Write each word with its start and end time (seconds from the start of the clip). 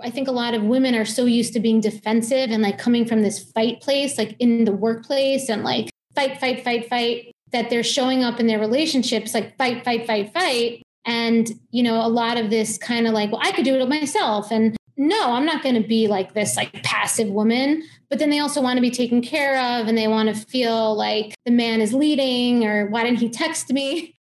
I 0.00 0.10
think 0.10 0.28
a 0.28 0.32
lot 0.32 0.54
of 0.54 0.62
women 0.62 0.94
are 0.94 1.04
so 1.04 1.24
used 1.24 1.52
to 1.54 1.60
being 1.60 1.80
defensive 1.80 2.50
and 2.50 2.62
like 2.62 2.78
coming 2.78 3.06
from 3.06 3.22
this 3.22 3.42
fight 3.52 3.80
place, 3.80 4.18
like 4.18 4.36
in 4.38 4.64
the 4.64 4.72
workplace 4.72 5.48
and 5.48 5.64
like 5.64 5.90
fight, 6.14 6.38
fight, 6.38 6.64
fight, 6.64 6.88
fight, 6.88 7.32
that 7.52 7.70
they're 7.70 7.82
showing 7.82 8.24
up 8.24 8.40
in 8.40 8.46
their 8.46 8.58
relationships 8.58 9.34
like 9.34 9.56
fight, 9.56 9.84
fight, 9.84 10.06
fight, 10.06 10.32
fight. 10.32 10.82
And, 11.04 11.50
you 11.70 11.82
know, 11.82 12.04
a 12.04 12.08
lot 12.08 12.36
of 12.36 12.50
this 12.50 12.76
kind 12.76 13.06
of 13.06 13.14
like, 13.14 13.32
well, 13.32 13.40
I 13.42 13.52
could 13.52 13.64
do 13.64 13.74
it 13.74 13.88
myself. 13.88 14.50
And 14.50 14.76
no, 14.96 15.32
I'm 15.32 15.46
not 15.46 15.62
going 15.62 15.80
to 15.80 15.86
be 15.86 16.08
like 16.08 16.34
this 16.34 16.56
like 16.56 16.82
passive 16.82 17.28
woman. 17.28 17.82
But 18.10 18.18
then 18.18 18.30
they 18.30 18.40
also 18.40 18.60
want 18.60 18.76
to 18.76 18.82
be 18.82 18.90
taken 18.90 19.22
care 19.22 19.54
of 19.54 19.86
and 19.86 19.96
they 19.96 20.08
want 20.08 20.28
to 20.28 20.34
feel 20.34 20.94
like 20.94 21.34
the 21.44 21.52
man 21.52 21.80
is 21.80 21.94
leading 21.94 22.64
or 22.64 22.86
why 22.86 23.04
didn't 23.04 23.20
he 23.20 23.30
text 23.30 23.72
me? 23.72 24.17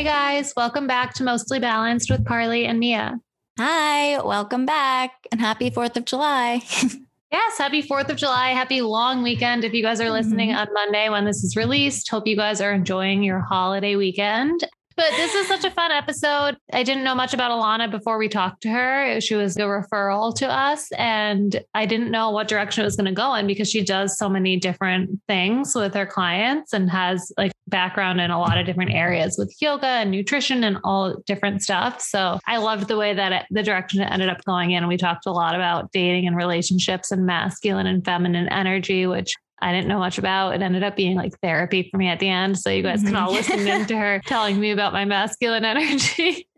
Hey 0.00 0.06
guys, 0.06 0.54
welcome 0.56 0.86
back 0.86 1.12
to 1.16 1.22
Mostly 1.22 1.58
Balanced 1.58 2.10
with 2.10 2.24
Carly 2.24 2.64
and 2.64 2.78
Mia. 2.78 3.20
Hi, 3.58 4.18
welcome 4.22 4.64
back 4.64 5.10
and 5.30 5.38
happy 5.38 5.70
4th 5.70 5.94
of 5.98 6.06
July. 6.06 6.62
yes, 7.30 7.58
happy 7.58 7.82
4th 7.82 8.08
of 8.08 8.16
July. 8.16 8.52
Happy 8.52 8.80
long 8.80 9.22
weekend 9.22 9.62
if 9.62 9.74
you 9.74 9.82
guys 9.82 10.00
are 10.00 10.08
listening 10.08 10.48
mm-hmm. 10.48 10.58
on 10.58 10.72
Monday 10.72 11.10
when 11.10 11.26
this 11.26 11.44
is 11.44 11.54
released. 11.54 12.08
Hope 12.08 12.26
you 12.26 12.34
guys 12.34 12.62
are 12.62 12.72
enjoying 12.72 13.22
your 13.22 13.40
holiday 13.40 13.94
weekend. 13.94 14.66
But 15.00 15.12
this 15.16 15.34
is 15.34 15.48
such 15.48 15.64
a 15.64 15.70
fun 15.70 15.92
episode. 15.92 16.58
I 16.74 16.82
didn't 16.82 17.04
know 17.04 17.14
much 17.14 17.32
about 17.32 17.50
Alana 17.50 17.90
before 17.90 18.18
we 18.18 18.28
talked 18.28 18.60
to 18.64 18.68
her. 18.68 19.18
She 19.22 19.34
was 19.34 19.56
a 19.56 19.60
referral 19.60 20.34
to 20.36 20.46
us, 20.46 20.92
and 20.92 21.58
I 21.72 21.86
didn't 21.86 22.10
know 22.10 22.28
what 22.28 22.48
direction 22.48 22.82
it 22.82 22.84
was 22.84 22.96
going 22.96 23.06
to 23.06 23.12
go 23.12 23.34
in 23.34 23.46
because 23.46 23.70
she 23.70 23.82
does 23.82 24.18
so 24.18 24.28
many 24.28 24.58
different 24.58 25.18
things 25.26 25.74
with 25.74 25.94
her 25.94 26.04
clients 26.04 26.74
and 26.74 26.90
has 26.90 27.32
like 27.38 27.52
background 27.66 28.20
in 28.20 28.30
a 28.30 28.38
lot 28.38 28.58
of 28.58 28.66
different 28.66 28.90
areas 28.90 29.36
with 29.38 29.56
yoga 29.58 29.86
and 29.86 30.10
nutrition 30.10 30.64
and 30.64 30.76
all 30.84 31.16
different 31.24 31.62
stuff. 31.62 32.02
So 32.02 32.38
I 32.46 32.58
loved 32.58 32.86
the 32.86 32.98
way 32.98 33.14
that 33.14 33.32
it, 33.32 33.46
the 33.50 33.62
direction 33.62 34.02
it 34.02 34.12
ended 34.12 34.28
up 34.28 34.44
going 34.44 34.72
in. 34.72 34.86
We 34.86 34.98
talked 34.98 35.24
a 35.24 35.32
lot 35.32 35.54
about 35.54 35.92
dating 35.92 36.26
and 36.26 36.36
relationships 36.36 37.10
and 37.10 37.24
masculine 37.24 37.86
and 37.86 38.04
feminine 38.04 38.48
energy, 38.48 39.06
which 39.06 39.32
I 39.62 39.72
didn't 39.72 39.88
know 39.88 39.98
much 39.98 40.18
about. 40.18 40.54
It 40.54 40.62
ended 40.62 40.82
up 40.82 40.96
being 40.96 41.16
like 41.16 41.38
therapy 41.40 41.88
for 41.90 41.96
me 41.96 42.08
at 42.08 42.20
the 42.20 42.28
end. 42.28 42.58
So 42.58 42.70
you 42.70 42.82
guys 42.82 43.02
can 43.02 43.14
all 43.14 43.28
mm-hmm. 43.28 43.36
listen 43.36 43.66
in 43.66 43.86
to 43.86 43.96
her 43.96 44.20
telling 44.26 44.58
me 44.58 44.70
about 44.70 44.92
my 44.92 45.04
masculine 45.04 45.64
energy. 45.64 46.46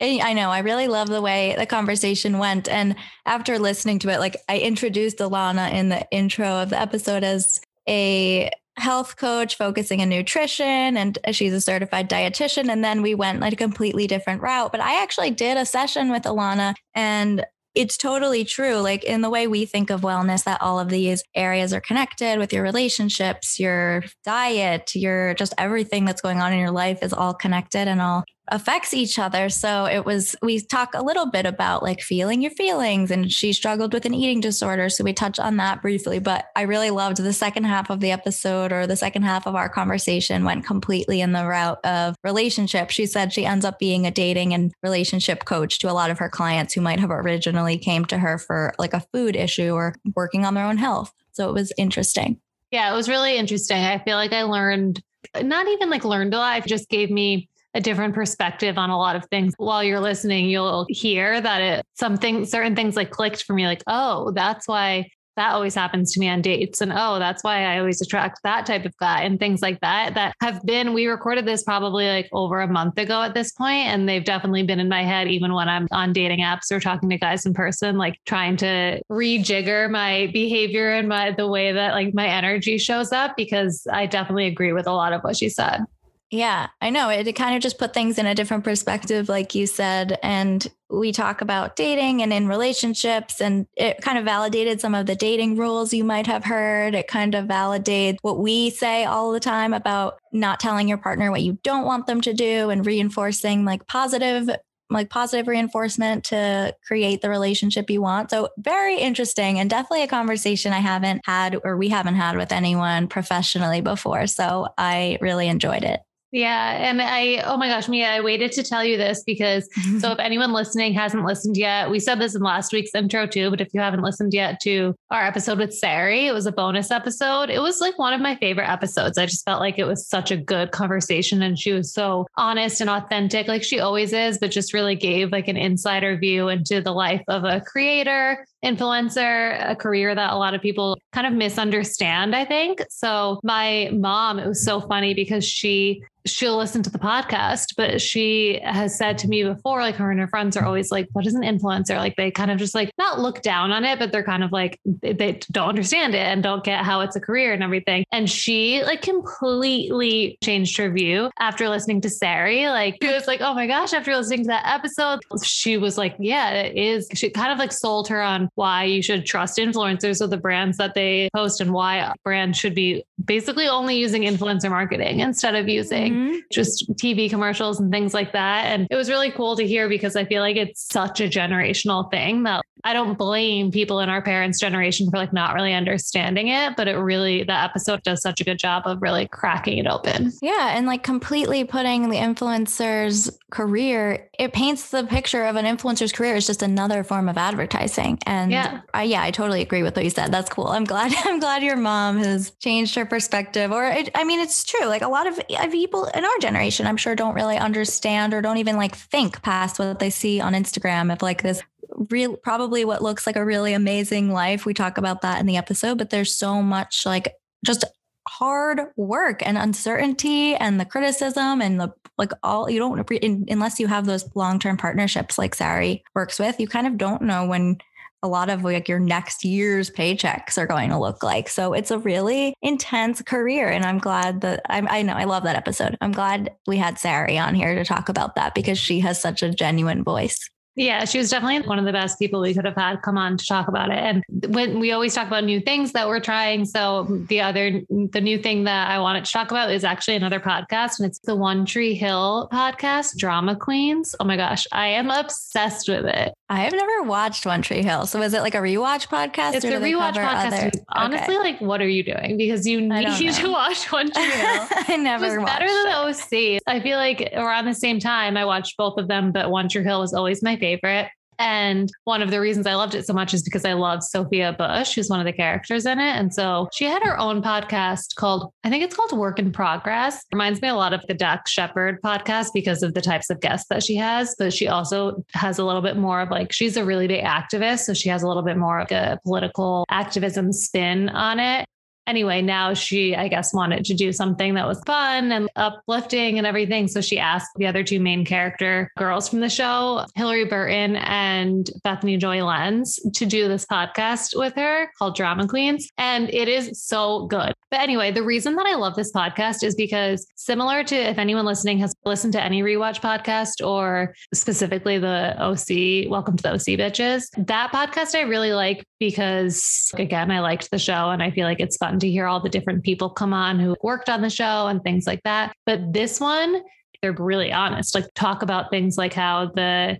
Eh, 0.00 0.20
I 0.22 0.32
know. 0.32 0.48
I 0.48 0.60
really 0.60 0.86
love 0.86 1.08
the 1.08 1.20
way 1.20 1.54
the 1.58 1.66
conversation 1.66 2.38
went. 2.38 2.68
And 2.68 2.94
after 3.26 3.58
listening 3.58 3.98
to 3.98 4.08
it, 4.10 4.20
like 4.20 4.36
I 4.48 4.58
introduced 4.58 5.18
Alana 5.18 5.72
in 5.72 5.88
the 5.88 6.06
intro 6.12 6.46
of 6.62 6.70
the 6.70 6.80
episode 6.80 7.24
as 7.24 7.60
a 7.88 8.50
health 8.78 9.16
coach 9.16 9.56
focusing 9.56 10.00
on 10.00 10.08
nutrition 10.08 10.96
and 10.96 11.18
uh, 11.26 11.32
she's 11.32 11.52
a 11.52 11.60
certified 11.60 12.08
dietitian 12.08 12.70
and 12.70 12.84
then 12.84 13.02
we 13.02 13.14
went 13.14 13.40
like 13.40 13.52
a 13.52 13.56
completely 13.56 14.06
different 14.06 14.40
route 14.40 14.70
but 14.70 14.80
i 14.80 15.02
actually 15.02 15.30
did 15.30 15.56
a 15.56 15.66
session 15.66 16.10
with 16.10 16.22
alana 16.22 16.74
and 16.94 17.44
it's 17.78 17.96
totally 17.96 18.44
true. 18.44 18.78
Like 18.78 19.04
in 19.04 19.20
the 19.20 19.30
way 19.30 19.46
we 19.46 19.64
think 19.64 19.90
of 19.90 20.00
wellness, 20.00 20.42
that 20.44 20.60
all 20.60 20.80
of 20.80 20.88
these 20.88 21.22
areas 21.36 21.72
are 21.72 21.80
connected 21.80 22.36
with 22.36 22.52
your 22.52 22.64
relationships, 22.64 23.60
your 23.60 24.02
diet, 24.24 24.90
your 24.96 25.34
just 25.34 25.54
everything 25.58 26.04
that's 26.04 26.20
going 26.20 26.40
on 26.40 26.52
in 26.52 26.58
your 26.58 26.72
life 26.72 27.04
is 27.04 27.12
all 27.12 27.34
connected 27.34 27.86
and 27.86 28.00
all 28.00 28.24
affects 28.50 28.94
each 28.94 29.18
other. 29.18 29.48
So 29.48 29.86
it 29.86 30.04
was, 30.04 30.36
we 30.42 30.60
talk 30.60 30.94
a 30.94 31.04
little 31.04 31.30
bit 31.30 31.46
about 31.46 31.82
like 31.82 32.00
feeling 32.00 32.42
your 32.42 32.50
feelings, 32.50 33.10
and 33.10 33.30
she 33.30 33.52
struggled 33.52 33.92
with 33.92 34.04
an 34.04 34.14
eating 34.14 34.40
disorder. 34.40 34.88
So 34.88 35.04
we 35.04 35.12
touch 35.12 35.38
on 35.38 35.56
that 35.58 35.82
briefly. 35.82 36.18
But 36.18 36.46
I 36.56 36.62
really 36.62 36.90
loved 36.90 37.18
the 37.18 37.32
second 37.32 37.64
half 37.64 37.90
of 37.90 38.00
the 38.00 38.10
episode 38.10 38.72
or 38.72 38.86
the 38.86 38.96
second 38.96 39.22
half 39.22 39.46
of 39.46 39.54
our 39.54 39.68
conversation 39.68 40.44
went 40.44 40.64
completely 40.64 41.20
in 41.20 41.32
the 41.32 41.46
route 41.46 41.84
of 41.84 42.16
relationship. 42.24 42.90
She 42.90 43.06
said 43.06 43.32
she 43.32 43.46
ends 43.46 43.64
up 43.64 43.78
being 43.78 44.06
a 44.06 44.10
dating 44.10 44.54
and 44.54 44.72
relationship 44.82 45.44
coach 45.44 45.78
to 45.80 45.90
a 45.90 45.92
lot 45.92 46.10
of 46.10 46.18
her 46.18 46.28
clients 46.28 46.74
who 46.74 46.80
might 46.80 47.00
have 47.00 47.10
originally 47.10 47.78
came 47.78 48.04
to 48.06 48.18
her 48.18 48.38
for 48.38 48.74
like 48.78 48.94
a 48.94 49.04
food 49.12 49.36
issue 49.36 49.72
or 49.72 49.94
working 50.16 50.44
on 50.44 50.54
their 50.54 50.66
own 50.66 50.78
health. 50.78 51.12
So 51.32 51.48
it 51.48 51.52
was 51.52 51.72
interesting. 51.76 52.40
Yeah, 52.70 52.92
it 52.92 52.96
was 52.96 53.08
really 53.08 53.36
interesting. 53.36 53.78
I 53.78 53.98
feel 53.98 54.16
like 54.16 54.32
I 54.32 54.42
learned 54.42 55.02
not 55.42 55.66
even 55.68 55.90
like 55.90 56.04
learned 56.04 56.34
a 56.34 56.38
lot. 56.38 56.58
It 56.58 56.66
just 56.66 56.88
gave 56.88 57.10
me 57.10 57.48
a 57.74 57.80
different 57.80 58.14
perspective 58.14 58.78
on 58.78 58.90
a 58.90 58.98
lot 58.98 59.16
of 59.16 59.24
things. 59.26 59.54
While 59.56 59.84
you're 59.84 60.00
listening, 60.00 60.48
you'll 60.48 60.86
hear 60.88 61.40
that 61.40 61.60
it 61.60 61.86
something 61.94 62.46
certain 62.46 62.74
things 62.74 62.96
like 62.96 63.10
clicked 63.10 63.44
for 63.44 63.52
me, 63.52 63.66
like, 63.66 63.82
oh, 63.86 64.32
that's 64.32 64.66
why 64.66 65.10
that 65.36 65.52
always 65.52 65.76
happens 65.76 66.12
to 66.12 66.18
me 66.18 66.28
on 66.28 66.42
dates. 66.42 66.80
And 66.80 66.92
oh, 66.92 67.20
that's 67.20 67.44
why 67.44 67.62
I 67.62 67.78
always 67.78 68.02
attract 68.02 68.40
that 68.42 68.66
type 68.66 68.84
of 68.84 68.96
guy 68.96 69.22
and 69.22 69.38
things 69.38 69.62
like 69.62 69.78
that 69.82 70.14
that 70.14 70.34
have 70.42 70.60
been, 70.64 70.92
we 70.92 71.06
recorded 71.06 71.46
this 71.46 71.62
probably 71.62 72.08
like 72.08 72.28
over 72.32 72.60
a 72.60 72.66
month 72.66 72.98
ago 72.98 73.22
at 73.22 73.34
this 73.34 73.52
point, 73.52 73.86
And 73.86 74.08
they've 74.08 74.24
definitely 74.24 74.64
been 74.64 74.80
in 74.80 74.88
my 74.88 75.04
head, 75.04 75.28
even 75.28 75.54
when 75.54 75.68
I'm 75.68 75.86
on 75.92 76.12
dating 76.12 76.40
apps 76.40 76.72
or 76.72 76.80
talking 76.80 77.08
to 77.10 77.18
guys 77.18 77.46
in 77.46 77.54
person, 77.54 77.96
like 77.96 78.18
trying 78.26 78.56
to 78.56 79.00
rejigger 79.08 79.88
my 79.88 80.28
behavior 80.32 80.90
and 80.90 81.08
my, 81.08 81.30
the 81.30 81.46
way 81.46 81.70
that 81.70 81.92
like 81.92 82.14
my 82.14 82.26
energy 82.26 82.76
shows 82.76 83.12
up, 83.12 83.36
because 83.36 83.86
I 83.92 84.06
definitely 84.06 84.48
agree 84.48 84.72
with 84.72 84.88
a 84.88 84.92
lot 84.92 85.12
of 85.12 85.22
what 85.22 85.36
she 85.36 85.50
said. 85.50 85.84
Yeah, 86.30 86.68
I 86.82 86.90
know. 86.90 87.08
It, 87.08 87.26
it 87.26 87.32
kind 87.32 87.56
of 87.56 87.62
just 87.62 87.78
put 87.78 87.94
things 87.94 88.18
in 88.18 88.26
a 88.26 88.34
different 88.34 88.62
perspective, 88.62 89.30
like 89.30 89.54
you 89.54 89.66
said. 89.66 90.18
And 90.22 90.66
we 90.90 91.10
talk 91.10 91.40
about 91.40 91.74
dating 91.74 92.20
and 92.22 92.34
in 92.34 92.48
relationships, 92.48 93.40
and 93.40 93.66
it 93.76 94.02
kind 94.02 94.18
of 94.18 94.26
validated 94.26 94.78
some 94.78 94.94
of 94.94 95.06
the 95.06 95.14
dating 95.16 95.56
rules 95.56 95.94
you 95.94 96.04
might 96.04 96.26
have 96.26 96.44
heard. 96.44 96.94
It 96.94 97.08
kind 97.08 97.34
of 97.34 97.46
validates 97.46 98.18
what 98.20 98.38
we 98.40 98.68
say 98.68 99.06
all 99.06 99.32
the 99.32 99.40
time 99.40 99.72
about 99.72 100.18
not 100.30 100.60
telling 100.60 100.86
your 100.86 100.98
partner 100.98 101.30
what 101.30 101.42
you 101.42 101.58
don't 101.62 101.86
want 101.86 102.06
them 102.06 102.20
to 102.20 102.34
do 102.34 102.68
and 102.68 102.84
reinforcing 102.84 103.64
like 103.64 103.86
positive 103.86 104.50
like 104.90 105.10
positive 105.10 105.48
reinforcement 105.48 106.24
to 106.24 106.74
create 106.86 107.20
the 107.20 107.28
relationship 107.28 107.90
you 107.90 108.00
want. 108.00 108.30
So 108.30 108.48
very 108.56 108.98
interesting 108.98 109.58
and 109.58 109.68
definitely 109.68 110.02
a 110.02 110.08
conversation 110.08 110.72
I 110.72 110.78
haven't 110.78 111.20
had 111.26 111.58
or 111.62 111.76
we 111.76 111.90
haven't 111.90 112.14
had 112.14 112.38
with 112.38 112.52
anyone 112.52 113.06
professionally 113.06 113.82
before. 113.82 114.26
So 114.26 114.68
I 114.78 115.18
really 115.20 115.46
enjoyed 115.48 115.84
it. 115.84 116.00
Yeah. 116.30 116.90
And 116.90 117.00
I, 117.00 117.42
oh 117.46 117.56
my 117.56 117.68
gosh, 117.68 117.88
Mia, 117.88 118.06
I 118.08 118.20
waited 118.20 118.52
to 118.52 118.62
tell 118.62 118.84
you 118.84 118.98
this 118.98 119.22
because 119.24 119.68
so 120.00 120.12
if 120.12 120.18
anyone 120.18 120.52
listening 120.52 120.92
hasn't 120.92 121.24
listened 121.24 121.56
yet, 121.56 121.90
we 121.90 121.98
said 122.00 122.20
this 122.20 122.34
in 122.34 122.42
last 122.42 122.72
week's 122.72 122.94
intro 122.94 123.26
too, 123.26 123.50
but 123.50 123.60
if 123.60 123.68
you 123.72 123.80
haven't 123.80 124.02
listened 124.02 124.34
yet 124.34 124.60
to 124.60 124.94
our 125.10 125.24
episode 125.24 125.58
with 125.58 125.72
Sari, 125.72 126.26
it 126.26 126.34
was 126.34 126.44
a 126.44 126.52
bonus 126.52 126.90
episode. 126.90 127.48
It 127.48 127.60
was 127.60 127.80
like 127.80 127.98
one 127.98 128.12
of 128.12 128.20
my 128.20 128.36
favorite 128.36 128.68
episodes. 128.68 129.16
I 129.16 129.24
just 129.24 129.44
felt 129.44 129.60
like 129.60 129.78
it 129.78 129.86
was 129.86 130.06
such 130.06 130.30
a 130.30 130.36
good 130.36 130.70
conversation 130.70 131.42
and 131.42 131.58
she 131.58 131.72
was 131.72 131.92
so 131.92 132.26
honest 132.36 132.82
and 132.82 132.90
authentic, 132.90 133.48
like 133.48 133.62
she 133.62 133.80
always 133.80 134.12
is, 134.12 134.38
but 134.38 134.50
just 134.50 134.74
really 134.74 134.96
gave 134.96 135.32
like 135.32 135.48
an 135.48 135.56
insider 135.56 136.18
view 136.18 136.48
into 136.48 136.82
the 136.82 136.92
life 136.92 137.22
of 137.28 137.44
a 137.44 137.62
creator, 137.62 138.46
influencer, 138.64 139.70
a 139.70 139.76
career 139.76 140.14
that 140.14 140.32
a 140.32 140.36
lot 140.36 140.54
of 140.54 140.60
people 140.60 140.98
kind 141.12 141.26
of 141.26 141.32
misunderstand, 141.32 142.34
I 142.34 142.44
think. 142.44 142.82
So 142.90 143.40
my 143.42 143.90
mom, 143.92 144.38
it 144.38 144.48
was 144.48 144.64
so 144.64 144.80
funny 144.80 145.14
because 145.14 145.44
she 145.44 146.02
she'll 146.28 146.56
listen 146.56 146.82
to 146.82 146.90
the 146.90 146.98
podcast, 146.98 147.74
but 147.76 148.00
she 148.00 148.60
has 148.62 148.96
said 148.96 149.18
to 149.18 149.28
me 149.28 149.42
before, 149.44 149.80
like 149.80 149.96
her 149.96 150.10
and 150.10 150.20
her 150.20 150.28
friends 150.28 150.56
are 150.56 150.64
always 150.64 150.90
like, 150.90 151.08
what 151.12 151.26
is 151.26 151.34
an 151.34 151.42
influencer? 151.42 151.96
Like 151.96 152.16
they 152.16 152.30
kind 152.30 152.50
of 152.50 152.58
just 152.58 152.74
like 152.74 152.92
not 152.98 153.20
look 153.20 153.42
down 153.42 153.72
on 153.72 153.84
it, 153.84 153.98
but 153.98 154.12
they're 154.12 154.24
kind 154.24 154.44
of 154.44 154.52
like, 154.52 154.78
they 154.84 155.40
don't 155.50 155.68
understand 155.68 156.14
it 156.14 156.26
and 156.26 156.42
don't 156.42 156.64
get 156.64 156.84
how 156.84 157.00
it's 157.00 157.16
a 157.16 157.20
career 157.20 157.52
and 157.52 157.62
everything. 157.62 158.04
And 158.12 158.28
she 158.28 158.82
like 158.84 159.02
completely 159.02 160.38
changed 160.42 160.76
her 160.76 160.90
view 160.90 161.30
after 161.38 161.68
listening 161.68 162.00
to 162.02 162.10
Sari. 162.10 162.68
Like 162.68 162.98
she 163.02 163.08
was 163.08 163.26
like, 163.26 163.40
oh 163.40 163.54
my 163.54 163.66
gosh, 163.66 163.92
after 163.92 164.14
listening 164.16 164.42
to 164.42 164.48
that 164.48 164.66
episode, 164.66 165.20
she 165.42 165.78
was 165.78 165.98
like, 165.98 166.16
yeah, 166.18 166.50
it 166.50 166.76
is. 166.76 167.08
She 167.14 167.30
kind 167.30 167.52
of 167.52 167.58
like 167.58 167.72
sold 167.72 168.08
her 168.08 168.20
on 168.20 168.47
why 168.54 168.84
you 168.84 169.02
should 169.02 169.26
trust 169.26 169.58
influencers 169.58 170.20
or 170.20 170.26
the 170.26 170.36
brands 170.36 170.76
that 170.78 170.94
they 170.94 171.28
post 171.34 171.60
and 171.60 171.72
why 171.72 172.12
brands 172.24 172.58
should 172.58 172.74
be 172.74 173.04
basically 173.24 173.68
only 173.68 173.96
using 173.96 174.22
influencer 174.22 174.70
marketing 174.70 175.20
instead 175.20 175.54
of 175.54 175.68
using 175.68 176.12
mm-hmm. 176.12 176.36
just 176.50 176.90
TV 176.94 177.28
commercials 177.28 177.80
and 177.80 177.90
things 177.90 178.14
like 178.14 178.32
that. 178.32 178.66
And 178.66 178.86
it 178.90 178.96
was 178.96 179.08
really 179.08 179.30
cool 179.30 179.56
to 179.56 179.66
hear 179.66 179.88
because 179.88 180.16
I 180.16 180.24
feel 180.24 180.42
like 180.42 180.56
it's 180.56 180.82
such 180.82 181.20
a 181.20 181.28
generational 181.28 182.10
thing 182.10 182.44
that 182.44 182.62
I 182.84 182.92
don't 182.92 183.18
blame 183.18 183.70
people 183.70 184.00
in 184.00 184.08
our 184.08 184.22
parents' 184.22 184.60
generation 184.60 185.10
for 185.10 185.16
like 185.16 185.32
not 185.32 185.54
really 185.54 185.74
understanding 185.74 186.48
it, 186.48 186.76
but 186.76 186.88
it 186.88 186.96
really, 186.96 187.42
the 187.42 187.52
episode 187.52 188.02
does 188.02 188.22
such 188.22 188.40
a 188.40 188.44
good 188.44 188.58
job 188.58 188.84
of 188.86 189.02
really 189.02 189.26
cracking 189.26 189.78
it 189.78 189.86
open. 189.86 190.32
Yeah. 190.42 190.76
And 190.76 190.86
like 190.86 191.02
completely 191.02 191.64
putting 191.64 192.08
the 192.10 192.16
influencer's 192.16 193.30
career, 193.50 194.28
it 194.38 194.52
paints 194.52 194.90
the 194.90 195.04
picture 195.04 195.44
of 195.44 195.56
an 195.56 195.64
influencer's 195.64 196.12
career 196.12 196.36
as 196.36 196.46
just 196.46 196.62
another 196.62 197.02
form 197.02 197.28
of 197.28 197.36
advertising. 197.38 198.18
And 198.26 198.50
yeah, 198.50 198.80
I, 198.94 199.04
yeah, 199.04 199.22
I 199.22 199.30
totally 199.30 199.62
agree 199.62 199.82
with 199.82 199.96
what 199.96 200.04
you 200.04 200.10
said. 200.10 200.32
That's 200.32 200.50
cool. 200.50 200.68
I'm 200.68 200.84
glad, 200.84 201.12
I'm 201.24 201.40
glad 201.40 201.62
your 201.62 201.76
mom 201.76 202.18
has 202.18 202.50
changed 202.60 202.94
her 202.94 203.06
perspective. 203.06 203.72
Or 203.72 203.84
it, 203.84 204.10
I 204.14 204.24
mean, 204.24 204.40
it's 204.40 204.64
true. 204.64 204.86
Like 204.86 205.02
a 205.02 205.08
lot 205.08 205.26
of 205.26 205.38
uh, 205.38 205.68
people 205.68 206.06
in 206.06 206.24
our 206.24 206.38
generation, 206.40 206.86
I'm 206.86 206.96
sure 206.96 207.14
don't 207.14 207.34
really 207.34 207.56
understand 207.56 208.34
or 208.34 208.42
don't 208.42 208.58
even 208.58 208.76
like 208.76 208.94
think 208.94 209.42
past 209.42 209.78
what 209.78 209.98
they 209.98 210.10
see 210.10 210.40
on 210.40 210.52
Instagram 210.52 211.12
of 211.12 211.22
like 211.22 211.42
this 211.42 211.62
real 212.10 212.36
probably 212.36 212.84
what 212.84 213.02
looks 213.02 213.26
like 213.26 213.36
a 213.36 213.44
really 213.44 213.72
amazing 213.72 214.32
life. 214.32 214.64
We 214.64 214.74
talk 214.74 214.98
about 214.98 215.22
that 215.22 215.40
in 215.40 215.46
the 215.46 215.56
episode, 215.56 215.98
but 215.98 216.10
there's 216.10 216.34
so 216.34 216.62
much 216.62 217.04
like 217.04 217.34
just 217.64 217.84
hard 218.28 218.80
work 218.96 219.44
and 219.46 219.56
uncertainty 219.56 220.54
and 220.54 220.78
the 220.78 220.84
criticism 220.84 221.62
and 221.62 221.80
the 221.80 221.92
like 222.18 222.32
all 222.42 222.68
you 222.68 222.78
don't 222.78 223.08
unless 223.48 223.80
you 223.80 223.86
have 223.86 224.04
those 224.04 224.28
long-term 224.34 224.76
partnerships 224.76 225.38
like 225.38 225.54
Sari 225.54 226.02
works 226.14 226.38
with, 226.38 226.58
you 226.60 226.68
kind 226.68 226.86
of 226.86 226.98
don't 226.98 227.22
know 227.22 227.46
when 227.46 227.78
a 228.22 228.28
lot 228.28 228.50
of 228.50 228.64
like 228.64 228.88
your 228.88 228.98
next 228.98 229.44
year's 229.44 229.90
paychecks 229.90 230.58
are 230.58 230.66
going 230.66 230.90
to 230.90 230.98
look 230.98 231.22
like. 231.22 231.48
So 231.48 231.72
it's 231.72 231.92
a 231.92 231.98
really 231.98 232.54
intense 232.62 233.22
career. 233.22 233.68
And 233.68 233.84
I'm 233.84 233.98
glad 233.98 234.40
that 234.40 234.62
I'm, 234.68 234.88
I 234.88 235.02
know 235.02 235.12
I 235.12 235.24
love 235.24 235.44
that 235.44 235.54
episode. 235.54 235.96
I'm 236.00 236.10
glad 236.10 236.52
we 236.66 236.76
had 236.76 236.98
Sari 236.98 237.38
on 237.38 237.54
here 237.54 237.76
to 237.76 237.84
talk 237.84 238.08
about 238.08 238.34
that 238.34 238.54
because 238.54 238.78
she 238.78 238.98
has 239.00 239.20
such 239.20 239.42
a 239.42 239.50
genuine 239.50 240.02
voice. 240.02 240.50
Yeah, 240.78 241.06
she 241.06 241.18
was 241.18 241.28
definitely 241.28 241.66
one 241.66 241.80
of 241.80 241.84
the 241.84 241.92
best 241.92 242.20
people 242.20 242.40
we 242.40 242.54
could 242.54 242.64
have 242.64 242.76
had 242.76 243.02
come 243.02 243.18
on 243.18 243.36
to 243.36 243.44
talk 243.44 243.66
about 243.66 243.90
it. 243.90 243.98
And 243.98 244.22
when 244.54 244.78
we 244.78 244.92
always 244.92 245.12
talk 245.12 245.26
about 245.26 245.42
new 245.42 245.60
things 245.60 245.90
that 245.90 246.06
we're 246.06 246.20
trying. 246.20 246.64
So 246.66 247.04
the 247.28 247.40
other, 247.40 247.80
the 247.90 248.20
new 248.20 248.38
thing 248.38 248.62
that 248.64 248.88
I 248.88 249.00
wanted 249.00 249.24
to 249.24 249.32
talk 249.32 249.50
about 249.50 249.72
is 249.72 249.82
actually 249.82 250.14
another 250.14 250.38
podcast, 250.38 251.00
and 251.00 251.08
it's 251.08 251.18
the 251.18 251.34
One 251.34 251.66
Tree 251.66 251.94
Hill 251.94 252.48
podcast, 252.52 253.16
Drama 253.16 253.56
Queens. 253.56 254.14
Oh 254.20 254.24
my 254.24 254.36
gosh, 254.36 254.68
I 254.70 254.86
am 254.86 255.10
obsessed 255.10 255.88
with 255.88 256.04
it. 256.04 256.32
I 256.48 256.60
have 256.60 256.72
never 256.72 257.02
watched 257.02 257.44
One 257.44 257.60
Tree 257.60 257.82
Hill. 257.82 258.06
So 258.06 258.22
is 258.22 258.32
it 258.32 258.42
like 258.42 258.54
a 258.54 258.58
rewatch 258.58 259.08
podcast? 259.08 259.54
It's 259.54 259.64
a 259.64 259.72
rewatch 259.72 260.14
podcast. 260.14 260.68
Other... 260.68 260.70
Honestly, 260.90 261.34
okay. 261.34 261.42
like 261.42 261.60
what 261.60 261.80
are 261.80 261.88
you 261.88 262.04
doing? 262.04 262.36
Because 262.36 262.68
you 262.68 262.80
need 262.80 263.32
to 263.32 263.50
watch 263.50 263.90
One 263.90 264.12
Tree 264.12 264.22
Hill. 264.22 264.66
I 264.70 264.96
never 264.96 265.40
watched 265.40 265.60
it 265.60 265.64
was 265.64 266.20
better 266.28 266.46
than 266.46 266.56
OC. 266.56 266.62
I 266.68 266.80
feel 266.80 266.98
like 266.98 267.30
around 267.34 267.64
the 267.64 267.74
same 267.74 267.98
time 267.98 268.36
I 268.36 268.44
watched 268.44 268.76
both 268.76 268.96
of 268.96 269.08
them, 269.08 269.32
but 269.32 269.50
One 269.50 269.68
Tree 269.68 269.82
Hill 269.82 269.98
was 269.98 270.14
always 270.14 270.40
my 270.40 270.54
favorite 270.54 270.67
favorite. 270.68 271.08
And 271.40 271.88
one 272.02 272.20
of 272.20 272.32
the 272.32 272.40
reasons 272.40 272.66
I 272.66 272.74
loved 272.74 272.96
it 272.96 273.06
so 273.06 273.12
much 273.12 273.32
is 273.32 273.44
because 273.44 273.64
I 273.64 273.74
love 273.74 274.02
Sophia 274.02 274.56
Bush, 274.58 274.94
who's 274.94 275.08
one 275.08 275.20
of 275.20 275.26
the 275.26 275.32
characters 275.32 275.86
in 275.86 276.00
it. 276.00 276.16
And 276.16 276.34
so 276.34 276.68
she 276.74 276.84
had 276.84 277.02
her 277.04 277.18
own 277.18 277.42
podcast 277.42 278.16
called, 278.16 278.52
I 278.64 278.70
think 278.70 278.82
it's 278.82 278.96
called 278.96 279.16
Work 279.16 279.38
in 279.38 279.52
Progress. 279.52 280.24
Reminds 280.32 280.60
me 280.60 280.66
a 280.66 280.74
lot 280.74 280.92
of 280.92 281.06
the 281.06 281.14
Dax 281.14 281.52
Shepard 281.52 282.02
podcast 282.02 282.48
because 282.52 282.82
of 282.82 282.94
the 282.94 283.00
types 283.00 283.30
of 283.30 283.40
guests 283.40 283.68
that 283.68 283.84
she 283.84 283.94
has. 283.96 284.34
But 284.36 284.52
she 284.52 284.66
also 284.66 285.24
has 285.32 285.60
a 285.60 285.64
little 285.64 285.82
bit 285.82 285.96
more 285.96 286.20
of 286.20 286.30
like, 286.30 286.52
she's 286.52 286.76
a 286.76 286.84
really 286.84 287.06
big 287.06 287.24
activist. 287.24 287.80
So 287.80 287.94
she 287.94 288.08
has 288.08 288.24
a 288.24 288.26
little 288.26 288.42
bit 288.42 288.56
more 288.56 288.80
of 288.80 288.90
a 288.90 289.20
political 289.24 289.84
activism 289.90 290.52
spin 290.52 291.08
on 291.10 291.38
it 291.38 291.66
anyway, 292.08 292.42
now 292.42 292.74
she, 292.74 293.14
I 293.14 293.28
guess, 293.28 293.54
wanted 293.54 293.84
to 293.84 293.94
do 293.94 294.12
something 294.12 294.54
that 294.54 294.66
was 294.66 294.80
fun 294.86 295.30
and 295.30 295.48
uplifting 295.54 296.38
and 296.38 296.46
everything. 296.46 296.88
So 296.88 297.00
she 297.00 297.18
asked 297.18 297.50
the 297.56 297.66
other 297.66 297.84
two 297.84 298.00
main 298.00 298.24
character 298.24 298.90
girls 298.96 299.28
from 299.28 299.40
the 299.40 299.48
show, 299.48 300.04
Hilarie 300.16 300.48
Burton 300.48 300.96
and 300.96 301.70
Bethany 301.84 302.16
Joy 302.16 302.44
Lenz, 302.44 302.98
to 303.14 303.26
do 303.26 303.46
this 303.46 303.66
podcast 303.66 304.36
with 304.36 304.54
her 304.54 304.90
called 304.98 305.14
Drama 305.14 305.46
Queens. 305.46 305.88
And 305.98 306.30
it 306.30 306.48
is 306.48 306.82
so 306.82 307.26
good. 307.26 307.54
But 307.70 307.80
anyway, 307.80 308.10
the 308.10 308.22
reason 308.22 308.56
that 308.56 308.66
I 308.66 308.76
love 308.76 308.96
this 308.96 309.12
podcast 309.12 309.62
is 309.62 309.74
because 309.74 310.26
similar 310.36 310.82
to 310.84 310.94
if 310.96 311.18
anyone 311.18 311.44
listening 311.44 311.78
has 311.80 311.94
listened 312.04 312.32
to 312.32 312.42
any 312.42 312.62
rewatch 312.62 313.00
podcast 313.00 313.66
or 313.66 314.14
specifically 314.32 314.98
the 314.98 315.34
OC, 315.38 316.10
Welcome 316.10 316.38
to 316.38 316.42
the 316.42 316.52
OC 316.52 316.78
Bitches, 316.78 317.26
that 317.46 317.70
podcast 317.70 318.14
I 318.14 318.22
really 318.22 318.52
like 318.52 318.86
because 318.98 319.92
again, 319.98 320.30
I 320.30 320.40
liked 320.40 320.70
the 320.70 320.78
show 320.78 321.10
and 321.10 321.22
I 321.22 321.30
feel 321.30 321.46
like 321.46 321.60
it's 321.60 321.76
fun 321.76 321.98
to 321.98 322.10
hear 322.10 322.26
all 322.26 322.40
the 322.40 322.48
different 322.48 322.84
people 322.84 323.10
come 323.10 323.34
on 323.34 323.58
who 323.58 323.76
worked 323.82 324.08
on 324.08 324.22
the 324.22 324.30
show 324.30 324.66
and 324.68 324.82
things 324.82 325.06
like 325.06 325.20
that. 325.24 325.52
But 325.66 325.92
this 325.92 326.20
one, 326.20 326.62
they're 327.02 327.12
really 327.12 327.52
honest, 327.52 327.94
like 327.94 328.06
talk 328.14 328.42
about 328.42 328.70
things 328.70 328.96
like 328.96 329.12
how 329.12 329.52
the 329.54 329.98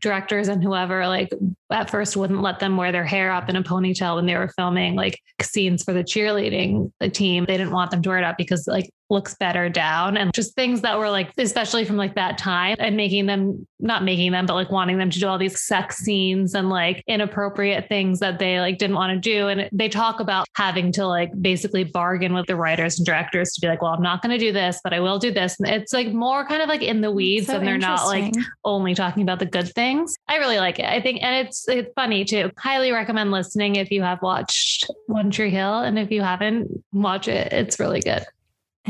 directors 0.00 0.46
and 0.46 0.62
whoever 0.62 1.08
like 1.08 1.30
at 1.70 1.90
first 1.90 2.16
wouldn't 2.16 2.42
let 2.42 2.58
them 2.58 2.76
wear 2.76 2.92
their 2.92 3.04
hair 3.04 3.30
up 3.30 3.48
in 3.48 3.56
a 3.56 3.62
ponytail 3.62 4.16
when 4.16 4.26
they 4.26 4.36
were 4.36 4.48
filming 4.56 4.94
like 4.94 5.20
scenes 5.42 5.82
for 5.84 5.92
the 5.92 6.04
cheerleading 6.04 6.90
team. 7.12 7.44
They 7.44 7.56
didn't 7.56 7.72
want 7.72 7.90
them 7.90 8.02
to 8.02 8.08
wear 8.08 8.18
it 8.18 8.24
up 8.24 8.36
because 8.38 8.66
like 8.66 8.90
looks 9.10 9.34
better 9.36 9.70
down 9.70 10.18
and 10.18 10.34
just 10.34 10.54
things 10.54 10.82
that 10.82 10.98
were 10.98 11.08
like 11.08 11.32
especially 11.38 11.84
from 11.84 11.96
like 11.96 12.14
that 12.14 12.36
time 12.36 12.76
and 12.78 12.94
making 12.94 13.24
them 13.24 13.66
not 13.80 14.04
making 14.04 14.32
them 14.32 14.44
but 14.44 14.54
like 14.54 14.70
wanting 14.70 14.98
them 14.98 15.08
to 15.08 15.18
do 15.18 15.26
all 15.26 15.38
these 15.38 15.62
sex 15.62 15.96
scenes 15.96 16.54
and 16.54 16.68
like 16.68 17.02
inappropriate 17.06 17.88
things 17.88 18.20
that 18.20 18.38
they 18.38 18.60
like 18.60 18.76
didn't 18.76 18.96
want 18.96 19.10
to 19.12 19.18
do. 19.18 19.48
And 19.48 19.68
they 19.72 19.88
talk 19.88 20.20
about 20.20 20.46
having 20.56 20.92
to 20.92 21.06
like 21.06 21.30
basically 21.40 21.84
bargain 21.84 22.34
with 22.34 22.46
the 22.46 22.56
writers 22.56 22.98
and 22.98 23.06
directors 23.06 23.52
to 23.52 23.60
be 23.62 23.68
like 23.68 23.80
well 23.80 23.92
I'm 23.92 24.02
not 24.02 24.20
going 24.20 24.38
to 24.38 24.44
do 24.44 24.52
this 24.52 24.80
but 24.84 24.92
I 24.92 25.00
will 25.00 25.18
do 25.18 25.32
this. 25.32 25.58
And 25.58 25.68
it's 25.68 25.92
like 25.92 26.12
more 26.12 26.46
kind 26.46 26.60
of 26.60 26.68
like 26.68 26.82
in 26.82 27.00
the 27.00 27.10
weeds 27.10 27.46
so 27.46 27.56
and 27.56 27.66
they're 27.66 27.78
not 27.78 28.06
like 28.06 28.34
only 28.64 28.94
talking 28.94 29.22
about 29.22 29.38
the 29.38 29.46
good 29.46 29.72
things. 29.74 30.16
I 30.28 30.36
really 30.36 30.58
like 30.58 30.78
it. 30.78 30.84
I 30.84 31.00
think 31.00 31.22
and 31.22 31.46
it's 31.46 31.57
it's 31.66 31.92
funny 31.94 32.24
too 32.24 32.50
highly 32.58 32.92
recommend 32.92 33.30
listening 33.30 33.76
if 33.76 33.90
you 33.90 34.02
have 34.02 34.22
watched 34.22 34.90
One 35.06 35.30
Tree 35.30 35.50
Hill 35.50 35.80
and 35.80 35.98
if 35.98 36.10
you 36.10 36.22
haven't 36.22 36.84
watch 36.92 37.28
it 37.28 37.52
it's 37.52 37.80
really 37.80 38.00
good 38.00 38.24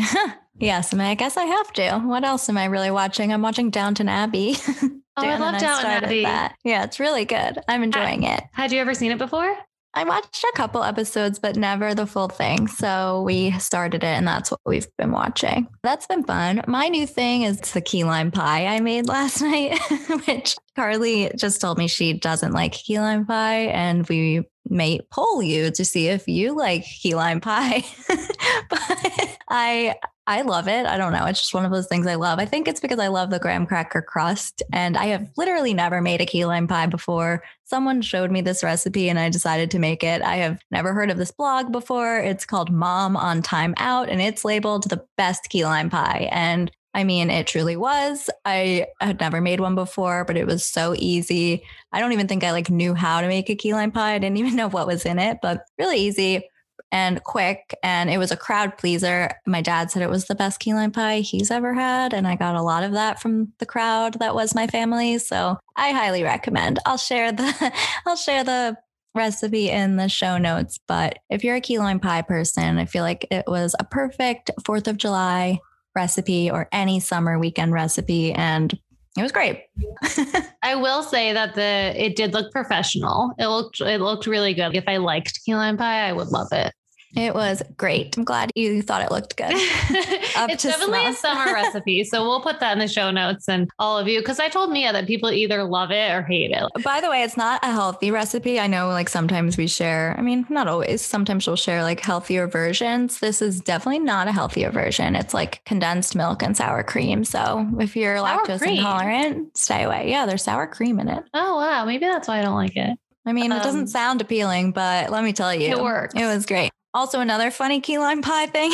yes, 0.58 0.94
I, 0.94 1.10
I 1.10 1.14
guess 1.14 1.36
I 1.36 1.44
have 1.44 1.72
to. 1.74 1.98
What 2.00 2.24
else 2.24 2.48
am 2.48 2.58
I 2.58 2.66
really 2.66 2.90
watching? 2.90 3.32
I'm 3.32 3.42
watching 3.42 3.70
Downton 3.70 4.08
Abbey. 4.08 4.56
oh, 4.82 4.90
I 5.16 5.36
love 5.38 5.60
Downton 5.60 5.90
Abbey. 5.90 6.22
That. 6.22 6.56
Yeah, 6.64 6.84
it's 6.84 7.00
really 7.00 7.24
good. 7.24 7.58
I'm 7.68 7.82
enjoying 7.82 8.22
had, 8.22 8.38
it. 8.38 8.44
Had 8.52 8.72
you 8.72 8.80
ever 8.80 8.94
seen 8.94 9.10
it 9.10 9.18
before? 9.18 9.56
I 9.94 10.04
watched 10.04 10.44
a 10.44 10.52
couple 10.54 10.84
episodes, 10.84 11.38
but 11.38 11.56
never 11.56 11.94
the 11.94 12.06
full 12.06 12.28
thing. 12.28 12.68
So 12.68 13.22
we 13.22 13.52
started 13.58 14.04
it, 14.04 14.06
and 14.06 14.28
that's 14.28 14.50
what 14.50 14.60
we've 14.66 14.86
been 14.96 15.12
watching. 15.12 15.66
That's 15.82 16.06
been 16.06 16.24
fun. 16.24 16.62
My 16.66 16.88
new 16.88 17.06
thing 17.06 17.42
is 17.42 17.60
the 17.60 17.80
key 17.80 18.04
lime 18.04 18.30
pie 18.30 18.66
I 18.66 18.80
made 18.80 19.08
last 19.08 19.40
night, 19.40 19.78
which 20.26 20.56
Carly 20.76 21.30
just 21.36 21.60
told 21.60 21.78
me 21.78 21.88
she 21.88 22.12
doesn't 22.12 22.52
like 22.52 22.72
key 22.72 23.00
lime 23.00 23.26
pie, 23.26 23.66
and 23.66 24.06
we 24.08 24.44
may 24.68 25.00
poll 25.10 25.42
you 25.42 25.70
to 25.70 25.84
see 25.84 26.08
if 26.08 26.28
you 26.28 26.54
like 26.54 26.84
key 26.84 27.14
lime 27.14 27.40
pie. 27.40 27.84
but 28.70 29.38
I 29.48 29.94
I 30.28 30.42
love 30.42 30.68
it. 30.68 30.84
I 30.84 30.98
don't 30.98 31.14
know. 31.14 31.24
It's 31.24 31.40
just 31.40 31.54
one 31.54 31.64
of 31.64 31.72
those 31.72 31.86
things 31.86 32.06
I 32.06 32.16
love. 32.16 32.38
I 32.38 32.44
think 32.44 32.68
it's 32.68 32.80
because 32.80 32.98
I 32.98 33.08
love 33.08 33.30
the 33.30 33.38
graham 33.38 33.64
cracker 33.64 34.02
crust. 34.02 34.62
And 34.74 34.94
I 34.94 35.06
have 35.06 35.30
literally 35.38 35.72
never 35.72 36.02
made 36.02 36.20
a 36.20 36.26
key 36.26 36.44
lime 36.44 36.68
pie 36.68 36.84
before. 36.84 37.42
Someone 37.64 38.02
showed 38.02 38.30
me 38.30 38.42
this 38.42 38.62
recipe 38.62 39.08
and 39.08 39.18
I 39.18 39.30
decided 39.30 39.70
to 39.70 39.78
make 39.78 40.04
it. 40.04 40.20
I 40.20 40.36
have 40.36 40.60
never 40.70 40.92
heard 40.92 41.10
of 41.10 41.16
this 41.16 41.30
blog 41.30 41.72
before. 41.72 42.18
It's 42.18 42.44
called 42.44 42.70
Mom 42.70 43.16
on 43.16 43.40
Time 43.40 43.72
Out 43.78 44.10
and 44.10 44.20
it's 44.20 44.44
labeled 44.44 44.90
the 44.90 45.02
best 45.16 45.48
key 45.48 45.64
lime 45.64 45.88
pie. 45.88 46.28
And 46.30 46.70
I 46.92 47.04
mean, 47.04 47.30
it 47.30 47.46
truly 47.46 47.76
was. 47.76 48.28
I 48.44 48.86
had 49.00 49.20
never 49.20 49.40
made 49.40 49.60
one 49.60 49.76
before, 49.76 50.26
but 50.26 50.36
it 50.36 50.46
was 50.46 50.62
so 50.62 50.94
easy. 50.98 51.62
I 51.90 52.00
don't 52.00 52.12
even 52.12 52.28
think 52.28 52.44
I 52.44 52.52
like 52.52 52.68
knew 52.68 52.92
how 52.92 53.22
to 53.22 53.28
make 53.28 53.48
a 53.48 53.56
key 53.56 53.72
lime 53.72 53.92
pie. 53.92 54.12
I 54.12 54.18
didn't 54.18 54.36
even 54.36 54.56
know 54.56 54.68
what 54.68 54.86
was 54.86 55.06
in 55.06 55.18
it, 55.18 55.38
but 55.40 55.62
really 55.78 55.96
easy 55.96 56.44
and 56.90 57.22
quick. 57.22 57.74
And 57.82 58.10
it 58.10 58.18
was 58.18 58.30
a 58.30 58.36
crowd 58.36 58.78
pleaser. 58.78 59.30
My 59.46 59.60
dad 59.60 59.90
said 59.90 60.02
it 60.02 60.10
was 60.10 60.26
the 60.26 60.34
best 60.34 60.60
key 60.60 60.74
lime 60.74 60.92
pie 60.92 61.20
he's 61.20 61.50
ever 61.50 61.74
had. 61.74 62.12
And 62.14 62.26
I 62.26 62.36
got 62.36 62.54
a 62.54 62.62
lot 62.62 62.84
of 62.84 62.92
that 62.92 63.20
from 63.20 63.52
the 63.58 63.66
crowd 63.66 64.14
that 64.20 64.34
was 64.34 64.54
my 64.54 64.66
family. 64.66 65.18
So 65.18 65.58
I 65.76 65.92
highly 65.92 66.22
recommend. 66.22 66.78
I'll 66.86 66.96
share 66.96 67.32
the 67.32 67.72
I'll 68.06 68.16
share 68.16 68.44
the 68.44 68.76
recipe 69.14 69.70
in 69.70 69.96
the 69.96 70.08
show 70.08 70.38
notes. 70.38 70.78
But 70.86 71.18
if 71.28 71.44
you're 71.44 71.56
a 71.56 71.60
key 71.60 71.78
lime 71.78 72.00
pie 72.00 72.22
person, 72.22 72.78
I 72.78 72.86
feel 72.86 73.02
like 73.02 73.26
it 73.30 73.44
was 73.46 73.74
a 73.78 73.84
perfect 73.84 74.50
Fourth 74.64 74.88
of 74.88 74.96
July 74.96 75.58
recipe 75.94 76.50
or 76.50 76.68
any 76.72 77.00
summer 77.00 77.38
weekend 77.38 77.72
recipe. 77.72 78.32
And 78.32 78.78
it 79.16 79.22
was 79.22 79.32
great. 79.32 79.64
I 80.62 80.76
will 80.76 81.02
say 81.02 81.32
that 81.32 81.54
the 81.54 81.92
it 81.96 82.14
did 82.14 82.34
look 82.34 82.52
professional. 82.52 83.32
It 83.38 83.48
looked 83.48 83.80
it 83.80 84.00
looked 84.00 84.26
really 84.26 84.54
good. 84.54 84.76
If 84.76 84.84
I 84.86 84.98
liked 84.98 85.40
key 85.44 85.54
lime 85.54 85.76
pie, 85.76 86.08
I 86.08 86.12
would 86.12 86.28
love 86.28 86.48
it. 86.52 86.72
It 87.16 87.34
was 87.34 87.62
great. 87.76 88.16
I'm 88.16 88.24
glad 88.24 88.50
you 88.54 88.82
thought 88.82 89.02
it 89.02 89.10
looked 89.10 89.36
good. 89.36 89.46
it's 89.52 90.62
definitely 90.62 91.00
smell. 91.00 91.10
a 91.10 91.14
summer 91.14 91.44
recipe. 91.52 92.04
So 92.04 92.22
we'll 92.22 92.42
put 92.42 92.60
that 92.60 92.72
in 92.72 92.78
the 92.78 92.88
show 92.88 93.10
notes 93.10 93.48
and 93.48 93.68
all 93.78 93.98
of 93.98 94.08
you, 94.08 94.20
because 94.20 94.38
I 94.38 94.48
told 94.48 94.70
Mia 94.70 94.92
that 94.92 95.06
people 95.06 95.30
either 95.30 95.64
love 95.64 95.90
it 95.90 96.12
or 96.12 96.22
hate 96.22 96.50
it. 96.50 96.84
By 96.84 97.00
the 97.00 97.08
way, 97.08 97.22
it's 97.22 97.36
not 97.36 97.60
a 97.62 97.72
healthy 97.72 98.10
recipe. 98.10 98.60
I 98.60 98.66
know 98.66 98.88
like 98.88 99.08
sometimes 99.08 99.56
we 99.56 99.66
share, 99.66 100.14
I 100.18 100.22
mean, 100.22 100.46
not 100.48 100.68
always, 100.68 101.00
sometimes 101.00 101.46
we'll 101.46 101.56
share 101.56 101.82
like 101.82 102.00
healthier 102.00 102.46
versions. 102.46 103.20
This 103.20 103.40
is 103.40 103.60
definitely 103.60 104.00
not 104.00 104.28
a 104.28 104.32
healthier 104.32 104.70
version. 104.70 105.16
It's 105.16 105.32
like 105.32 105.64
condensed 105.64 106.14
milk 106.14 106.42
and 106.42 106.56
sour 106.56 106.82
cream. 106.82 107.24
So 107.24 107.66
if 107.80 107.96
you're 107.96 108.18
sour 108.18 108.44
lactose 108.44 108.58
cream. 108.58 108.76
intolerant, 108.76 109.56
stay 109.56 109.84
away. 109.84 110.10
Yeah, 110.10 110.26
there's 110.26 110.42
sour 110.42 110.66
cream 110.66 111.00
in 111.00 111.08
it. 111.08 111.24
Oh, 111.32 111.56
wow. 111.56 111.84
Maybe 111.84 112.04
that's 112.04 112.28
why 112.28 112.40
I 112.40 112.42
don't 112.42 112.54
like 112.54 112.76
it. 112.76 112.98
I 113.24 113.32
mean, 113.32 113.52
um, 113.52 113.58
it 113.58 113.62
doesn't 113.62 113.80
um, 113.82 113.86
sound 113.86 114.20
appealing, 114.20 114.72
but 114.72 115.10
let 115.10 115.22
me 115.22 115.32
tell 115.32 115.54
you, 115.54 115.68
it 115.68 115.82
works. 115.82 116.14
It 116.14 116.24
was 116.24 116.46
great. 116.46 116.70
Also, 116.98 117.20
another 117.20 117.52
funny 117.52 117.80
key 117.80 117.96
lime 117.96 118.22
pie 118.22 118.46
thing. 118.46 118.72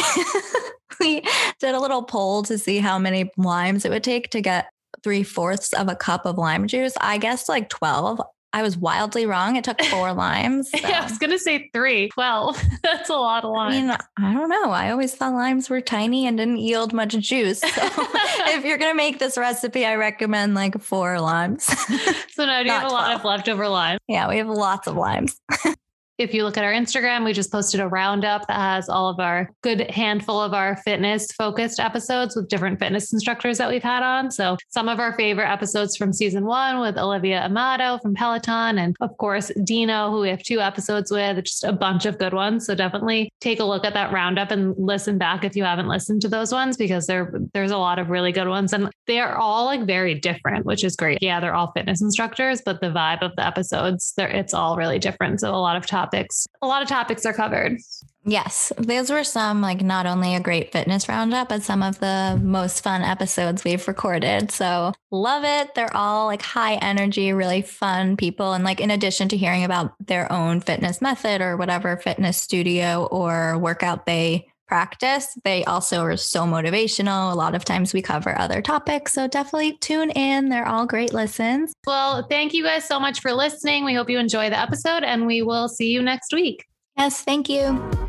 we 1.00 1.20
did 1.60 1.74
a 1.74 1.78
little 1.78 2.02
poll 2.02 2.42
to 2.44 2.56
see 2.56 2.78
how 2.78 2.98
many 2.98 3.30
limes 3.36 3.84
it 3.84 3.90
would 3.90 4.02
take 4.02 4.30
to 4.30 4.40
get 4.40 4.64
three 5.02 5.22
fourths 5.22 5.74
of 5.74 5.90
a 5.90 5.94
cup 5.94 6.24
of 6.24 6.38
lime 6.38 6.66
juice. 6.66 6.94
I 7.02 7.18
guessed 7.18 7.50
like 7.50 7.68
12. 7.68 8.22
I 8.54 8.62
was 8.62 8.78
wildly 8.78 9.26
wrong. 9.26 9.56
It 9.56 9.64
took 9.64 9.78
four 9.82 10.10
limes. 10.14 10.70
So. 10.70 10.78
yeah, 10.78 11.00
I 11.00 11.02
was 11.02 11.18
going 11.18 11.32
to 11.32 11.38
say 11.38 11.68
three. 11.74 12.08
12. 12.14 12.62
That's 12.82 13.10
a 13.10 13.16
lot 13.16 13.44
of 13.44 13.50
limes. 13.50 13.74
I 13.74 13.80
mean, 13.82 13.96
I 14.16 14.32
don't 14.32 14.48
know. 14.48 14.70
I 14.70 14.90
always 14.90 15.14
thought 15.14 15.34
limes 15.34 15.68
were 15.68 15.82
tiny 15.82 16.26
and 16.26 16.38
didn't 16.38 16.60
yield 16.60 16.94
much 16.94 17.18
juice. 17.18 17.60
So 17.60 17.68
if 18.46 18.64
you're 18.64 18.78
going 18.78 18.92
to 18.92 18.96
make 18.96 19.18
this 19.18 19.36
recipe, 19.36 19.84
I 19.84 19.96
recommend 19.96 20.54
like 20.54 20.80
four 20.80 21.20
limes. 21.20 21.64
so 22.32 22.46
now 22.46 22.62
do 22.62 22.68
you 22.68 22.72
have 22.72 22.84
a 22.84 22.88
12. 22.88 22.92
lot 22.92 23.14
of 23.16 23.22
leftover 23.26 23.68
limes? 23.68 24.00
Yeah, 24.08 24.30
we 24.30 24.38
have 24.38 24.48
lots 24.48 24.88
of 24.88 24.96
limes. 24.96 25.38
If 26.16 26.32
you 26.32 26.44
look 26.44 26.56
at 26.56 26.64
our 26.64 26.72
Instagram, 26.72 27.24
we 27.24 27.32
just 27.32 27.50
posted 27.50 27.80
a 27.80 27.88
roundup 27.88 28.46
that 28.46 28.56
has 28.56 28.88
all 28.88 29.08
of 29.08 29.18
our 29.18 29.50
good 29.62 29.90
handful 29.90 30.40
of 30.40 30.54
our 30.54 30.76
fitness 30.76 31.32
focused 31.32 31.80
episodes 31.80 32.36
with 32.36 32.48
different 32.48 32.78
fitness 32.78 33.12
instructors 33.12 33.58
that 33.58 33.68
we've 33.68 33.82
had 33.82 34.02
on. 34.02 34.30
So 34.30 34.56
some 34.68 34.88
of 34.88 35.00
our 35.00 35.12
favorite 35.14 35.50
episodes 35.50 35.96
from 35.96 36.12
season 36.12 36.44
one 36.44 36.80
with 36.80 36.96
Olivia 36.96 37.44
Amato 37.44 37.98
from 37.98 38.14
Peloton, 38.14 38.78
and 38.78 38.94
of 39.00 39.16
course, 39.18 39.50
Dino, 39.64 40.10
who 40.10 40.20
we 40.20 40.28
have 40.28 40.42
two 40.42 40.60
episodes 40.60 41.10
with, 41.10 41.44
just 41.44 41.64
a 41.64 41.72
bunch 41.72 42.06
of 42.06 42.18
good 42.18 42.32
ones. 42.32 42.66
So 42.66 42.74
definitely 42.76 43.32
take 43.40 43.58
a 43.58 43.64
look 43.64 43.84
at 43.84 43.94
that 43.94 44.12
roundup 44.12 44.52
and 44.52 44.74
listen 44.78 45.18
back 45.18 45.44
if 45.44 45.56
you 45.56 45.64
haven't 45.64 45.88
listened 45.88 46.22
to 46.22 46.28
those 46.28 46.52
ones 46.52 46.76
because 46.76 47.06
there, 47.06 47.32
there's 47.54 47.72
a 47.72 47.78
lot 47.78 47.98
of 47.98 48.10
really 48.10 48.30
good 48.30 48.48
ones. 48.48 48.72
And 48.72 48.88
they 49.06 49.18
are 49.18 49.34
all 49.34 49.64
like 49.64 49.84
very 49.84 50.14
different, 50.14 50.64
which 50.64 50.84
is 50.84 50.94
great. 50.94 51.18
Yeah, 51.22 51.40
they're 51.40 51.54
all 51.54 51.72
fitness 51.72 52.00
instructors, 52.00 52.62
but 52.64 52.80
the 52.80 52.88
vibe 52.90 53.22
of 53.22 53.32
the 53.36 53.44
episodes, 53.44 54.14
it's 54.16 54.54
all 54.54 54.76
really 54.76 55.00
different. 55.00 55.40
So 55.40 55.50
a 55.50 55.56
lot 55.56 55.76
of 55.76 55.86
topics, 56.04 56.46
a 56.62 56.66
lot 56.66 56.82
of 56.82 56.88
topics 56.88 57.24
are 57.24 57.32
covered. 57.32 57.78
Yes, 58.26 58.72
those 58.78 59.10
were 59.10 59.24
some 59.24 59.60
like 59.60 59.82
not 59.82 60.06
only 60.06 60.34
a 60.34 60.40
great 60.40 60.72
fitness 60.72 61.08
roundup, 61.08 61.50
but 61.50 61.62
some 61.62 61.82
of 61.82 61.98
the 61.98 62.40
most 62.42 62.82
fun 62.82 63.02
episodes 63.02 63.64
we've 63.64 63.86
recorded. 63.86 64.50
So 64.50 64.92
love 65.10 65.44
it. 65.44 65.74
They're 65.74 65.94
all 65.94 66.26
like 66.26 66.40
high 66.40 66.76
energy, 66.76 67.32
really 67.34 67.60
fun 67.60 68.16
people. 68.16 68.54
And 68.54 68.64
like 68.64 68.80
in 68.80 68.90
addition 68.90 69.28
to 69.28 69.36
hearing 69.36 69.64
about 69.64 69.92
their 70.06 70.30
own 70.32 70.60
fitness 70.60 71.02
method 71.02 71.42
or 71.42 71.58
whatever 71.58 71.98
fitness 71.98 72.38
studio 72.38 73.04
or 73.10 73.58
workout 73.58 74.06
they 74.06 74.46
practice, 74.66 75.36
they 75.44 75.64
also 75.64 76.02
are 76.02 76.16
so 76.16 76.44
motivational. 76.44 77.32
A 77.32 77.36
lot 77.36 77.54
of 77.54 77.64
times 77.64 77.92
we 77.92 78.02
cover 78.02 78.38
other 78.38 78.62
topics. 78.62 79.12
So 79.12 79.28
definitely 79.28 79.76
tune 79.78 80.10
in. 80.10 80.48
They're 80.48 80.66
all 80.66 80.86
great 80.86 81.12
listens. 81.12 81.72
Well, 81.86 82.26
thank 82.28 82.54
you 82.54 82.62
guys 82.62 82.84
so 82.84 82.98
much 82.98 83.20
for 83.20 83.32
listening. 83.32 83.84
We 83.84 83.94
hope 83.94 84.10
you 84.10 84.18
enjoy 84.18 84.50
the 84.50 84.58
episode 84.58 85.04
and 85.04 85.26
we 85.26 85.42
will 85.42 85.68
see 85.68 85.88
you 85.88 86.02
next 86.02 86.32
week. 86.32 86.66
Yes, 86.96 87.22
thank 87.22 87.48
you. 87.48 88.03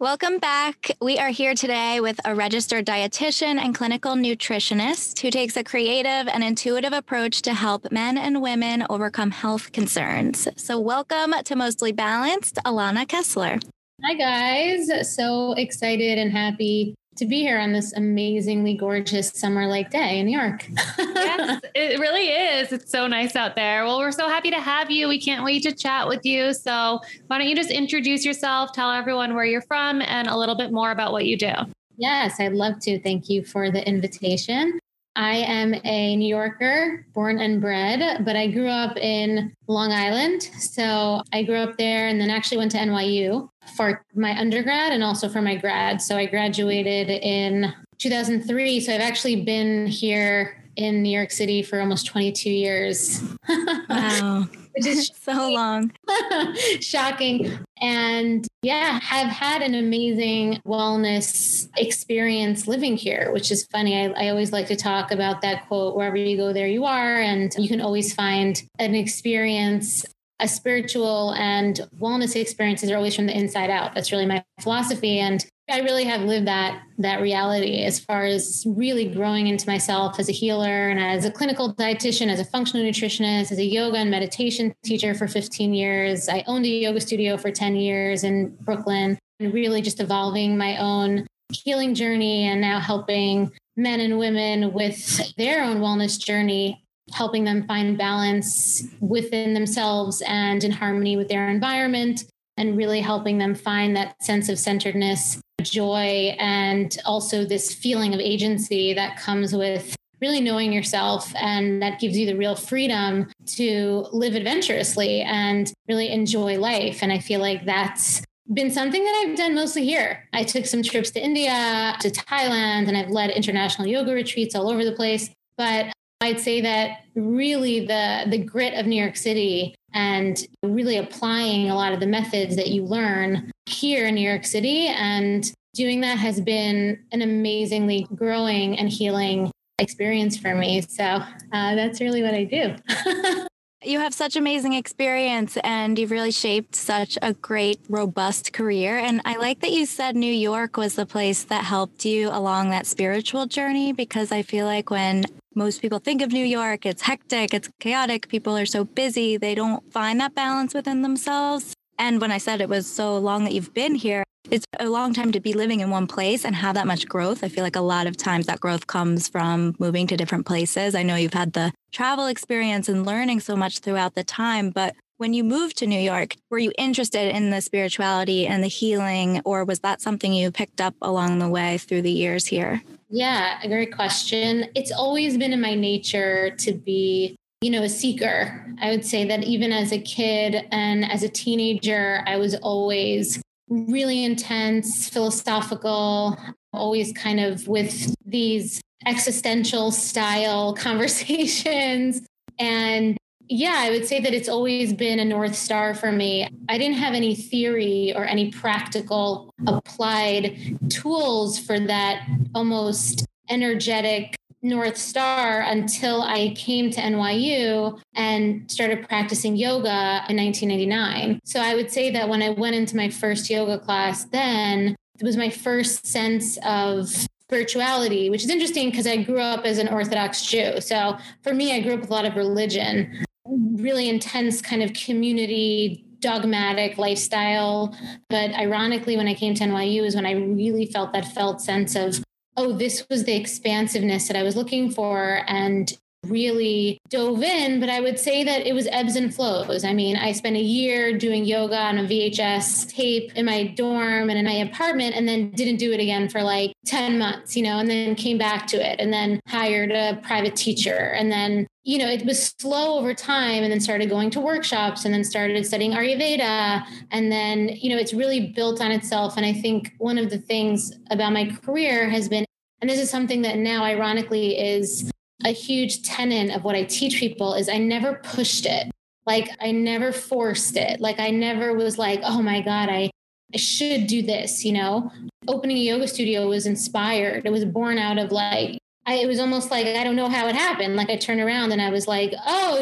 Welcome 0.00 0.38
back. 0.38 0.92
We 1.02 1.18
are 1.18 1.28
here 1.28 1.52
today 1.52 2.00
with 2.00 2.18
a 2.24 2.34
registered 2.34 2.86
dietitian 2.86 3.58
and 3.58 3.74
clinical 3.74 4.14
nutritionist 4.14 5.20
who 5.20 5.30
takes 5.30 5.58
a 5.58 5.62
creative 5.62 6.26
and 6.26 6.42
intuitive 6.42 6.94
approach 6.94 7.42
to 7.42 7.52
help 7.52 7.92
men 7.92 8.16
and 8.16 8.40
women 8.40 8.86
overcome 8.88 9.30
health 9.30 9.72
concerns. 9.72 10.48
So, 10.56 10.80
welcome 10.80 11.34
to 11.44 11.54
Mostly 11.54 11.92
Balanced, 11.92 12.56
Alana 12.64 13.06
Kessler. 13.06 13.58
Hi, 14.02 14.14
guys. 14.14 15.14
So 15.14 15.52
excited 15.52 16.16
and 16.16 16.32
happy 16.32 16.94
to 17.20 17.26
be 17.26 17.40
here 17.40 17.58
on 17.58 17.72
this 17.72 17.92
amazingly 17.92 18.74
gorgeous 18.74 19.28
summer 19.28 19.66
like 19.66 19.90
day 19.90 20.18
in 20.18 20.26
New 20.26 20.38
York. 20.38 20.66
yes, 20.98 21.60
it 21.74 22.00
really 22.00 22.28
is. 22.28 22.72
It's 22.72 22.90
so 22.90 23.06
nice 23.06 23.36
out 23.36 23.56
there. 23.56 23.84
Well, 23.84 23.98
we're 23.98 24.10
so 24.10 24.26
happy 24.26 24.50
to 24.50 24.58
have 24.58 24.90
you. 24.90 25.06
We 25.06 25.20
can't 25.20 25.44
wait 25.44 25.62
to 25.64 25.72
chat 25.72 26.08
with 26.08 26.24
you. 26.24 26.54
So, 26.54 27.00
why 27.26 27.38
don't 27.38 27.46
you 27.46 27.54
just 27.54 27.70
introduce 27.70 28.24
yourself, 28.24 28.72
tell 28.72 28.90
everyone 28.90 29.34
where 29.34 29.44
you're 29.44 29.60
from, 29.60 30.00
and 30.00 30.28
a 30.28 30.36
little 30.36 30.56
bit 30.56 30.72
more 30.72 30.92
about 30.92 31.12
what 31.12 31.26
you 31.26 31.36
do? 31.36 31.52
Yes, 31.98 32.40
I'd 32.40 32.54
love 32.54 32.80
to. 32.80 32.98
Thank 32.98 33.28
you 33.28 33.44
for 33.44 33.70
the 33.70 33.86
invitation. 33.86 34.79
I 35.20 35.36
am 35.36 35.74
a 35.84 36.16
New 36.16 36.26
Yorker, 36.26 37.04
born 37.12 37.40
and 37.40 37.60
bred, 37.60 38.24
but 38.24 38.36
I 38.36 38.46
grew 38.46 38.68
up 38.68 38.96
in 38.96 39.54
Long 39.66 39.92
Island. 39.92 40.44
So 40.58 41.20
I 41.30 41.42
grew 41.42 41.58
up 41.58 41.76
there 41.76 42.08
and 42.08 42.18
then 42.18 42.30
actually 42.30 42.56
went 42.56 42.70
to 42.70 42.78
NYU 42.78 43.50
for 43.76 44.02
my 44.14 44.34
undergrad 44.40 44.94
and 44.94 45.04
also 45.04 45.28
for 45.28 45.42
my 45.42 45.56
grad. 45.56 46.00
So 46.00 46.16
I 46.16 46.24
graduated 46.24 47.10
in 47.10 47.70
2003. 47.98 48.80
So 48.80 48.94
I've 48.94 49.02
actually 49.02 49.42
been 49.42 49.86
here 49.86 50.64
in 50.76 51.02
New 51.02 51.14
York 51.14 51.32
City 51.32 51.62
for 51.62 51.80
almost 51.80 52.06
22 52.06 52.50
years. 52.50 53.22
Wow. 53.90 54.46
Which 54.74 54.86
is 54.86 55.10
so 55.22 55.50
long. 55.50 55.92
shocking. 56.80 57.58
And 57.80 58.46
yeah, 58.62 59.00
have 59.00 59.28
had 59.28 59.62
an 59.62 59.74
amazing 59.74 60.60
wellness 60.66 61.68
experience 61.76 62.66
living 62.66 62.96
here, 62.96 63.30
which 63.32 63.50
is 63.50 63.66
funny. 63.66 63.96
I, 63.96 64.26
I 64.26 64.28
always 64.28 64.52
like 64.52 64.66
to 64.68 64.76
talk 64.76 65.10
about 65.10 65.40
that 65.42 65.66
quote 65.66 65.96
wherever 65.96 66.16
you 66.16 66.36
go, 66.36 66.52
there 66.52 66.66
you 66.66 66.84
are. 66.84 67.20
And 67.20 67.54
you 67.58 67.68
can 67.68 67.80
always 67.80 68.12
find 68.12 68.62
an 68.78 68.94
experience 68.94 70.04
a 70.40 70.48
spiritual 70.48 71.34
and 71.34 71.82
wellness 72.00 72.34
experiences 72.34 72.90
are 72.90 72.96
always 72.96 73.14
from 73.14 73.26
the 73.26 73.36
inside 73.36 73.70
out. 73.70 73.94
That's 73.94 74.10
really 74.10 74.26
my 74.26 74.42
philosophy. 74.60 75.18
And 75.20 75.44
I 75.70 75.80
really 75.80 76.04
have 76.04 76.22
lived 76.22 76.46
that 76.46 76.82
that 76.98 77.20
reality 77.20 77.82
as 77.84 77.98
far 77.98 78.24
as 78.24 78.64
really 78.66 79.06
growing 79.06 79.46
into 79.46 79.68
myself 79.68 80.18
as 80.18 80.28
a 80.28 80.32
healer 80.32 80.88
and 80.88 80.98
as 81.00 81.24
a 81.24 81.30
clinical 81.30 81.74
dietitian, 81.74 82.28
as 82.28 82.40
a 82.40 82.44
functional 82.44 82.84
nutritionist, 82.84 83.52
as 83.52 83.58
a 83.58 83.64
yoga 83.64 83.98
and 83.98 84.10
meditation 84.10 84.74
teacher 84.84 85.14
for 85.14 85.26
15 85.26 85.72
years. 85.72 86.28
I 86.28 86.44
owned 86.46 86.64
a 86.64 86.68
yoga 86.68 87.00
studio 87.00 87.36
for 87.36 87.50
10 87.50 87.76
years 87.76 88.24
in 88.24 88.56
Brooklyn 88.60 89.18
and 89.38 89.54
really 89.54 89.80
just 89.80 90.00
evolving 90.00 90.58
my 90.58 90.76
own 90.76 91.26
healing 91.52 91.94
journey 91.94 92.44
and 92.44 92.60
now 92.60 92.78
helping 92.80 93.50
men 93.76 94.00
and 94.00 94.18
women 94.18 94.72
with 94.72 95.34
their 95.36 95.62
own 95.62 95.78
wellness 95.78 96.18
journey 96.18 96.84
helping 97.12 97.44
them 97.44 97.66
find 97.66 97.98
balance 97.98 98.84
within 99.00 99.54
themselves 99.54 100.22
and 100.26 100.62
in 100.62 100.70
harmony 100.70 101.16
with 101.16 101.28
their 101.28 101.48
environment 101.48 102.24
and 102.56 102.76
really 102.76 103.00
helping 103.00 103.38
them 103.38 103.54
find 103.54 103.96
that 103.96 104.22
sense 104.22 104.48
of 104.48 104.58
centeredness 104.58 105.40
joy 105.62 106.34
and 106.38 106.96
also 107.04 107.44
this 107.44 107.74
feeling 107.74 108.14
of 108.14 108.20
agency 108.20 108.94
that 108.94 109.18
comes 109.18 109.54
with 109.54 109.94
really 110.20 110.40
knowing 110.40 110.72
yourself 110.72 111.34
and 111.36 111.82
that 111.82 112.00
gives 112.00 112.16
you 112.16 112.26
the 112.26 112.36
real 112.36 112.54
freedom 112.54 113.26
to 113.46 114.06
live 114.12 114.34
adventurously 114.34 115.22
and 115.22 115.72
really 115.88 116.10
enjoy 116.10 116.58
life 116.58 117.02
and 117.02 117.12
i 117.12 117.18
feel 117.18 117.40
like 117.40 117.64
that's 117.64 118.22
been 118.52 118.70
something 118.70 119.04
that 119.04 119.24
I've 119.24 119.36
done 119.36 119.54
mostly 119.54 119.84
here. 119.84 120.28
I 120.32 120.42
took 120.44 120.66
some 120.66 120.82
trips 120.82 121.10
to 121.12 121.20
India, 121.20 121.96
to 122.00 122.10
Thailand, 122.10 122.88
and 122.88 122.96
I've 122.96 123.10
led 123.10 123.30
international 123.30 123.86
yoga 123.86 124.12
retreats 124.12 124.54
all 124.54 124.68
over 124.68 124.84
the 124.84 124.92
place. 124.92 125.30
But 125.56 125.92
I'd 126.20 126.40
say 126.40 126.60
that 126.60 127.04
really 127.14 127.86
the 127.86 128.24
the 128.28 128.38
grit 128.38 128.74
of 128.74 128.86
New 128.86 129.00
York 129.00 129.16
City 129.16 129.74
and 129.92 130.46
really 130.62 130.98
applying 130.98 131.70
a 131.70 131.74
lot 131.74 131.92
of 131.92 132.00
the 132.00 132.06
methods 132.06 132.56
that 132.56 132.68
you 132.68 132.84
learn 132.84 133.50
here 133.66 134.06
in 134.06 134.14
New 134.14 134.28
York 134.28 134.44
City 134.44 134.86
and 134.86 135.50
doing 135.74 136.00
that 136.02 136.18
has 136.18 136.40
been 136.40 137.02
an 137.12 137.22
amazingly 137.22 138.06
growing 138.14 138.78
and 138.78 138.88
healing 138.88 139.50
experience 139.78 140.36
for 140.36 140.54
me. 140.54 140.82
So 140.82 141.04
uh, 141.04 141.74
that's 141.74 142.00
really 142.00 142.22
what 142.22 142.34
I 142.34 142.44
do. 142.44 143.46
You 143.82 144.00
have 144.00 144.12
such 144.12 144.36
amazing 144.36 144.74
experience 144.74 145.56
and 145.64 145.98
you've 145.98 146.10
really 146.10 146.32
shaped 146.32 146.76
such 146.76 147.16
a 147.22 147.32
great, 147.32 147.80
robust 147.88 148.52
career. 148.52 148.98
And 148.98 149.22
I 149.24 149.38
like 149.38 149.60
that 149.60 149.72
you 149.72 149.86
said 149.86 150.16
New 150.16 150.30
York 150.30 150.76
was 150.76 150.96
the 150.96 151.06
place 151.06 151.44
that 151.44 151.64
helped 151.64 152.04
you 152.04 152.28
along 152.28 152.68
that 152.68 152.86
spiritual 152.86 153.46
journey 153.46 153.94
because 153.94 154.32
I 154.32 154.42
feel 154.42 154.66
like 154.66 154.90
when 154.90 155.24
most 155.54 155.82
people 155.82 155.98
think 155.98 156.22
of 156.22 156.32
New 156.32 156.44
York, 156.44 156.86
it's 156.86 157.02
hectic, 157.02 157.52
it's 157.52 157.68
chaotic, 157.80 158.28
people 158.28 158.56
are 158.56 158.66
so 158.66 158.84
busy, 158.84 159.36
they 159.36 159.54
don't 159.54 159.92
find 159.92 160.20
that 160.20 160.34
balance 160.34 160.74
within 160.74 161.02
themselves. 161.02 161.74
And 161.98 162.20
when 162.20 162.32
I 162.32 162.38
said 162.38 162.60
it 162.60 162.68
was 162.68 162.90
so 162.90 163.18
long 163.18 163.44
that 163.44 163.52
you've 163.52 163.74
been 163.74 163.94
here, 163.94 164.24
it's 164.50 164.64
a 164.78 164.88
long 164.88 165.12
time 165.12 165.32
to 165.32 165.40
be 165.40 165.52
living 165.52 165.80
in 165.80 165.90
one 165.90 166.06
place 166.06 166.44
and 166.44 166.54
have 166.56 166.74
that 166.74 166.86
much 166.86 167.06
growth. 167.06 167.44
I 167.44 167.48
feel 167.48 167.62
like 167.62 167.76
a 167.76 167.80
lot 167.80 168.06
of 168.06 168.16
times 168.16 168.46
that 168.46 168.60
growth 168.60 168.86
comes 168.86 169.28
from 169.28 169.76
moving 169.78 170.06
to 170.06 170.16
different 170.16 170.46
places. 170.46 170.94
I 170.94 171.02
know 171.02 171.16
you've 171.16 171.34
had 171.34 171.52
the 171.52 171.72
travel 171.92 172.26
experience 172.26 172.88
and 172.88 173.04
learning 173.04 173.40
so 173.40 173.54
much 173.54 173.80
throughout 173.80 174.14
the 174.14 174.24
time, 174.24 174.70
but 174.70 174.94
when 175.18 175.34
you 175.34 175.44
moved 175.44 175.76
to 175.78 175.86
New 175.86 176.00
York, 176.00 176.36
were 176.48 176.58
you 176.58 176.72
interested 176.78 177.36
in 177.36 177.50
the 177.50 177.60
spirituality 177.60 178.46
and 178.46 178.64
the 178.64 178.68
healing, 178.68 179.42
or 179.44 179.64
was 179.64 179.80
that 179.80 180.00
something 180.00 180.32
you 180.32 180.50
picked 180.50 180.80
up 180.80 180.94
along 181.02 181.38
the 181.38 181.48
way 181.48 181.76
through 181.76 182.02
the 182.02 182.10
years 182.10 182.46
here? 182.46 182.82
Yeah, 183.10 183.58
a 183.62 183.68
great 183.68 183.94
question. 183.94 184.66
It's 184.74 184.92
always 184.92 185.36
been 185.36 185.52
in 185.52 185.60
my 185.60 185.74
nature 185.74 186.50
to 186.58 186.72
be 186.72 187.36
you 187.60 187.70
know, 187.70 187.82
a 187.82 187.88
seeker. 187.88 188.74
I 188.80 188.90
would 188.90 189.04
say 189.04 189.26
that 189.26 189.44
even 189.44 189.70
as 189.70 189.92
a 189.92 190.00
kid 190.00 190.66
and 190.72 191.10
as 191.10 191.22
a 191.22 191.28
teenager, 191.28 192.22
I 192.26 192.38
was 192.38 192.54
always 192.56 193.42
really 193.68 194.24
intense, 194.24 195.08
philosophical, 195.10 196.38
always 196.72 197.12
kind 197.12 197.38
of 197.38 197.68
with 197.68 198.14
these 198.24 198.80
existential 199.04 199.90
style 199.90 200.74
conversations. 200.78 202.22
And 202.58 203.18
yeah, 203.50 203.78
I 203.78 203.90
would 203.90 204.06
say 204.06 204.20
that 204.20 204.32
it's 204.32 204.48
always 204.48 204.92
been 204.92 205.18
a 205.18 205.24
North 205.24 205.56
Star 205.56 205.92
for 205.92 206.12
me. 206.12 206.48
I 206.68 206.78
didn't 206.78 206.98
have 206.98 207.14
any 207.14 207.34
theory 207.34 208.12
or 208.14 208.24
any 208.24 208.52
practical 208.52 209.52
applied 209.66 210.78
tools 210.88 211.58
for 211.58 211.80
that 211.80 212.28
almost 212.54 213.26
energetic 213.48 214.36
North 214.62 214.96
Star 214.96 215.62
until 215.62 216.22
I 216.22 216.54
came 216.56 216.92
to 216.92 217.00
NYU 217.00 218.00
and 218.14 218.70
started 218.70 219.08
practicing 219.08 219.56
yoga 219.56 220.24
in 220.28 220.36
1999. 220.36 221.40
So 221.44 221.60
I 221.60 221.74
would 221.74 221.90
say 221.90 222.12
that 222.12 222.28
when 222.28 222.42
I 222.42 222.50
went 222.50 222.76
into 222.76 222.96
my 222.96 223.10
first 223.10 223.50
yoga 223.50 223.80
class, 223.80 224.24
then 224.26 224.94
it 225.18 225.24
was 225.24 225.36
my 225.36 225.50
first 225.50 226.06
sense 226.06 226.56
of 226.64 227.08
spirituality, 227.50 228.30
which 228.30 228.44
is 228.44 228.50
interesting 228.50 228.90
because 228.90 229.08
I 229.08 229.24
grew 229.24 229.40
up 229.40 229.64
as 229.64 229.78
an 229.78 229.88
Orthodox 229.88 230.46
Jew. 230.46 230.80
So 230.80 231.18
for 231.42 231.52
me, 231.52 231.74
I 231.74 231.80
grew 231.80 231.94
up 231.94 232.00
with 232.02 232.10
a 232.10 232.12
lot 232.12 232.24
of 232.24 232.36
religion, 232.36 233.24
really 233.50 234.08
intense 234.08 234.62
kind 234.62 234.82
of 234.82 234.92
community 234.92 236.04
dogmatic 236.20 236.98
lifestyle. 236.98 237.96
But 238.28 238.52
ironically, 238.52 239.16
when 239.16 239.26
I 239.26 239.34
came 239.34 239.54
to 239.54 239.64
NYU 239.64 240.04
is 240.04 240.14
when 240.14 240.26
I 240.26 240.32
really 240.32 240.86
felt 240.86 241.12
that 241.12 241.24
felt 241.24 241.60
sense 241.60 241.96
of, 241.96 242.22
oh, 242.56 242.72
this 242.72 243.06
was 243.08 243.24
the 243.24 243.34
expansiveness 243.34 244.28
that 244.28 244.36
I 244.36 244.42
was 244.42 244.56
looking 244.56 244.90
for. 244.90 245.42
And 245.46 245.92
really 246.26 246.98
dove 247.08 247.42
in, 247.42 247.80
but 247.80 247.88
I 247.88 248.00
would 248.00 248.18
say 248.18 248.44
that 248.44 248.66
it 248.66 248.74
was 248.74 248.86
ebbs 248.88 249.16
and 249.16 249.34
flows. 249.34 249.84
I 249.84 249.94
mean, 249.94 250.16
I 250.16 250.32
spent 250.32 250.56
a 250.56 250.60
year 250.60 251.16
doing 251.16 251.44
yoga 251.44 251.78
on 251.78 251.98
a 251.98 252.02
VHS 252.02 252.92
tape 252.92 253.34
in 253.36 253.46
my 253.46 253.68
dorm 253.68 254.28
and 254.28 254.38
in 254.38 254.44
my 254.44 254.52
apartment, 254.52 255.16
and 255.16 255.26
then 255.26 255.50
didn't 255.52 255.76
do 255.76 255.92
it 255.92 256.00
again 256.00 256.28
for 256.28 256.42
like 256.42 256.72
10 256.86 257.18
months, 257.18 257.56
you 257.56 257.62
know, 257.62 257.78
and 257.78 257.88
then 257.88 258.14
came 258.14 258.38
back 258.38 258.66
to 258.68 258.76
it 258.76 259.00
and 259.00 259.12
then 259.12 259.40
hired 259.48 259.90
a 259.90 260.20
private 260.22 260.56
teacher. 260.56 261.14
And 261.16 261.32
then, 261.32 261.66
you 261.82 261.98
know, 261.98 262.08
it 262.08 262.26
was 262.26 262.54
slow 262.60 262.98
over 262.98 263.14
time 263.14 263.62
and 263.62 263.72
then 263.72 263.80
started 263.80 264.10
going 264.10 264.30
to 264.30 264.40
workshops 264.40 265.04
and 265.04 265.14
then 265.14 265.24
started 265.24 265.66
studying 265.66 265.92
Ayurveda. 265.92 266.84
And 267.10 267.32
then, 267.32 267.68
you 267.68 267.88
know, 267.88 267.96
it's 267.96 268.12
really 268.12 268.48
built 268.48 268.82
on 268.82 268.90
itself. 268.90 269.36
And 269.36 269.46
I 269.46 269.54
think 269.54 269.94
one 269.98 270.18
of 270.18 270.28
the 270.28 270.38
things 270.38 270.92
about 271.10 271.32
my 271.32 271.50
career 271.62 272.08
has 272.10 272.28
been 272.28 272.44
and 272.80 272.88
this 272.88 272.98
is 272.98 273.10
something 273.10 273.42
that 273.42 273.58
now 273.58 273.84
ironically 273.84 274.58
is 274.58 275.10
a 275.44 275.50
huge 275.50 276.02
tenet 276.02 276.54
of 276.54 276.64
what 276.64 276.74
I 276.74 276.84
teach 276.84 277.18
people 277.18 277.54
is 277.54 277.68
I 277.68 277.78
never 277.78 278.14
pushed 278.22 278.66
it. 278.66 278.90
Like 279.26 279.50
I 279.60 279.70
never 279.70 280.12
forced 280.12 280.76
it. 280.76 281.00
Like 281.00 281.20
I 281.20 281.30
never 281.30 281.74
was 281.74 281.98
like, 281.98 282.20
oh 282.22 282.42
my 282.42 282.60
God, 282.60 282.88
I, 282.88 283.10
I 283.52 283.56
should 283.58 284.06
do 284.06 284.22
this, 284.22 284.64
you 284.64 284.72
know? 284.72 285.12
Opening 285.46 285.76
a 285.76 285.80
yoga 285.80 286.08
studio 286.08 286.48
was 286.48 286.66
inspired. 286.66 287.44
It 287.44 287.52
was 287.52 287.64
born 287.64 287.98
out 287.98 288.18
of 288.18 288.32
like, 288.32 288.78
I, 289.06 289.14
it 289.14 289.26
was 289.26 289.40
almost 289.40 289.70
like 289.70 289.86
I 289.86 290.04
don't 290.04 290.16
know 290.16 290.28
how 290.28 290.46
it 290.46 290.54
happened. 290.54 290.94
Like 290.94 291.10
I 291.10 291.16
turned 291.16 291.40
around 291.40 291.72
and 291.72 291.80
I 291.80 291.90
was 291.90 292.06
like, 292.06 292.34
oh, 292.46 292.78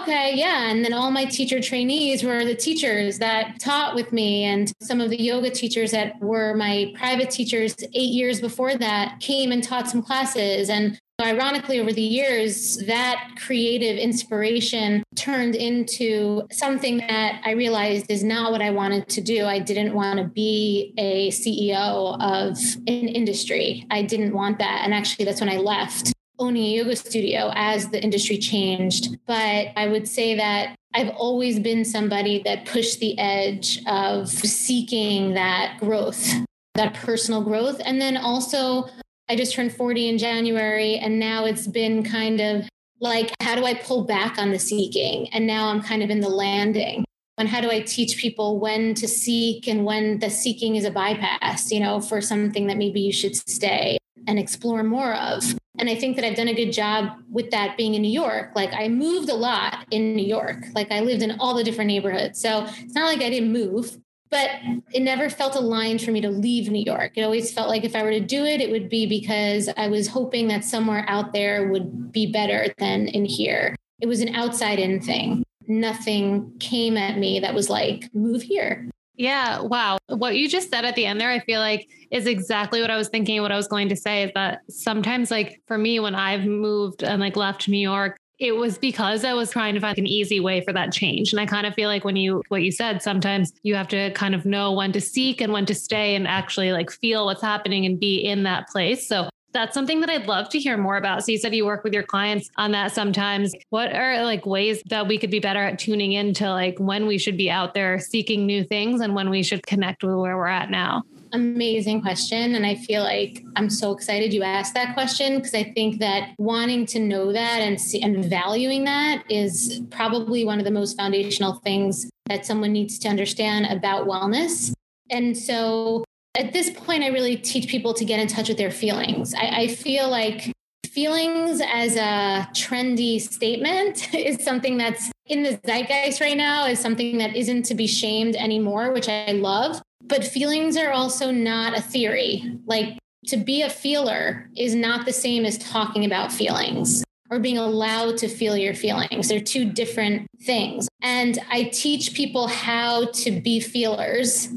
okay, 0.00 0.34
yeah. 0.34 0.70
And 0.70 0.84
then 0.84 0.92
all 0.92 1.10
my 1.10 1.24
teacher 1.24 1.60
trainees 1.60 2.22
were 2.22 2.44
the 2.44 2.54
teachers 2.54 3.18
that 3.18 3.60
taught 3.60 3.94
with 3.94 4.12
me. 4.12 4.44
And 4.44 4.72
some 4.80 5.00
of 5.00 5.10
the 5.10 5.20
yoga 5.20 5.50
teachers 5.50 5.90
that 5.90 6.20
were 6.20 6.54
my 6.54 6.92
private 6.96 7.30
teachers 7.30 7.74
eight 7.92 8.12
years 8.12 8.40
before 8.40 8.76
that 8.76 9.20
came 9.20 9.52
and 9.52 9.62
taught 9.62 9.88
some 9.88 10.02
classes. 10.02 10.70
And 10.70 10.98
Ironically, 11.20 11.80
over 11.80 11.92
the 11.92 12.00
years, 12.00 12.76
that 12.86 13.32
creative 13.44 13.98
inspiration 13.98 15.02
turned 15.16 15.56
into 15.56 16.42
something 16.52 16.98
that 16.98 17.40
I 17.44 17.52
realized 17.52 18.06
is 18.08 18.22
not 18.22 18.52
what 18.52 18.62
I 18.62 18.70
wanted 18.70 19.08
to 19.08 19.20
do. 19.20 19.44
I 19.44 19.58
didn't 19.58 19.94
want 19.94 20.20
to 20.20 20.24
be 20.26 20.94
a 20.96 21.30
CEO 21.30 22.16
of 22.20 22.56
an 22.86 23.08
industry. 23.08 23.84
I 23.90 24.02
didn't 24.02 24.32
want 24.32 24.60
that. 24.60 24.82
And 24.84 24.94
actually, 24.94 25.24
that's 25.24 25.40
when 25.40 25.50
I 25.50 25.56
left 25.56 26.12
owning 26.38 26.62
a 26.62 26.76
yoga 26.76 26.94
studio 26.94 27.50
as 27.56 27.88
the 27.88 28.00
industry 28.00 28.38
changed. 28.38 29.18
But 29.26 29.72
I 29.76 29.88
would 29.88 30.06
say 30.06 30.36
that 30.36 30.76
I've 30.94 31.10
always 31.10 31.58
been 31.58 31.84
somebody 31.84 32.42
that 32.44 32.64
pushed 32.64 33.00
the 33.00 33.18
edge 33.18 33.82
of 33.88 34.28
seeking 34.28 35.34
that 35.34 35.78
growth, 35.80 36.32
that 36.76 36.94
personal 36.94 37.42
growth. 37.42 37.80
And 37.84 38.00
then 38.00 38.16
also 38.16 38.88
I 39.30 39.36
just 39.36 39.52
turned 39.52 39.72
40 39.72 40.08
in 40.08 40.18
January, 40.18 40.96
and 40.96 41.18
now 41.18 41.44
it's 41.44 41.66
been 41.66 42.02
kind 42.02 42.40
of 42.40 42.68
like, 43.00 43.30
how 43.40 43.54
do 43.54 43.64
I 43.64 43.74
pull 43.74 44.04
back 44.04 44.38
on 44.38 44.50
the 44.50 44.58
seeking? 44.58 45.28
And 45.32 45.46
now 45.46 45.68
I'm 45.68 45.82
kind 45.82 46.02
of 46.02 46.10
in 46.10 46.20
the 46.20 46.28
landing. 46.28 47.04
And 47.36 47.48
how 47.48 47.60
do 47.60 47.70
I 47.70 47.80
teach 47.80 48.16
people 48.16 48.58
when 48.58 48.94
to 48.94 49.06
seek 49.06 49.68
and 49.68 49.84
when 49.84 50.18
the 50.18 50.30
seeking 50.30 50.74
is 50.74 50.84
a 50.84 50.90
bypass, 50.90 51.70
you 51.70 51.78
know, 51.78 52.00
for 52.00 52.20
something 52.20 52.66
that 52.66 52.76
maybe 52.76 53.00
you 53.00 53.12
should 53.12 53.36
stay 53.36 53.98
and 54.26 54.38
explore 54.38 54.82
more 54.82 55.14
of? 55.14 55.44
And 55.78 55.88
I 55.88 55.94
think 55.94 56.16
that 56.16 56.24
I've 56.24 56.34
done 56.34 56.48
a 56.48 56.54
good 56.54 56.72
job 56.72 57.12
with 57.30 57.50
that 57.52 57.76
being 57.76 57.94
in 57.94 58.02
New 58.02 58.10
York. 58.10 58.50
Like 58.56 58.72
I 58.72 58.88
moved 58.88 59.28
a 59.28 59.34
lot 59.34 59.86
in 59.92 60.16
New 60.16 60.26
York. 60.26 60.64
Like 60.74 60.90
I 60.90 61.00
lived 61.00 61.22
in 61.22 61.38
all 61.38 61.54
the 61.54 61.62
different 61.62 61.88
neighborhoods. 61.88 62.40
So 62.40 62.66
it's 62.66 62.94
not 62.94 63.04
like 63.04 63.22
I 63.22 63.30
didn't 63.30 63.52
move 63.52 63.96
but 64.30 64.50
it 64.92 65.00
never 65.00 65.30
felt 65.30 65.54
aligned 65.54 66.02
for 66.02 66.10
me 66.10 66.20
to 66.20 66.30
leave 66.30 66.70
New 66.70 66.82
York. 66.84 67.12
It 67.16 67.22
always 67.22 67.52
felt 67.52 67.68
like 67.68 67.84
if 67.84 67.96
I 67.96 68.02
were 68.02 68.10
to 68.10 68.20
do 68.20 68.44
it, 68.44 68.60
it 68.60 68.70
would 68.70 68.88
be 68.88 69.06
because 69.06 69.68
I 69.76 69.88
was 69.88 70.08
hoping 70.08 70.48
that 70.48 70.64
somewhere 70.64 71.04
out 71.08 71.32
there 71.32 71.68
would 71.68 72.12
be 72.12 72.30
better 72.30 72.72
than 72.78 73.08
in 73.08 73.24
here. 73.24 73.74
It 74.00 74.06
was 74.06 74.20
an 74.20 74.34
outside 74.34 74.78
in 74.78 75.00
thing. 75.00 75.44
Nothing 75.66 76.52
came 76.60 76.96
at 76.96 77.18
me 77.18 77.40
that 77.40 77.54
was 77.54 77.68
like, 77.68 78.08
move 78.14 78.42
here. 78.42 78.88
Yeah. 79.16 79.60
Wow. 79.60 79.98
What 80.06 80.36
you 80.36 80.48
just 80.48 80.70
said 80.70 80.84
at 80.84 80.94
the 80.94 81.04
end 81.04 81.20
there, 81.20 81.30
I 81.30 81.40
feel 81.40 81.60
like 81.60 81.88
is 82.12 82.26
exactly 82.26 82.80
what 82.80 82.90
I 82.90 82.96
was 82.96 83.08
thinking. 83.08 83.42
What 83.42 83.50
I 83.50 83.56
was 83.56 83.66
going 83.66 83.88
to 83.88 83.96
say 83.96 84.22
is 84.22 84.30
that 84.36 84.60
sometimes, 84.70 85.30
like 85.30 85.60
for 85.66 85.76
me, 85.76 85.98
when 85.98 86.14
I've 86.14 86.44
moved 86.44 87.02
and 87.02 87.20
like 87.20 87.34
left 87.34 87.68
New 87.68 87.78
York, 87.78 88.16
it 88.38 88.52
was 88.52 88.78
because 88.78 89.24
I 89.24 89.34
was 89.34 89.50
trying 89.50 89.74
to 89.74 89.80
find 89.80 89.98
an 89.98 90.06
easy 90.06 90.38
way 90.38 90.60
for 90.60 90.72
that 90.72 90.92
change. 90.92 91.32
And 91.32 91.40
I 91.40 91.46
kind 91.46 91.66
of 91.66 91.74
feel 91.74 91.88
like 91.88 92.04
when 92.04 92.16
you, 92.16 92.42
what 92.48 92.62
you 92.62 92.70
said, 92.70 93.02
sometimes 93.02 93.52
you 93.62 93.74
have 93.74 93.88
to 93.88 94.12
kind 94.12 94.34
of 94.34 94.44
know 94.44 94.72
when 94.72 94.92
to 94.92 95.00
seek 95.00 95.40
and 95.40 95.52
when 95.52 95.66
to 95.66 95.74
stay 95.74 96.14
and 96.14 96.26
actually 96.26 96.72
like 96.72 96.90
feel 96.90 97.24
what's 97.24 97.42
happening 97.42 97.84
and 97.84 97.98
be 97.98 98.18
in 98.18 98.44
that 98.44 98.68
place. 98.68 99.08
So 99.08 99.28
that's 99.52 99.74
something 99.74 100.00
that 100.00 100.10
I'd 100.10 100.26
love 100.26 100.48
to 100.50 100.58
hear 100.58 100.76
more 100.76 100.96
about. 100.96 101.24
So 101.24 101.32
you 101.32 101.38
said 101.38 101.54
you 101.54 101.66
work 101.66 101.84
with 101.84 101.92
your 101.92 102.02
clients 102.02 102.50
on 102.56 102.72
that 102.72 102.92
sometimes. 102.92 103.54
What 103.70 103.94
are 103.94 104.22
like 104.24 104.46
ways 104.46 104.82
that 104.86 105.08
we 105.08 105.18
could 105.18 105.30
be 105.30 105.40
better 105.40 105.62
at 105.62 105.78
tuning 105.78 106.12
into 106.12 106.50
like 106.50 106.78
when 106.78 107.06
we 107.06 107.18
should 107.18 107.36
be 107.36 107.50
out 107.50 107.74
there 107.74 107.98
seeking 107.98 108.46
new 108.46 108.64
things 108.64 109.00
and 109.00 109.14
when 109.14 109.30
we 109.30 109.42
should 109.42 109.66
connect 109.66 110.04
with 110.04 110.14
where 110.16 110.36
we're 110.36 110.46
at 110.46 110.70
now? 110.70 111.02
amazing 111.32 112.00
question. 112.00 112.54
And 112.54 112.64
I 112.66 112.74
feel 112.74 113.02
like 113.02 113.44
I'm 113.56 113.70
so 113.70 113.92
excited 113.92 114.32
you 114.32 114.42
asked 114.42 114.74
that 114.74 114.94
question 114.94 115.36
because 115.36 115.54
I 115.54 115.64
think 115.74 115.98
that 116.00 116.34
wanting 116.38 116.86
to 116.86 117.00
know 117.00 117.32
that 117.32 117.60
and, 117.60 117.80
see, 117.80 118.00
and 118.02 118.24
valuing 118.24 118.84
that 118.84 119.24
is 119.28 119.82
probably 119.90 120.44
one 120.44 120.58
of 120.58 120.64
the 120.64 120.70
most 120.70 120.96
foundational 120.96 121.54
things 121.56 122.10
that 122.26 122.46
someone 122.46 122.72
needs 122.72 122.98
to 123.00 123.08
understand 123.08 123.66
about 123.66 124.06
wellness. 124.06 124.72
And 125.10 125.36
so 125.36 126.04
at 126.38 126.52
this 126.52 126.70
point, 126.70 127.02
I 127.02 127.08
really 127.08 127.36
teach 127.36 127.68
people 127.68 127.92
to 127.94 128.04
get 128.04 128.20
in 128.20 128.28
touch 128.28 128.48
with 128.48 128.58
their 128.58 128.70
feelings. 128.70 129.34
I, 129.34 129.62
I 129.62 129.68
feel 129.68 130.08
like 130.08 130.52
feelings 130.86 131.60
as 131.60 131.96
a 131.96 132.48
trendy 132.52 133.20
statement 133.20 134.14
is 134.14 134.42
something 134.44 134.78
that's 134.78 135.10
in 135.26 135.42
the 135.42 135.60
zeitgeist 135.66 136.20
right 136.20 136.36
now, 136.36 136.66
is 136.66 136.78
something 136.78 137.18
that 137.18 137.36
isn't 137.36 137.64
to 137.64 137.74
be 137.74 137.86
shamed 137.86 138.36
anymore, 138.36 138.92
which 138.92 139.08
I 139.08 139.32
love. 139.32 139.82
But 140.04 140.24
feelings 140.24 140.76
are 140.76 140.92
also 140.92 141.30
not 141.30 141.76
a 141.76 141.82
theory. 141.82 142.58
Like 142.66 142.98
to 143.26 143.36
be 143.36 143.62
a 143.62 143.68
feeler 143.68 144.48
is 144.56 144.74
not 144.74 145.04
the 145.04 145.12
same 145.12 145.44
as 145.44 145.58
talking 145.58 146.04
about 146.04 146.32
feelings 146.32 147.04
or 147.30 147.38
being 147.38 147.58
allowed 147.58 148.16
to 148.18 148.28
feel 148.28 148.56
your 148.56 148.74
feelings. 148.74 149.28
They're 149.28 149.40
two 149.40 149.70
different 149.70 150.26
things. 150.42 150.88
And 151.02 151.38
I 151.50 151.64
teach 151.64 152.14
people 152.14 152.46
how 152.46 153.06
to 153.06 153.30
be 153.32 153.60
feelers 153.60 154.48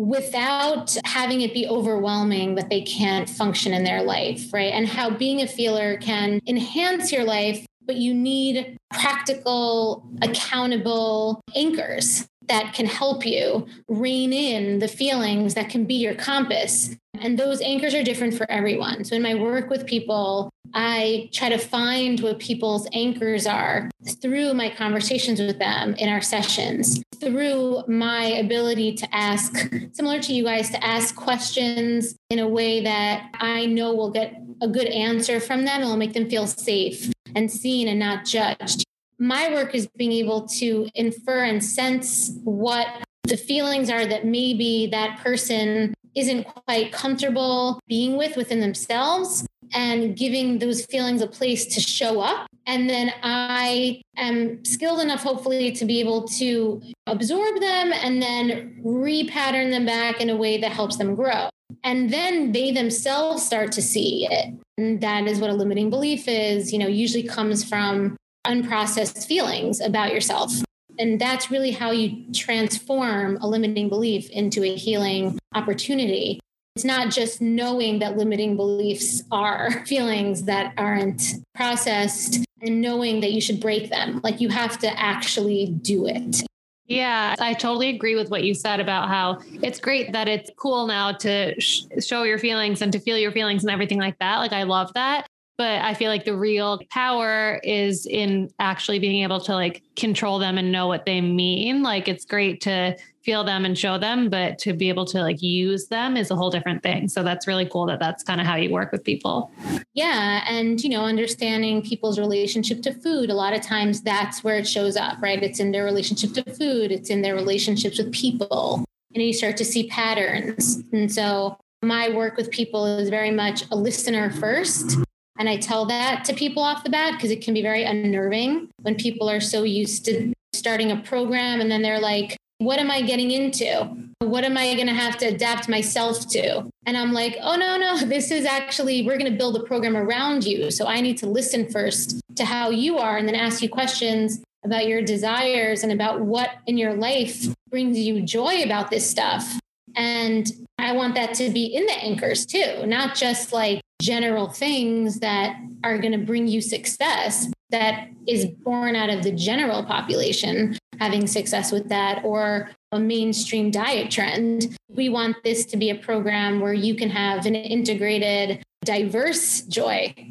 without 0.00 0.96
having 1.04 1.42
it 1.42 1.52
be 1.52 1.66
overwhelming 1.68 2.54
that 2.54 2.70
they 2.70 2.80
can't 2.80 3.28
function 3.28 3.74
in 3.74 3.84
their 3.84 4.02
life, 4.02 4.50
right? 4.50 4.72
And 4.72 4.88
how 4.88 5.10
being 5.10 5.42
a 5.42 5.46
feeler 5.46 5.98
can 5.98 6.40
enhance 6.46 7.12
your 7.12 7.24
life, 7.24 7.66
but 7.84 7.96
you 7.96 8.14
need 8.14 8.78
practical, 8.90 10.08
accountable 10.22 11.42
anchors 11.54 12.29
that 12.50 12.74
can 12.74 12.86
help 12.86 13.24
you 13.24 13.64
rein 13.88 14.32
in 14.32 14.80
the 14.80 14.88
feelings 14.88 15.54
that 15.54 15.70
can 15.70 15.84
be 15.84 15.94
your 15.94 16.14
compass. 16.14 16.96
And 17.20 17.38
those 17.38 17.60
anchors 17.60 17.94
are 17.94 18.02
different 18.02 18.34
for 18.34 18.50
everyone. 18.50 19.04
So 19.04 19.14
in 19.14 19.22
my 19.22 19.34
work 19.34 19.70
with 19.70 19.86
people, 19.86 20.50
I 20.74 21.28
try 21.32 21.48
to 21.48 21.58
find 21.58 22.18
what 22.20 22.40
people's 22.40 22.88
anchors 22.92 23.46
are 23.46 23.88
through 24.20 24.54
my 24.54 24.68
conversations 24.68 25.38
with 25.40 25.60
them 25.60 25.94
in 25.94 26.08
our 26.08 26.20
sessions, 26.20 27.00
through 27.20 27.84
my 27.86 28.24
ability 28.24 28.94
to 28.96 29.14
ask, 29.14 29.70
similar 29.92 30.20
to 30.20 30.32
you 30.32 30.42
guys, 30.42 30.70
to 30.70 30.84
ask 30.84 31.14
questions 31.14 32.16
in 32.30 32.40
a 32.40 32.48
way 32.48 32.82
that 32.82 33.30
I 33.34 33.66
know 33.66 33.94
will 33.94 34.10
get 34.10 34.34
a 34.60 34.66
good 34.66 34.88
answer 34.88 35.38
from 35.38 35.64
them 35.64 35.82
and 35.82 35.90
will 35.90 35.96
make 35.96 36.14
them 36.14 36.28
feel 36.28 36.48
safe 36.48 37.12
and 37.36 37.50
seen 37.50 37.86
and 37.86 38.00
not 38.00 38.24
judged 38.24 38.84
my 39.20 39.52
work 39.52 39.74
is 39.74 39.86
being 39.96 40.12
able 40.12 40.48
to 40.48 40.88
infer 40.94 41.44
and 41.44 41.62
sense 41.62 42.32
what 42.42 42.88
the 43.24 43.36
feelings 43.36 43.90
are 43.90 44.06
that 44.06 44.24
maybe 44.24 44.88
that 44.90 45.20
person 45.20 45.94
isn't 46.16 46.44
quite 46.44 46.90
comfortable 46.90 47.78
being 47.86 48.16
with 48.16 48.34
within 48.34 48.60
themselves 48.60 49.46
and 49.72 50.16
giving 50.16 50.58
those 50.58 50.84
feelings 50.86 51.22
a 51.22 51.26
place 51.26 51.66
to 51.66 51.80
show 51.80 52.20
up. 52.20 52.46
And 52.66 52.90
then 52.90 53.12
I 53.22 54.02
am 54.16 54.64
skilled 54.64 55.00
enough, 55.00 55.22
hopefully, 55.22 55.70
to 55.72 55.84
be 55.84 56.00
able 56.00 56.26
to 56.28 56.82
absorb 57.06 57.60
them 57.60 57.92
and 57.92 58.20
then 58.20 58.80
repattern 58.84 59.70
them 59.70 59.86
back 59.86 60.20
in 60.20 60.30
a 60.30 60.36
way 60.36 60.58
that 60.58 60.72
helps 60.72 60.96
them 60.96 61.14
grow. 61.14 61.48
And 61.84 62.12
then 62.12 62.52
they 62.52 62.72
themselves 62.72 63.44
start 63.44 63.70
to 63.72 63.82
see 63.82 64.26
it. 64.28 64.54
And 64.76 65.00
that 65.02 65.26
is 65.26 65.38
what 65.38 65.50
a 65.50 65.54
limiting 65.54 65.90
belief 65.90 66.26
is, 66.26 66.72
you 66.72 66.78
know, 66.78 66.88
usually 66.88 67.22
comes 67.22 67.62
from 67.62 68.16
unprocessed 68.46 69.26
feelings 69.26 69.80
about 69.80 70.12
yourself. 70.12 70.52
And 70.98 71.20
that's 71.20 71.50
really 71.50 71.70
how 71.70 71.92
you 71.92 72.32
transform 72.32 73.38
a 73.40 73.48
limiting 73.48 73.88
belief 73.88 74.28
into 74.30 74.62
a 74.64 74.74
healing 74.76 75.38
opportunity. 75.54 76.40
it's 76.76 76.84
not 76.84 77.10
just 77.10 77.40
knowing 77.40 77.98
that 77.98 78.16
limiting 78.16 78.56
beliefs 78.56 79.22
are 79.32 79.84
feelings 79.86 80.44
that 80.44 80.72
aren't 80.76 81.34
processed 81.54 82.44
and 82.62 82.80
knowing 82.80 83.20
that 83.20 83.32
you 83.32 83.40
should 83.40 83.60
break 83.60 83.90
them. 83.90 84.20
Like 84.22 84.40
you 84.40 84.48
have 84.50 84.78
to 84.78 84.98
actually 84.98 85.66
do 85.82 86.06
it. 86.06 86.42
Yeah, 86.86 87.36
I 87.38 87.54
totally 87.54 87.88
agree 87.88 88.16
with 88.16 88.30
what 88.30 88.42
you 88.42 88.52
said 88.52 88.80
about 88.80 89.08
how 89.08 89.38
it's 89.62 89.78
great 89.78 90.12
that 90.12 90.26
it's 90.26 90.50
cool 90.56 90.88
now 90.88 91.12
to 91.12 91.58
sh- 91.60 91.82
show 92.00 92.24
your 92.24 92.38
feelings 92.38 92.82
and 92.82 92.90
to 92.92 92.98
feel 92.98 93.16
your 93.16 93.30
feelings 93.30 93.62
and 93.62 93.70
everything 93.70 93.98
like 93.98 94.18
that. 94.18 94.38
Like, 94.38 94.52
I 94.52 94.64
love 94.64 94.92
that. 94.94 95.28
But 95.60 95.82
I 95.84 95.92
feel 95.92 96.08
like 96.08 96.24
the 96.24 96.34
real 96.34 96.80
power 96.88 97.60
is 97.62 98.06
in 98.06 98.48
actually 98.60 98.98
being 98.98 99.22
able 99.22 99.42
to 99.42 99.52
like 99.52 99.82
control 99.94 100.38
them 100.38 100.56
and 100.56 100.72
know 100.72 100.86
what 100.86 101.04
they 101.04 101.20
mean. 101.20 101.82
Like, 101.82 102.08
it's 102.08 102.24
great 102.24 102.62
to 102.62 102.96
feel 103.22 103.44
them 103.44 103.66
and 103.66 103.76
show 103.76 103.98
them, 103.98 104.30
but 104.30 104.56
to 104.60 104.72
be 104.72 104.88
able 104.88 105.04
to 105.04 105.20
like 105.20 105.42
use 105.42 105.88
them 105.88 106.16
is 106.16 106.30
a 106.30 106.34
whole 106.34 106.48
different 106.48 106.82
thing. 106.82 107.08
So 107.08 107.22
that's 107.22 107.46
really 107.46 107.66
cool 107.66 107.84
that 107.88 107.98
that's 107.98 108.22
kind 108.22 108.40
of 108.40 108.46
how 108.46 108.56
you 108.56 108.70
work 108.70 108.90
with 108.90 109.04
people. 109.04 109.52
Yeah. 109.92 110.44
And, 110.48 110.82
you 110.82 110.88
know, 110.88 111.04
understanding 111.04 111.82
people's 111.82 112.18
relationship 112.18 112.80
to 112.84 112.94
food, 112.94 113.28
a 113.28 113.34
lot 113.34 113.52
of 113.52 113.60
times 113.60 114.00
that's 114.00 114.42
where 114.42 114.56
it 114.56 114.66
shows 114.66 114.96
up, 114.96 115.20
right? 115.20 115.42
It's 115.42 115.60
in 115.60 115.72
their 115.72 115.84
relationship 115.84 116.32
to 116.42 116.54
food, 116.54 116.90
it's 116.90 117.10
in 117.10 117.20
their 117.20 117.34
relationships 117.34 117.98
with 117.98 118.10
people. 118.14 118.82
And 119.14 119.22
you 119.22 119.34
start 119.34 119.58
to 119.58 119.66
see 119.66 119.88
patterns. 119.88 120.82
And 120.94 121.12
so 121.12 121.58
my 121.82 122.08
work 122.08 122.38
with 122.38 122.50
people 122.50 122.86
is 122.86 123.10
very 123.10 123.30
much 123.30 123.64
a 123.70 123.76
listener 123.76 124.30
first. 124.30 124.96
And 125.40 125.48
I 125.48 125.56
tell 125.56 125.86
that 125.86 126.26
to 126.26 126.34
people 126.34 126.62
off 126.62 126.84
the 126.84 126.90
bat 126.90 127.14
because 127.14 127.30
it 127.30 127.40
can 127.40 127.54
be 127.54 127.62
very 127.62 127.82
unnerving 127.82 128.68
when 128.82 128.94
people 128.94 129.30
are 129.30 129.40
so 129.40 129.62
used 129.62 130.04
to 130.04 130.34
starting 130.52 130.92
a 130.92 130.98
program 130.98 131.62
and 131.62 131.70
then 131.70 131.80
they're 131.80 131.98
like, 131.98 132.36
what 132.58 132.78
am 132.78 132.90
I 132.90 133.00
getting 133.00 133.30
into? 133.30 133.88
What 134.18 134.44
am 134.44 134.58
I 134.58 134.74
going 134.74 134.86
to 134.86 134.92
have 134.92 135.16
to 135.16 135.24
adapt 135.24 135.66
myself 135.66 136.28
to? 136.32 136.68
And 136.84 136.94
I'm 136.94 137.14
like, 137.14 137.38
oh, 137.40 137.56
no, 137.56 137.78
no, 137.78 137.96
this 138.04 138.30
is 138.30 138.44
actually, 138.44 139.06
we're 139.06 139.16
going 139.16 139.32
to 139.32 139.38
build 139.38 139.56
a 139.56 139.62
program 139.62 139.96
around 139.96 140.44
you. 140.44 140.70
So 140.70 140.86
I 140.86 141.00
need 141.00 141.16
to 141.18 141.26
listen 141.26 141.70
first 141.70 142.20
to 142.36 142.44
how 142.44 142.68
you 142.68 142.98
are 142.98 143.16
and 143.16 143.26
then 143.26 143.34
ask 143.34 143.62
you 143.62 143.70
questions 143.70 144.42
about 144.62 144.86
your 144.86 145.00
desires 145.00 145.82
and 145.82 145.90
about 145.90 146.20
what 146.20 146.50
in 146.66 146.76
your 146.76 146.92
life 146.92 147.46
brings 147.70 147.98
you 147.98 148.20
joy 148.20 148.62
about 148.62 148.90
this 148.90 149.08
stuff. 149.08 149.58
And 149.96 150.46
I 150.78 150.92
want 150.92 151.14
that 151.14 151.34
to 151.34 151.50
be 151.50 151.66
in 151.66 151.86
the 151.86 151.92
anchors 151.92 152.46
too, 152.46 152.86
not 152.86 153.14
just 153.14 153.52
like 153.52 153.80
general 154.00 154.48
things 154.48 155.20
that 155.20 155.56
are 155.84 155.98
going 155.98 156.12
to 156.12 156.18
bring 156.18 156.48
you 156.48 156.60
success 156.60 157.50
that 157.70 158.08
is 158.26 158.46
born 158.46 158.96
out 158.96 159.10
of 159.10 159.22
the 159.22 159.30
general 159.32 159.84
population, 159.84 160.76
having 160.98 161.26
success 161.26 161.70
with 161.70 161.88
that 161.88 162.24
or 162.24 162.70
a 162.92 162.98
mainstream 162.98 163.70
diet 163.70 164.10
trend. 164.10 164.76
We 164.88 165.08
want 165.08 165.36
this 165.44 165.64
to 165.66 165.76
be 165.76 165.90
a 165.90 165.94
program 165.94 166.60
where 166.60 166.72
you 166.72 166.94
can 166.94 167.10
have 167.10 167.46
an 167.46 167.54
integrated, 167.54 168.62
diverse 168.84 169.62
joy 169.62 170.14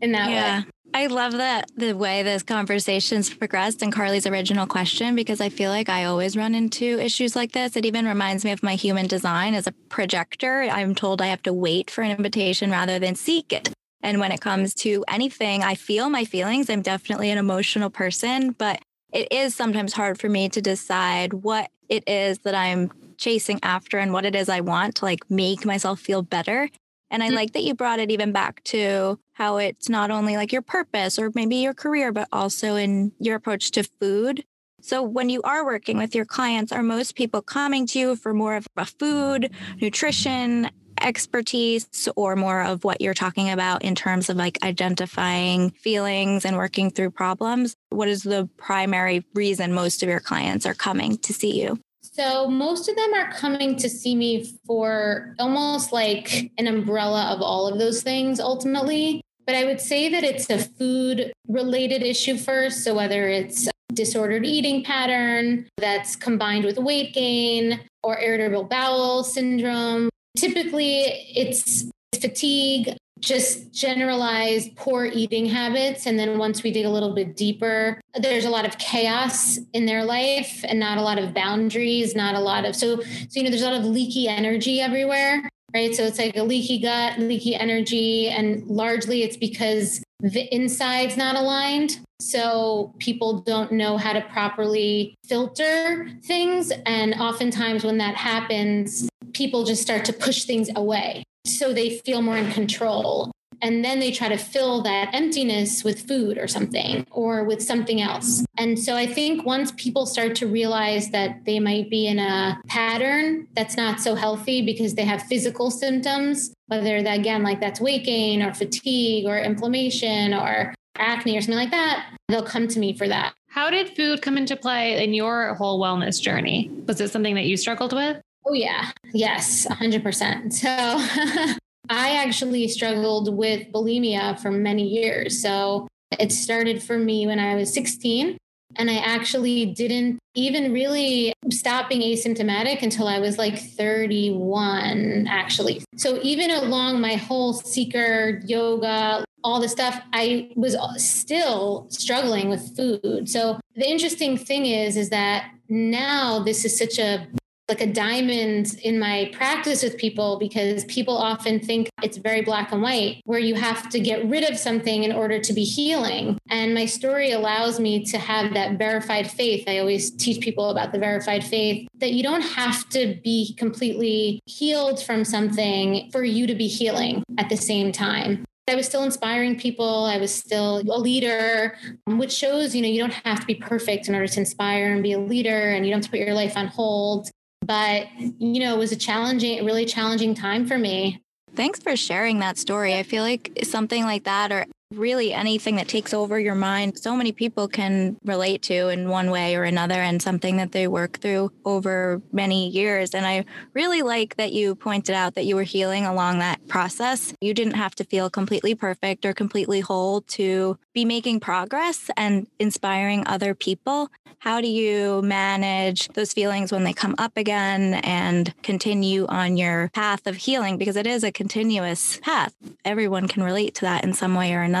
in 0.00 0.12
that 0.12 0.30
yeah. 0.30 0.60
way. 0.60 0.66
I 0.96 1.08
love 1.08 1.32
that 1.32 1.70
the 1.76 1.92
way 1.92 2.22
this 2.22 2.42
conversation's 2.42 3.28
progressed 3.28 3.82
and 3.82 3.92
Carly's 3.92 4.26
original 4.26 4.66
question 4.66 5.14
because 5.14 5.42
I 5.42 5.50
feel 5.50 5.70
like 5.70 5.90
I 5.90 6.04
always 6.04 6.38
run 6.38 6.54
into 6.54 6.98
issues 6.98 7.36
like 7.36 7.52
this. 7.52 7.76
It 7.76 7.84
even 7.84 8.06
reminds 8.06 8.46
me 8.46 8.50
of 8.50 8.62
my 8.62 8.76
human 8.76 9.06
design 9.06 9.52
as 9.52 9.66
a 9.66 9.72
projector. 9.90 10.62
I'm 10.62 10.94
told 10.94 11.20
I 11.20 11.26
have 11.26 11.42
to 11.42 11.52
wait 11.52 11.90
for 11.90 12.00
an 12.00 12.12
invitation 12.12 12.70
rather 12.70 12.98
than 12.98 13.14
seek 13.14 13.52
it. 13.52 13.68
And 14.00 14.20
when 14.20 14.32
it 14.32 14.40
comes 14.40 14.72
to 14.76 15.04
anything, 15.06 15.62
I 15.62 15.74
feel 15.74 16.08
my 16.08 16.24
feelings. 16.24 16.70
I'm 16.70 16.80
definitely 16.80 17.30
an 17.30 17.36
emotional 17.36 17.90
person, 17.90 18.52
but 18.52 18.80
it 19.12 19.30
is 19.30 19.54
sometimes 19.54 19.92
hard 19.92 20.18
for 20.18 20.30
me 20.30 20.48
to 20.48 20.62
decide 20.62 21.34
what 21.34 21.70
it 21.90 22.08
is 22.08 22.38
that 22.38 22.54
I'm 22.54 22.90
chasing 23.18 23.60
after 23.62 23.98
and 23.98 24.14
what 24.14 24.24
it 24.24 24.34
is 24.34 24.48
I 24.48 24.60
want 24.62 24.94
to 24.94 25.04
like 25.04 25.30
make 25.30 25.66
myself 25.66 26.00
feel 26.00 26.22
better. 26.22 26.70
And 27.10 27.22
I 27.22 27.26
mm-hmm. 27.26 27.36
like 27.36 27.52
that 27.52 27.62
you 27.62 27.74
brought 27.74 28.00
it 28.00 28.10
even 28.10 28.32
back 28.32 28.62
to 28.64 29.18
how 29.34 29.58
it's 29.58 29.88
not 29.88 30.10
only 30.10 30.36
like 30.36 30.52
your 30.52 30.62
purpose 30.62 31.18
or 31.18 31.30
maybe 31.34 31.56
your 31.56 31.74
career, 31.74 32.12
but 32.12 32.28
also 32.32 32.76
in 32.76 33.12
your 33.20 33.36
approach 33.36 33.70
to 33.72 33.84
food. 34.00 34.44
So, 34.82 35.02
when 35.02 35.30
you 35.30 35.42
are 35.42 35.64
working 35.64 35.98
with 35.98 36.14
your 36.14 36.24
clients, 36.24 36.70
are 36.70 36.82
most 36.82 37.16
people 37.16 37.42
coming 37.42 37.86
to 37.88 37.98
you 37.98 38.16
for 38.16 38.32
more 38.32 38.54
of 38.54 38.66
a 38.76 38.84
food, 38.84 39.50
nutrition, 39.80 40.70
expertise 41.00 42.08
or 42.16 42.36
more 42.36 42.62
of 42.62 42.84
what 42.84 43.00
you're 43.00 43.14
talking 43.14 43.50
about 43.50 43.84
in 43.84 43.94
terms 43.94 44.30
of 44.30 44.36
like 44.36 44.58
identifying 44.62 45.70
feelings 45.70 46.44
and 46.44 46.56
working 46.56 46.90
through 46.90 47.10
problems? 47.10 47.76
What 47.90 48.08
is 48.08 48.22
the 48.22 48.48
primary 48.56 49.24
reason 49.34 49.72
most 49.72 50.02
of 50.02 50.08
your 50.08 50.20
clients 50.20 50.66
are 50.66 50.74
coming 50.74 51.18
to 51.18 51.32
see 51.32 51.60
you? 51.60 51.78
So, 52.16 52.48
most 52.48 52.88
of 52.88 52.96
them 52.96 53.12
are 53.14 53.30
coming 53.32 53.76
to 53.76 53.88
see 53.88 54.14
me 54.14 54.52
for 54.66 55.34
almost 55.38 55.92
like 55.92 56.50
an 56.56 56.66
umbrella 56.66 57.32
of 57.34 57.42
all 57.42 57.68
of 57.68 57.78
those 57.78 58.02
things 58.02 58.40
ultimately. 58.40 59.20
But 59.46 59.54
I 59.54 59.64
would 59.64 59.80
say 59.80 60.08
that 60.08 60.24
it's 60.24 60.48
a 60.48 60.58
food 60.58 61.32
related 61.46 62.02
issue 62.02 62.36
first. 62.36 62.84
So, 62.84 62.94
whether 62.94 63.28
it's 63.28 63.68
disordered 63.92 64.44
eating 64.44 64.82
pattern 64.82 65.68
that's 65.76 66.16
combined 66.16 66.64
with 66.64 66.78
weight 66.78 67.14
gain 67.14 67.80
or 68.02 68.18
irritable 68.18 68.64
bowel 68.64 69.22
syndrome 69.22 70.10
Typically, 70.36 71.02
it's 71.34 71.88
fatigue, 72.20 72.94
just 73.20 73.72
generalized 73.72 74.76
poor 74.76 75.06
eating 75.06 75.46
habits. 75.46 76.06
And 76.06 76.18
then 76.18 76.38
once 76.38 76.62
we 76.62 76.70
dig 76.70 76.84
a 76.84 76.90
little 76.90 77.14
bit 77.14 77.36
deeper, 77.36 78.00
there's 78.14 78.44
a 78.44 78.50
lot 78.50 78.66
of 78.66 78.78
chaos 78.78 79.58
in 79.72 79.86
their 79.86 80.04
life 80.04 80.64
and 80.68 80.78
not 80.78 80.98
a 80.98 81.02
lot 81.02 81.18
of 81.18 81.32
boundaries, 81.32 82.14
not 82.14 82.34
a 82.34 82.40
lot 82.40 82.64
of, 82.64 82.76
so, 82.76 83.00
so, 83.00 83.28
you 83.32 83.42
know, 83.42 83.50
there's 83.50 83.62
a 83.62 83.70
lot 83.70 83.80
of 83.80 83.84
leaky 83.84 84.28
energy 84.28 84.80
everywhere, 84.80 85.48
right? 85.74 85.94
So 85.94 86.04
it's 86.04 86.18
like 86.18 86.36
a 86.36 86.42
leaky 86.42 86.78
gut, 86.78 87.18
leaky 87.18 87.54
energy. 87.54 88.28
And 88.28 88.66
largely 88.66 89.22
it's 89.22 89.36
because 89.36 90.02
the 90.20 90.54
inside's 90.54 91.16
not 91.16 91.36
aligned. 91.36 92.00
So 92.20 92.94
people 92.98 93.40
don't 93.40 93.72
know 93.72 93.96
how 93.98 94.12
to 94.12 94.22
properly 94.22 95.14
filter 95.26 96.08
things. 96.24 96.72
And 96.84 97.14
oftentimes 97.14 97.84
when 97.84 97.98
that 97.98 98.14
happens, 98.14 99.08
people 99.32 99.64
just 99.64 99.82
start 99.82 100.04
to 100.06 100.12
push 100.12 100.44
things 100.44 100.70
away 100.74 101.22
so 101.46 101.72
they 101.72 101.98
feel 101.98 102.22
more 102.22 102.36
in 102.36 102.50
control. 102.50 103.30
And 103.62 103.84
then 103.84 104.00
they 104.00 104.10
try 104.10 104.28
to 104.28 104.36
fill 104.36 104.82
that 104.82 105.14
emptiness 105.14 105.82
with 105.82 106.06
food 106.06 106.36
or 106.36 106.46
something 106.46 107.06
or 107.10 107.44
with 107.44 107.62
something 107.62 108.02
else. 108.02 108.44
And 108.58 108.78
so 108.78 108.94
I 108.94 109.06
think 109.06 109.46
once 109.46 109.72
people 109.76 110.04
start 110.04 110.34
to 110.36 110.46
realize 110.46 111.10
that 111.10 111.44
they 111.46 111.58
might 111.58 111.88
be 111.88 112.06
in 112.06 112.18
a 112.18 112.60
pattern 112.66 113.48
that's 113.54 113.76
not 113.76 114.00
so 114.00 114.14
healthy 114.14 114.64
because 114.64 114.94
they 114.94 115.04
have 115.04 115.22
physical 115.22 115.70
symptoms, 115.70 116.52
whether 116.66 117.02
that 117.02 117.18
again, 117.18 117.42
like 117.42 117.60
that's 117.60 117.80
weight 117.80 118.04
gain 118.04 118.42
or 118.42 118.52
fatigue 118.52 119.26
or 119.26 119.38
inflammation 119.38 120.34
or 120.34 120.74
acne 120.98 121.36
or 121.36 121.40
something 121.40 121.58
like 121.58 121.70
that, 121.70 122.14
they'll 122.28 122.42
come 122.42 122.68
to 122.68 122.78
me 122.78 122.96
for 122.96 123.08
that. 123.08 123.32
How 123.48 123.70
did 123.70 123.96
food 123.96 124.20
come 124.20 124.36
into 124.36 124.54
play 124.54 125.02
in 125.02 125.14
your 125.14 125.54
whole 125.54 125.80
wellness 125.80 126.20
journey? 126.20 126.70
Was 126.86 127.00
it 127.00 127.10
something 127.10 127.34
that 127.36 127.46
you 127.46 127.56
struggled 127.56 127.94
with? 127.94 128.20
Oh, 128.46 128.52
yeah. 128.52 128.90
Yes, 129.12 129.66
100%. 129.66 130.52
So 130.52 130.68
I 131.88 132.16
actually 132.16 132.68
struggled 132.68 133.36
with 133.36 133.72
bulimia 133.72 134.38
for 134.40 134.52
many 134.52 134.86
years. 134.86 135.40
So 135.42 135.88
it 136.18 136.30
started 136.30 136.82
for 136.82 136.96
me 136.96 137.26
when 137.26 137.40
I 137.40 137.56
was 137.56 137.72
16. 137.74 138.38
And 138.78 138.90
I 138.90 138.96
actually 138.96 139.66
didn't 139.66 140.18
even 140.34 140.72
really 140.72 141.32
stop 141.50 141.88
being 141.88 142.02
asymptomatic 142.02 142.82
until 142.82 143.08
I 143.08 143.20
was 143.20 143.38
like 143.38 143.58
31, 143.58 145.26
actually. 145.28 145.82
So 145.96 146.20
even 146.22 146.50
along 146.50 147.00
my 147.00 147.14
whole 147.14 147.54
seeker, 147.54 148.42
yoga, 148.44 149.24
all 149.42 149.60
the 149.60 149.68
stuff, 149.68 150.00
I 150.12 150.50
was 150.56 150.76
still 150.98 151.86
struggling 151.88 152.48
with 152.48 152.76
food. 152.76 153.28
So 153.28 153.58
the 153.76 153.88
interesting 153.88 154.36
thing 154.36 154.66
is, 154.66 154.96
is 154.96 155.10
that 155.10 155.50
now 155.68 156.40
this 156.40 156.64
is 156.64 156.76
such 156.76 156.98
a 156.98 157.26
like 157.68 157.80
a 157.80 157.86
diamond 157.86 158.78
in 158.82 158.98
my 158.98 159.30
practice 159.32 159.82
with 159.82 159.96
people 159.96 160.38
because 160.38 160.84
people 160.84 161.16
often 161.16 161.58
think 161.58 161.88
it's 162.02 162.16
very 162.16 162.42
black 162.42 162.70
and 162.72 162.80
white, 162.80 163.22
where 163.24 163.40
you 163.40 163.54
have 163.54 163.88
to 163.90 163.98
get 163.98 164.24
rid 164.26 164.48
of 164.48 164.56
something 164.56 165.02
in 165.02 165.12
order 165.12 165.40
to 165.40 165.52
be 165.52 165.64
healing. 165.64 166.38
And 166.48 166.74
my 166.74 166.86
story 166.86 167.32
allows 167.32 167.80
me 167.80 168.04
to 168.04 168.18
have 168.18 168.54
that 168.54 168.78
verified 168.78 169.28
faith. 169.30 169.64
I 169.68 169.78
always 169.78 170.10
teach 170.12 170.40
people 170.40 170.70
about 170.70 170.92
the 170.92 170.98
verified 170.98 171.44
faith 171.44 171.88
that 171.98 172.12
you 172.12 172.22
don't 172.22 172.42
have 172.42 172.88
to 172.90 173.18
be 173.24 173.54
completely 173.54 174.40
healed 174.46 175.02
from 175.02 175.24
something 175.24 176.08
for 176.12 176.22
you 176.22 176.46
to 176.46 176.54
be 176.54 176.68
healing 176.68 177.24
at 177.38 177.48
the 177.48 177.56
same 177.56 177.90
time. 177.90 178.44
I 178.68 178.74
was 178.74 178.86
still 178.86 179.04
inspiring 179.04 179.56
people. 179.56 180.06
I 180.06 180.18
was 180.18 180.34
still 180.34 180.78
a 180.78 180.98
leader, 180.98 181.78
which 182.06 182.32
shows, 182.32 182.74
you 182.74 182.82
know, 182.82 182.88
you 182.88 183.00
don't 183.00 183.12
have 183.12 183.38
to 183.38 183.46
be 183.46 183.54
perfect 183.54 184.08
in 184.08 184.14
order 184.16 184.26
to 184.26 184.40
inspire 184.40 184.92
and 184.92 185.04
be 185.04 185.12
a 185.12 185.20
leader, 185.20 185.70
and 185.70 185.86
you 185.86 185.92
don't 185.92 185.98
have 185.98 186.06
to 186.06 186.10
put 186.10 186.18
your 186.18 186.34
life 186.34 186.56
on 186.56 186.66
hold. 186.66 187.30
But, 187.66 188.08
you 188.18 188.60
know, 188.60 188.74
it 188.74 188.78
was 188.78 188.92
a 188.92 188.96
challenging, 188.96 189.64
really 189.64 189.84
challenging 189.84 190.34
time 190.34 190.66
for 190.66 190.78
me. 190.78 191.22
Thanks 191.54 191.80
for 191.80 191.96
sharing 191.96 192.38
that 192.40 192.58
story. 192.58 192.94
I 192.94 193.02
feel 193.02 193.22
like 193.22 193.58
something 193.64 194.04
like 194.04 194.24
that, 194.24 194.52
or 194.52 194.66
really 194.92 195.32
anything 195.32 195.76
that 195.76 195.88
takes 195.88 196.14
over 196.14 196.38
your 196.38 196.54
mind, 196.54 196.98
so 196.98 197.16
many 197.16 197.32
people 197.32 197.66
can 197.68 198.16
relate 198.24 198.62
to 198.62 198.88
in 198.88 199.08
one 199.08 199.30
way 199.30 199.56
or 199.56 199.64
another, 199.64 199.94
and 199.94 200.22
something 200.22 200.56
that 200.58 200.72
they 200.72 200.86
work 200.86 201.18
through 201.18 201.50
over 201.64 202.22
many 202.32 202.68
years. 202.68 203.14
And 203.14 203.26
I 203.26 203.44
really 203.74 204.02
like 204.02 204.36
that 204.36 204.52
you 204.52 204.74
pointed 204.74 205.14
out 205.14 205.34
that 205.34 205.44
you 205.44 205.56
were 205.56 205.64
healing 205.64 206.06
along 206.06 206.38
that 206.38 206.66
process. 206.68 207.34
You 207.40 207.52
didn't 207.52 207.74
have 207.74 207.94
to 207.96 208.04
feel 208.04 208.30
completely 208.30 208.74
perfect 208.74 209.24
or 209.24 209.32
completely 209.32 209.80
whole 209.80 210.20
to 210.22 210.78
be 210.92 211.04
making 211.04 211.40
progress 211.40 212.08
and 212.16 212.46
inspiring 212.58 213.26
other 213.26 213.54
people. 213.54 214.10
How 214.38 214.60
do 214.60 214.68
you 214.68 215.22
manage 215.22 216.08
those 216.08 216.32
feelings 216.32 216.70
when 216.70 216.84
they 216.84 216.92
come 216.92 217.14
up 217.18 217.32
again 217.36 217.94
and 217.94 218.54
continue 218.62 219.26
on 219.26 219.56
your 219.56 219.90
path 219.94 220.26
of 220.26 220.36
healing? 220.36 220.76
Because 220.76 220.94
it 220.94 221.06
is 221.06 221.24
a 221.24 221.32
continuous 221.32 222.20
path. 222.22 222.54
Everyone 222.84 223.26
can 223.26 223.42
relate 223.42 223.74
to 223.76 223.80
that 223.82 224.04
in 224.04 224.12
some 224.12 224.34
way 224.34 224.54
or 224.54 224.60
another. 224.60 224.75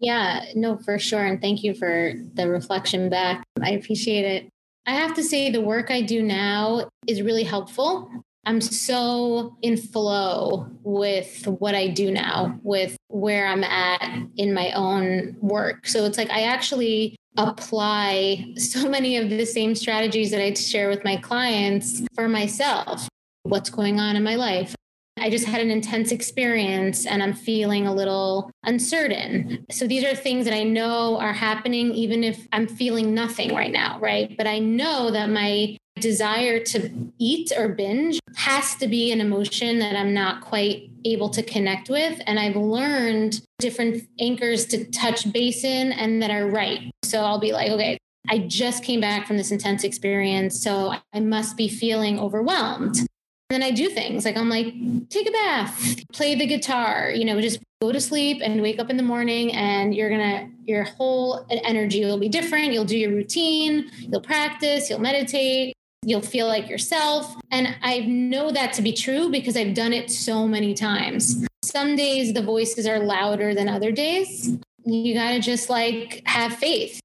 Yeah, 0.00 0.44
no, 0.54 0.78
for 0.78 0.98
sure. 0.98 1.24
And 1.24 1.40
thank 1.40 1.62
you 1.62 1.74
for 1.74 2.14
the 2.34 2.48
reflection 2.48 3.08
back. 3.08 3.44
I 3.62 3.70
appreciate 3.70 4.24
it. 4.24 4.48
I 4.86 4.92
have 4.92 5.14
to 5.14 5.22
say, 5.22 5.50
the 5.50 5.60
work 5.60 5.90
I 5.90 6.00
do 6.00 6.22
now 6.22 6.88
is 7.06 7.22
really 7.22 7.44
helpful. 7.44 8.10
I'm 8.44 8.60
so 8.60 9.56
in 9.62 9.76
flow 9.76 10.66
with 10.82 11.46
what 11.46 11.76
I 11.76 11.86
do 11.86 12.10
now, 12.10 12.58
with 12.64 12.96
where 13.06 13.46
I'm 13.46 13.62
at 13.62 14.26
in 14.36 14.52
my 14.52 14.72
own 14.72 15.36
work. 15.40 15.86
So 15.86 16.04
it's 16.04 16.18
like 16.18 16.30
I 16.30 16.42
actually 16.42 17.14
apply 17.36 18.54
so 18.56 18.88
many 18.88 19.16
of 19.16 19.30
the 19.30 19.44
same 19.44 19.76
strategies 19.76 20.32
that 20.32 20.42
I 20.42 20.52
share 20.54 20.88
with 20.88 21.04
my 21.04 21.16
clients 21.16 22.02
for 22.16 22.28
myself. 22.28 23.08
What's 23.44 23.70
going 23.70 24.00
on 24.00 24.16
in 24.16 24.24
my 24.24 24.34
life? 24.34 24.74
I 25.18 25.30
just 25.30 25.46
had 25.46 25.60
an 25.60 25.70
intense 25.70 26.10
experience 26.10 27.06
and 27.06 27.22
I'm 27.22 27.32
feeling 27.32 27.86
a 27.86 27.94
little 27.94 28.50
uncertain. 28.64 29.64
So 29.70 29.86
these 29.86 30.04
are 30.04 30.16
things 30.16 30.46
that 30.46 30.54
I 30.54 30.64
know 30.64 31.18
are 31.18 31.32
happening, 31.32 31.94
even 31.94 32.24
if 32.24 32.48
I'm 32.52 32.66
feeling 32.66 33.14
nothing 33.14 33.54
right 33.54 33.70
now, 33.70 33.98
right? 34.00 34.34
But 34.36 34.46
I 34.46 34.58
know 34.58 35.10
that 35.10 35.30
my 35.30 35.76
desire 36.00 36.58
to 36.58 36.90
eat 37.18 37.52
or 37.56 37.68
binge 37.68 38.18
has 38.34 38.74
to 38.76 38.88
be 38.88 39.12
an 39.12 39.20
emotion 39.20 39.78
that 39.78 39.94
I'm 39.94 40.12
not 40.12 40.40
quite 40.40 40.90
able 41.04 41.28
to 41.30 41.42
connect 41.42 41.88
with. 41.88 42.20
And 42.26 42.40
I've 42.40 42.56
learned 42.56 43.40
different 43.58 44.02
anchors 44.18 44.66
to 44.66 44.84
touch 44.90 45.30
base 45.32 45.62
in 45.62 45.92
and 45.92 46.22
that 46.22 46.30
are 46.30 46.48
right. 46.48 46.90
So 47.04 47.22
I'll 47.22 47.38
be 47.38 47.52
like, 47.52 47.70
okay, 47.70 47.98
I 48.28 48.38
just 48.38 48.82
came 48.82 49.00
back 49.00 49.26
from 49.26 49.36
this 49.36 49.52
intense 49.52 49.84
experience. 49.84 50.60
So 50.60 50.94
I 51.12 51.20
must 51.20 51.56
be 51.56 51.68
feeling 51.68 52.18
overwhelmed 52.18 53.06
then 53.52 53.62
I 53.62 53.70
do 53.70 53.88
things 53.88 54.24
like 54.24 54.36
I'm 54.36 54.48
like, 54.48 54.72
take 55.08 55.28
a 55.28 55.32
bath, 55.32 56.04
play 56.12 56.34
the 56.34 56.46
guitar, 56.46 57.10
you 57.10 57.24
know, 57.24 57.40
just 57.40 57.60
go 57.80 57.92
to 57.92 58.00
sleep 58.00 58.40
and 58.42 58.62
wake 58.62 58.78
up 58.78 58.90
in 58.90 58.96
the 58.96 59.02
morning 59.02 59.52
and 59.52 59.94
you're 59.94 60.08
gonna 60.08 60.48
your 60.64 60.84
whole 60.84 61.44
energy 61.50 62.04
will 62.04 62.18
be 62.18 62.28
different. 62.28 62.72
You'll 62.72 62.84
do 62.84 62.96
your 62.96 63.10
routine, 63.10 63.90
you'll 63.98 64.20
practice, 64.20 64.88
you'll 64.88 65.00
meditate, 65.00 65.74
you'll 66.04 66.22
feel 66.22 66.46
like 66.46 66.68
yourself. 66.68 67.36
And 67.50 67.74
I 67.82 68.00
know 68.00 68.52
that 68.52 68.72
to 68.74 68.82
be 68.82 68.92
true 68.92 69.30
because 69.30 69.56
I've 69.56 69.74
done 69.74 69.92
it 69.92 70.10
so 70.10 70.46
many 70.46 70.74
times. 70.74 71.44
Some 71.64 71.96
days 71.96 72.32
the 72.32 72.42
voices 72.42 72.86
are 72.86 73.00
louder 73.00 73.54
than 73.54 73.68
other 73.68 73.92
days. 73.92 74.56
You 74.84 75.14
gotta 75.14 75.40
just 75.40 75.68
like 75.68 76.22
have 76.26 76.54
faith. 76.54 77.00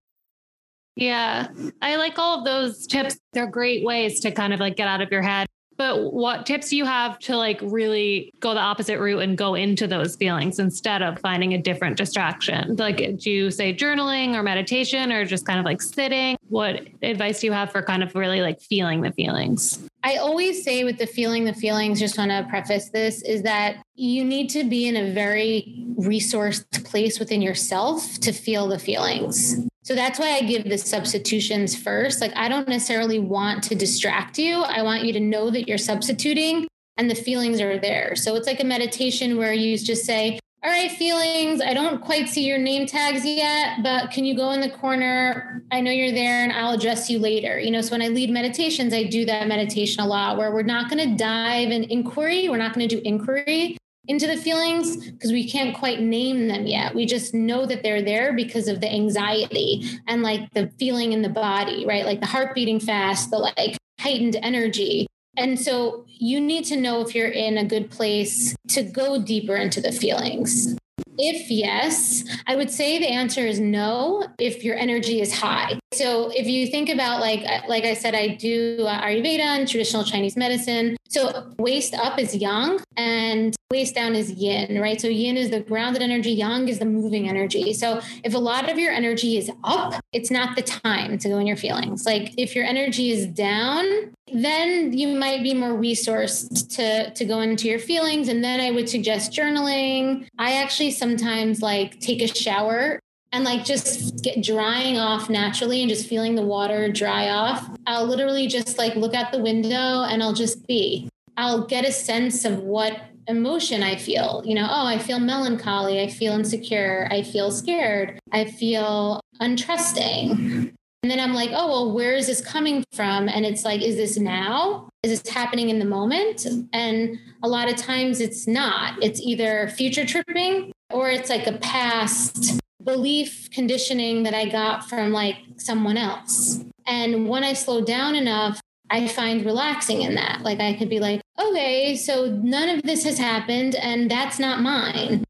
Yeah, 0.96 1.50
I 1.82 1.96
like 1.98 2.18
all 2.18 2.40
of 2.40 2.46
those 2.46 2.88
tips. 2.88 3.18
They're 3.34 3.48
great 3.48 3.84
ways 3.84 4.20
to 4.22 4.32
kind 4.32 4.54
of 4.54 4.60
like 4.60 4.76
get 4.76 4.88
out 4.88 5.02
of 5.02 5.12
your 5.12 5.22
head 5.22 5.48
but 5.78 6.13
what 6.13 6.46
tips 6.46 6.70
do 6.70 6.78
you 6.78 6.86
have 6.86 7.20
to 7.20 7.38
like 7.38 7.60
really 7.62 8.34
go 8.40 8.54
the 8.54 8.60
opposite 8.60 9.00
route 9.00 9.20
and 9.20 9.38
go 9.38 9.56
into 9.56 9.88
those 9.88 10.16
feelings 10.16 10.60
instead 10.60 11.02
of 11.02 11.20
finding 11.20 11.54
a 11.54 11.58
different 11.58 11.98
distraction? 11.98 12.76
Like, 12.76 12.98
do 13.20 13.32
you 13.32 13.52
say 13.52 13.74
journaling 13.74 14.34
or 14.34 14.44
meditation 14.44 15.12
or 15.12 15.26
just 15.26 15.46
kind 15.46 15.60
of 15.60 15.66
like 15.66 15.82
sitting? 15.82 16.38
What 16.50 16.88
advice 17.02 17.42
do 17.42 17.48
you 17.48 17.54
have 17.54 17.72
for 17.72 17.82
kind 17.84 18.04
of 18.04 18.16
really 18.16 18.42
like 18.42 18.60
feeling 18.60 19.02
the 19.02 19.12
feelings? 19.12 19.88
I 20.04 20.18
always 20.18 20.63
say 20.63 20.84
with 20.84 20.98
the 20.98 21.08
feeling 21.08 21.46
the 21.46 21.54
feelings, 21.54 22.00
just 22.00 22.18
want 22.18 22.32
to 22.32 22.46
preface 22.50 22.90
this 22.90 23.22
is 23.24 23.44
that 23.44 23.84
you 23.96 24.24
need 24.24 24.50
to 24.52 24.63
be 24.63 24.88
in 24.88 24.96
a 24.96 25.12
very 25.13 25.86
resourced 26.00 26.86
place 26.86 27.20
within 27.20 27.42
yourself 27.42 28.20
to 28.20 28.32
feel 28.32 28.68
the 28.68 28.80
feelings. 28.80 29.68
So 29.88 29.95
that's 29.95 30.19
why 30.19 30.34
I 30.34 30.41
give 30.41 30.65
the 30.65 30.78
substitutions 30.78 31.73
first. 31.73 32.19
Like, 32.19 32.36
I 32.36 32.50
don't 32.50 32.67
necessarily 32.67 33.19
want 33.19 33.63
to 33.63 33.76
distract 33.76 34.38
you. 34.38 34.56
I 34.63 34.82
want 34.82 35.06
you 35.06 35.13
to 35.13 35.19
know 35.21 35.50
that 35.50 35.65
you're 35.65 35.78
substituting 35.78 36.67
and 36.97 37.10
the 37.10 37.15
feelings 37.15 37.62
are 37.62 37.80
there. 37.80 38.13
So 38.17 38.36
it's 38.36 38.47
like 38.47 38.60
a 38.60 38.65
meditation 38.65 39.38
where 39.38 39.54
you 39.54 39.78
just 39.78 40.04
say, 40.04 40.39
all 40.62 40.69
right, 40.69 40.91
feelings, 40.91 41.62
I 41.62 41.73
don't 41.73 42.02
quite 42.02 42.28
see 42.28 42.43
your 42.45 42.58
name 42.58 42.86
tags 42.86 43.26
yet, 43.26 43.82
but 43.82 44.12
can 44.12 44.26
you 44.26 44.36
go 44.36 44.52
in 44.52 44.60
the 44.60 44.69
corner? 44.69 45.63
I 45.71 45.80
know 45.80 45.91
you're 45.91 46.12
there 46.12 46.43
and 46.43 46.52
I'll 46.52 46.73
address 46.73 47.10
you 47.10 47.19
later. 47.19 47.58
You 47.58 47.71
know, 47.71 47.80
so 47.80 47.91
when 47.91 48.02
I 48.02 48.10
lead 48.10 48.30
meditations, 48.30 48.93
I 48.93 49.04
do 49.04 49.23
that 49.28 49.47
meditation 49.47 50.04
a 50.04 50.06
lot 50.06 50.38
where 50.38 50.52
we're 50.52 50.63
not 50.63 50.89
going 50.89 51.12
to 51.12 51.15
dive 51.15 51.69
in 51.69 51.86
inquiry. 51.86 52.50
We're 52.50 52.58
not 52.58 52.73
going 52.73 52.89
to 52.89 52.93
do 52.93 53.02
inquiry 53.06 53.78
into 54.08 54.28
the 54.28 54.38
feelings 54.38 54.98
because 54.98 55.32
we 55.32 55.50
can't 55.50 55.76
quite 55.76 56.02
name 56.02 56.48
them 56.48 56.65
yet. 56.65 56.96
We 56.96 57.06
just 57.06 57.34
know 57.34 57.65
that 57.65 57.84
they're 57.84 58.02
there 58.02 58.34
because 58.34 58.67
of 58.67 58.82
the 58.82 58.91
anxiety 58.91 59.84
and 60.08 60.24
like 60.24 60.52
the 60.54 60.72
feeling 60.80 61.13
in 61.13 61.22
the 61.22 61.30
body, 61.30 61.86
right? 61.86 62.06
Like 62.06 62.22
the 62.22 62.28
heart 62.28 62.56
beating 62.56 62.80
fast, 62.80 63.30
the 63.30 63.38
like 63.38 63.78
heightened 64.00 64.38
energy. 64.41 65.08
And 65.36 65.60
so 65.60 66.06
you 66.08 66.41
need 66.41 66.65
to 66.65 66.78
know 66.78 67.02
if 67.02 67.13
you're 67.13 67.28
in 67.28 67.58
a 67.58 67.65
good 67.65 67.91
place 67.91 68.56
to 68.70 68.82
go 68.82 69.22
deeper 69.22 69.56
into 69.56 69.82
the 69.82 69.91
feelings. 69.91 70.78
If 71.17 71.49
yes, 71.49 72.23
I 72.45 72.56
would 72.56 72.69
say 72.69 72.99
the 72.99 73.08
answer 73.08 73.41
is 73.41 73.60
no 73.60 74.27
if 74.39 74.63
your 74.63 74.75
energy 74.75 75.21
is 75.21 75.34
high. 75.34 75.80
So 75.93 76.30
if 76.30 76.47
you 76.47 76.67
think 76.67 76.89
about 76.89 77.21
like 77.21 77.43
like 77.67 77.84
I 77.84 77.93
said 77.93 78.13
I 78.13 78.27
do 78.27 78.86
uh, 78.88 79.01
Ayurveda 79.01 79.39
and 79.39 79.67
traditional 79.67 80.03
Chinese 80.03 80.38
medicine. 80.38 80.97
So 81.10 81.53
waist 81.58 81.93
up 81.93 82.19
is 82.19 82.36
yang 82.36 82.80
and 82.97 83.56
waist 83.71 83.95
down 83.95 84.15
is 84.15 84.32
yin, 84.32 84.80
right? 84.80 84.99
So 84.99 85.08
yin 85.08 85.38
is 85.38 85.49
the 85.49 85.62
grounded 85.62 86.01
energy, 86.01 86.32
yang 86.32 86.67
is 86.67 86.80
the 86.80 86.86
moving 86.86 87.27
energy. 87.27 87.73
So 87.73 88.01
if 88.23 88.34
a 88.34 88.38
lot 88.38 88.69
of 88.69 88.77
your 88.77 88.91
energy 88.91 89.38
is 89.38 89.49
up, 89.63 89.95
it's 90.13 90.32
not 90.32 90.56
the 90.56 90.62
time 90.62 91.17
to 91.17 91.30
go 91.30 91.38
in 91.38 91.47
your 91.47 91.58
feelings. 91.58 92.06
Like 92.06 92.34
if 92.38 92.56
your 92.56 92.65
energy 92.65 93.12
is 93.12 93.25
down, 93.25 93.86
then 94.34 94.93
you 94.93 95.08
might 95.08 95.41
be 95.43 95.53
more 95.53 95.71
resourced 95.71 96.75
to 96.75 97.12
to 97.12 97.25
go 97.25 97.39
into 97.39 97.67
your 97.67 97.80
feelings 97.80 98.27
and 98.27 98.43
then 98.43 98.60
I 98.60 98.71
would 98.71 98.89
suggest 98.89 99.32
journaling. 99.32 100.27
I 100.38 100.53
actually 100.53 100.91
sometimes 101.08 101.62
like 101.62 102.00
take 102.00 102.22
a 102.22 102.28
shower 102.28 103.00
and 103.32 103.43
like 103.46 103.63
just 103.63 104.24
get 104.24 104.43
drying 104.43 104.98
off 104.98 105.30
naturally 105.30 105.82
and 105.82 105.89
just 105.89 106.08
feeling 106.08 106.36
the 106.36 106.41
water 106.41 106.91
dry 106.91 107.30
off. 107.30 107.70
I'll 107.86 108.06
literally 108.06 108.48
just 108.48 108.78
like 108.78 108.96
look 108.96 109.13
out 109.13 109.32
the 109.32 109.39
window 109.39 110.04
and 110.04 110.22
I'll 110.22 110.34
just 110.34 110.67
be. 110.67 111.10
I'll 111.38 111.65
get 111.65 111.86
a 111.86 111.91
sense 111.91 112.46
of 112.46 112.60
what 112.60 113.00
emotion 113.28 113.84
I 113.84 113.96
feel. 113.96 114.41
You 114.46 114.56
know, 114.56 114.67
oh, 114.70 114.86
I 114.86 114.98
feel 114.98 115.20
melancholy, 115.20 116.02
I 116.02 116.08
feel 116.08 116.34
insecure, 116.34 117.08
I 117.12 117.22
feel 117.22 117.52
scared, 117.52 118.20
I 118.32 118.46
feel 118.46 119.22
untrusting. 119.41 120.74
And 121.04 121.12
then 121.12 121.20
I'm 121.20 121.34
like, 121.34 121.52
oh, 121.54 121.68
well, 121.68 121.92
where 121.94 122.14
is 122.16 122.28
this 122.28 122.42
coming 122.42 122.84
from? 122.92 123.30
And 123.30 123.46
it's 123.46 123.64
like, 123.64 123.82
is 123.82 123.96
this 123.96 124.18
now? 124.18 124.90
Is 125.04 125.22
this 125.22 125.32
happening 125.32 125.70
in 125.70 125.80
the 125.80 125.86
moment? 125.86 126.46
And 126.74 127.20
a 127.44 127.48
lot 127.48 127.70
of 127.70 127.78
times 127.78 128.20
it's 128.20 128.48
not. 128.48 129.02
It's 129.04 129.22
either 129.22 129.70
future 129.70 130.06
tripping 130.06 130.72
or 130.90 131.10
it's 131.10 131.30
like 131.30 131.48
a 131.48 131.54
past 131.60 132.60
belief 132.84 133.50
conditioning 133.52 134.24
that 134.24 134.34
I 134.34 134.50
got 134.50 134.90
from 134.90 135.12
like 135.12 135.38
someone 135.58 135.98
else. 135.98 136.64
And 136.88 137.28
when 137.28 137.44
I 137.44 137.54
slow 137.54 137.84
down 137.84 138.16
enough, 138.16 138.60
I 138.90 139.08
find 139.08 139.46
relaxing 139.46 140.02
in 140.02 140.16
that. 140.16 140.42
Like 140.42 140.60
I 140.60 140.74
could 140.74 140.90
be 140.90 141.00
like, 141.00 141.22
okay, 141.40 141.96
so 141.96 142.32
none 142.32 142.70
of 142.70 142.82
this 142.84 143.04
has 143.04 143.20
happened 143.20 143.76
and 143.76 144.10
that's 144.10 144.40
not 144.40 144.62
mine. 144.62 145.24